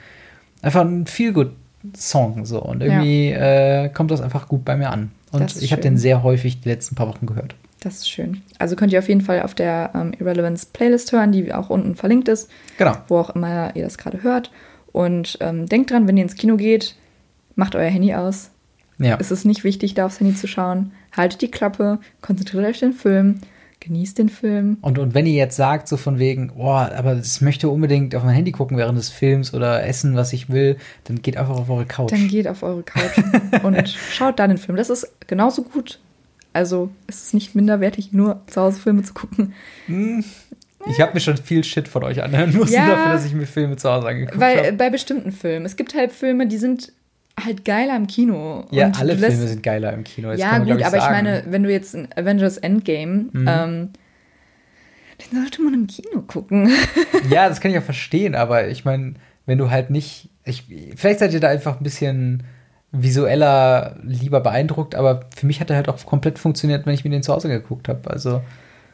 einfach 0.61 0.81
ein 0.81 1.07
Feel-Good-Song 1.07 2.45
so 2.45 2.61
und 2.61 2.83
irgendwie 2.83 3.31
äh, 3.31 3.89
kommt 3.89 4.11
das 4.11 4.21
einfach 4.21 4.47
gut 4.47 4.65
bei 4.65 4.75
mir 4.75 4.91
an. 4.91 5.11
Und 5.31 5.55
ich 5.61 5.71
habe 5.71 5.81
den 5.81 5.97
sehr 5.97 6.23
häufig 6.23 6.61
die 6.61 6.69
letzten 6.69 6.95
paar 6.95 7.07
Wochen 7.07 7.25
gehört. 7.25 7.55
Das 7.87 7.99
ist 7.99 8.09
schön. 8.09 8.41
Also 8.59 8.75
könnt 8.75 8.91
ihr 8.91 8.99
auf 8.99 9.07
jeden 9.07 9.21
Fall 9.21 9.41
auf 9.41 9.55
der 9.55 9.91
ähm, 9.95 10.11
Irrelevance 10.19 10.67
Playlist 10.73 11.13
hören, 11.13 11.31
die 11.31 11.53
auch 11.53 11.69
unten 11.69 11.95
verlinkt 11.95 12.27
ist, 12.27 12.49
Genau. 12.77 12.97
wo 13.07 13.17
auch 13.17 13.29
immer 13.29 13.73
ihr 13.77 13.83
das 13.85 13.97
gerade 13.97 14.23
hört. 14.23 14.51
Und 14.91 15.37
ähm, 15.39 15.67
denkt 15.67 15.91
dran, 15.91 16.05
wenn 16.07 16.17
ihr 16.17 16.23
ins 16.23 16.35
Kino 16.35 16.57
geht, 16.57 16.95
macht 17.55 17.75
euer 17.75 17.89
Handy 17.89 18.13
aus. 18.13 18.51
Ja. 18.99 19.15
Es 19.21 19.31
ist 19.31 19.45
nicht 19.45 19.63
wichtig, 19.63 19.93
da 19.93 20.05
aufs 20.07 20.19
Handy 20.19 20.35
zu 20.35 20.47
schauen. 20.47 20.91
Haltet 21.15 21.41
die 21.41 21.49
Klappe, 21.51 21.99
konzentriert 22.21 22.65
euch 22.65 22.79
den 22.79 22.91
Film, 22.91 23.39
genießt 23.79 24.17
den 24.17 24.27
Film. 24.29 24.77
Und, 24.81 24.99
und 24.99 25.13
wenn 25.13 25.25
ihr 25.25 25.33
jetzt 25.35 25.55
sagt, 25.55 25.87
so 25.87 25.95
von 25.95 26.19
wegen, 26.19 26.51
oh, 26.57 26.67
aber 26.71 27.15
ich 27.15 27.39
möchte 27.41 27.69
unbedingt 27.69 28.15
auf 28.15 28.23
mein 28.25 28.35
Handy 28.35 28.51
gucken 28.51 28.75
während 28.75 28.97
des 28.97 29.09
Films 29.09 29.53
oder 29.53 29.85
essen, 29.85 30.15
was 30.15 30.33
ich 30.33 30.49
will, 30.49 30.75
dann 31.05 31.21
geht 31.21 31.37
einfach 31.37 31.55
auf 31.55 31.69
eure 31.69 31.85
Couch. 31.85 32.11
Dann 32.11 32.27
geht 32.27 32.49
auf 32.49 32.63
eure 32.63 32.83
Couch 32.83 33.17
und 33.63 33.87
schaut 33.87 34.39
da 34.39 34.47
den 34.47 34.57
Film. 34.57 34.75
Das 34.77 34.89
ist 34.89 35.07
genauso 35.27 35.63
gut. 35.63 35.99
Also 36.57 36.89
es 37.05 37.21
ist 37.21 37.33
nicht 37.35 37.53
minderwertig, 37.53 38.13
nur 38.13 38.41
zu 38.47 38.59
Hause 38.61 38.79
Filme 38.79 39.03
zu 39.03 39.13
gucken. 39.13 39.53
Ich 40.89 40.99
habe 40.99 41.13
mir 41.13 41.19
schon 41.19 41.37
viel 41.37 41.63
Shit 41.63 41.87
von 41.87 42.03
euch 42.03 42.23
anhören 42.23 42.51
müssen 42.51 42.73
Ja. 42.73 42.87
dafür, 42.87 43.11
dass 43.13 43.25
ich 43.25 43.33
mir 43.33 43.45
Filme 43.45 43.75
zu 43.77 43.87
Hause 43.91 44.07
angeguckt 44.07 44.39
Weil 44.39 44.57
habe. 44.57 44.73
bei 44.73 44.89
bestimmten 44.89 45.31
Filmen, 45.31 45.65
es 45.67 45.75
gibt 45.75 45.93
halt 45.93 46.11
Filme, 46.11 46.47
die 46.47 46.57
sind 46.57 46.91
halt 47.39 47.63
geiler 47.63 47.95
im 47.95 48.07
Kino. 48.07 48.65
Ja, 48.71 48.87
Und 48.87 48.99
alle 48.99 49.13
lässt- 49.13 49.35
Filme 49.35 49.47
sind 49.47 49.61
geiler 49.61 49.93
im 49.93 50.03
Kino. 50.03 50.29
das 50.31 50.39
ja, 50.39 50.53
man, 50.53 50.65
gut, 50.65 50.77
glaub 50.77 50.87
aber 50.87 50.97
ich 50.97 51.03
sagen. 51.03 51.13
meine, 51.15 51.43
wenn 51.47 51.61
du 51.63 51.71
jetzt 51.71 51.93
in 51.93 52.07
Avengers 52.15 52.57
Endgame, 52.57 53.25
Mhm. 53.31 53.47
ähm, 53.47 53.89
den 55.31 55.39
sollte 55.41 55.61
man 55.61 55.73
im 55.75 55.85
Kino 55.87 56.21
gucken. 56.21 56.71
Ja, 57.29 57.49
das 57.49 57.61
kann 57.61 57.69
ich 57.71 57.77
auch 57.77 57.83
verstehen, 57.83 58.33
aber 58.33 58.67
ich 58.69 58.83
meine, 58.85 59.13
wenn 59.45 59.59
du 59.59 59.69
halt 59.69 59.89
nicht. 59.91 60.29
Ich, 60.45 60.63
vielleicht 60.95 61.19
seid 61.19 61.33
ihr 61.33 61.39
da 61.39 61.49
einfach 61.49 61.77
ein 61.79 61.83
bisschen 61.83 62.43
visueller 62.91 63.97
lieber 64.03 64.39
beeindruckt, 64.39 64.95
aber 64.95 65.21
für 65.35 65.45
mich 65.45 65.59
hat 65.59 65.69
er 65.69 65.75
halt 65.75 65.89
auch 65.89 66.05
komplett 66.05 66.39
funktioniert, 66.39 66.85
wenn 66.85 66.93
ich 66.93 67.03
mir 67.03 67.09
den 67.09 67.23
zu 67.23 67.33
Hause 67.33 67.49
geguckt 67.49 67.89
habe. 67.89 68.09
Also, 68.09 68.41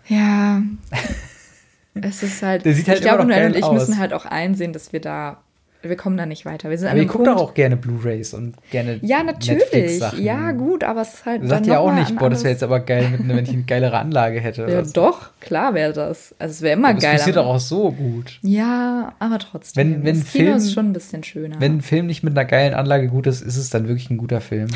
Ja. 0.07 0.61
es 1.93 2.23
ist 2.23 2.41
halt. 2.41 2.65
Der 2.65 2.73
sieht 2.73 2.87
halt 2.87 2.99
ich 2.99 3.03
glaube, 3.03 3.25
Noel 3.25 3.47
und 3.47 3.55
ich 3.55 3.63
aus. 3.63 3.73
müssen 3.73 3.99
halt 3.99 4.13
auch 4.13 4.25
einsehen, 4.25 4.73
dass 4.73 4.93
wir 4.93 5.01
da. 5.01 5.42
Wir 5.85 5.97
kommen 5.97 6.15
da 6.15 6.25
nicht 6.25 6.45
weiter. 6.45 6.69
Wir 6.69 6.77
sind 6.77 6.87
aber 6.87 6.97
ihr 6.97 7.05
guckt 7.05 7.27
doch 7.27 7.35
auch 7.35 7.53
gerne 7.53 7.75
Blu-Rays 7.75 8.33
und 8.33 8.55
gerne 8.71 8.99
ja, 9.01 9.21
natürlich. 9.21 10.01
Ja, 10.17 10.51
gut, 10.53 10.83
aber 10.85 11.01
es 11.01 11.15
ist 11.15 11.25
halt. 11.25 11.41
Dann 11.51 11.65
ja 11.65 11.79
auch 11.79 11.93
nicht, 11.93 12.15
boah, 12.17 12.29
das 12.29 12.43
wäre 12.43 12.53
jetzt 12.53 12.63
aber 12.63 12.79
geil, 12.79 13.09
mit, 13.09 13.27
wenn 13.27 13.43
ich 13.43 13.49
eine 13.51 13.63
geilere 13.63 13.97
Anlage 13.99 14.39
hätte. 14.39 14.65
Ja, 14.69 14.85
so. 14.85 14.93
doch, 14.93 15.31
klar 15.41 15.73
wäre 15.73 15.91
das. 15.91 16.33
Also 16.39 16.51
es 16.53 16.61
wäre 16.61 16.73
immer 16.77 16.89
Aber 16.91 16.99
geiler. 16.99 17.09
funktioniert 17.19 17.37
doch 17.37 17.47
auch 17.53 17.59
so 17.59 17.91
gut. 17.91 18.39
Ja, 18.43 19.11
aber 19.19 19.39
trotzdem. 19.39 19.93
Wenn- 19.95 20.03
wenn 20.05 20.19
das 20.21 20.31
Kino 20.31 20.45
Film- 20.45 20.57
ist 20.57 20.73
schon 20.73 20.89
ein 20.89 20.93
bisschen 20.93 21.23
schöner. 21.23 21.57
Wenn 21.59 21.77
ein 21.77 21.81
Film 21.81 22.05
nicht 22.07 22.23
mit 22.23 22.31
einer 22.37 22.45
geilen 22.45 22.73
Anlage 22.73 23.09
gut 23.09 23.27
ist, 23.27 23.41
ist 23.41 23.57
es 23.57 23.69
dann 23.69 23.87
wirklich 23.89 24.09
ein 24.09 24.17
guter 24.17 24.39
Film. 24.39 24.69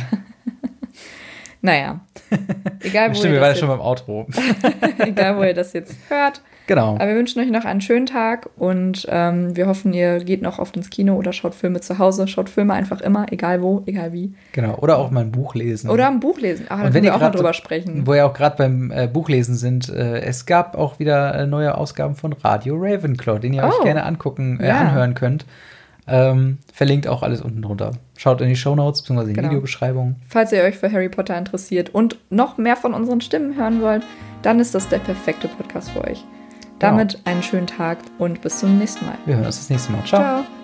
naja. 1.61 2.01
Egal, 2.81 3.11
wo, 3.11 3.13
Stimmt, 3.15 3.33
wir 3.33 3.39
waren 3.41 3.47
ja 3.47 3.53
das 3.53 3.59
schon 3.59 3.69
beim 3.69 3.79
Outro. 3.81 4.27
egal, 4.99 5.37
wo 5.37 5.43
ihr 5.43 5.53
das 5.53 5.73
jetzt 5.73 5.95
hört. 6.09 6.41
Genau. 6.67 6.95
Aber 6.95 7.07
wir 7.07 7.15
wünschen 7.15 7.41
euch 7.41 7.49
noch 7.49 7.65
einen 7.65 7.81
schönen 7.81 8.05
Tag 8.05 8.49
und 8.57 9.07
ähm, 9.09 9.55
wir 9.55 9.65
hoffen, 9.67 9.93
ihr 9.93 10.19
geht 10.19 10.41
noch 10.41 10.59
oft 10.59 10.75
ins 10.77 10.89
Kino 10.89 11.15
oder 11.15 11.33
schaut 11.33 11.55
Filme 11.55 11.81
zu 11.81 11.97
Hause. 11.97 12.27
Schaut 12.27 12.49
Filme 12.49 12.73
einfach 12.73 13.01
immer, 13.01 13.25
egal 13.31 13.61
wo, 13.61 13.81
egal 13.87 14.13
wie. 14.13 14.33
Genau. 14.51 14.75
Oder 14.75 14.97
auch 14.99 15.09
mal 15.09 15.21
ein 15.21 15.31
Buch 15.31 15.55
lesen. 15.55 15.89
Oder 15.89 16.07
ein 16.07 16.19
Buch 16.19 16.39
lesen. 16.39 16.65
Da 16.69 16.75
Und 16.75 16.93
wenn 16.93 17.03
wir 17.03 17.09
ihr 17.11 17.15
auch 17.15 17.19
mal 17.21 17.31
drüber 17.31 17.53
sprechen. 17.53 18.05
Wo 18.05 18.13
wir 18.13 18.25
auch 18.25 18.33
gerade 18.33 18.55
beim 18.57 18.91
äh, 18.91 19.07
Buchlesen 19.07 19.55
sind, 19.55 19.89
äh, 19.89 20.19
es 20.21 20.45
gab 20.45 20.77
auch 20.77 20.99
wieder 20.99 21.33
äh, 21.35 21.47
neue 21.47 21.75
Ausgaben 21.77 22.15
von 22.15 22.33
Radio 22.33 22.75
Ravenclaw, 22.79 23.39
den 23.39 23.53
ihr 23.53 23.63
euch 23.63 23.73
Oh. 23.79 23.83
gerne 23.83 24.03
angucken, 24.05 24.59
äh, 24.59 24.67
Ja. 24.67 24.79
anhören 24.81 25.13
könnt. 25.15 25.45
Ähm, 26.09 26.59
verlinkt 26.73 27.05
auch 27.07 27.21
alles 27.21 27.41
unten 27.41 27.61
drunter. 27.61 27.91
Schaut 28.15 28.39
in 28.39 28.47
die 28.47 28.55
Shownotes 28.55 29.01
bzw. 29.01 29.21
in 29.21 29.27
die 29.27 29.33
Genau. 29.33 29.49
Videobeschreibung. 29.49 30.15
Falls 30.29 30.53
ihr 30.53 30.63
euch 30.63 30.77
für 30.77 30.89
Harry 30.89 31.09
Potter 31.09 31.37
interessiert 31.37 31.93
und 31.93 32.17
noch 32.29 32.57
mehr 32.57 32.77
von 32.77 32.93
unseren 32.93 33.19
Stimmen 33.19 33.57
hören 33.57 33.81
wollt, 33.81 34.03
dann 34.41 34.61
ist 34.61 34.73
das 34.73 34.87
der 34.87 34.99
perfekte 34.99 35.49
Podcast 35.49 35.89
für 35.91 36.05
euch. 36.05 36.23
Damit 36.79 37.19
einen 37.25 37.43
schönen 37.43 37.67
Tag 37.67 37.99
und 38.17 38.41
bis 38.41 38.59
zum 38.59 38.77
nächsten 38.77 39.05
Mal. 39.05 39.17
Wir 39.25 39.35
hören 39.35 39.45
uns 39.45 39.57
das 39.57 39.69
nächste 39.69 39.91
Mal. 39.91 40.03
Ciao. 40.05 40.21
Ciao. 40.21 40.56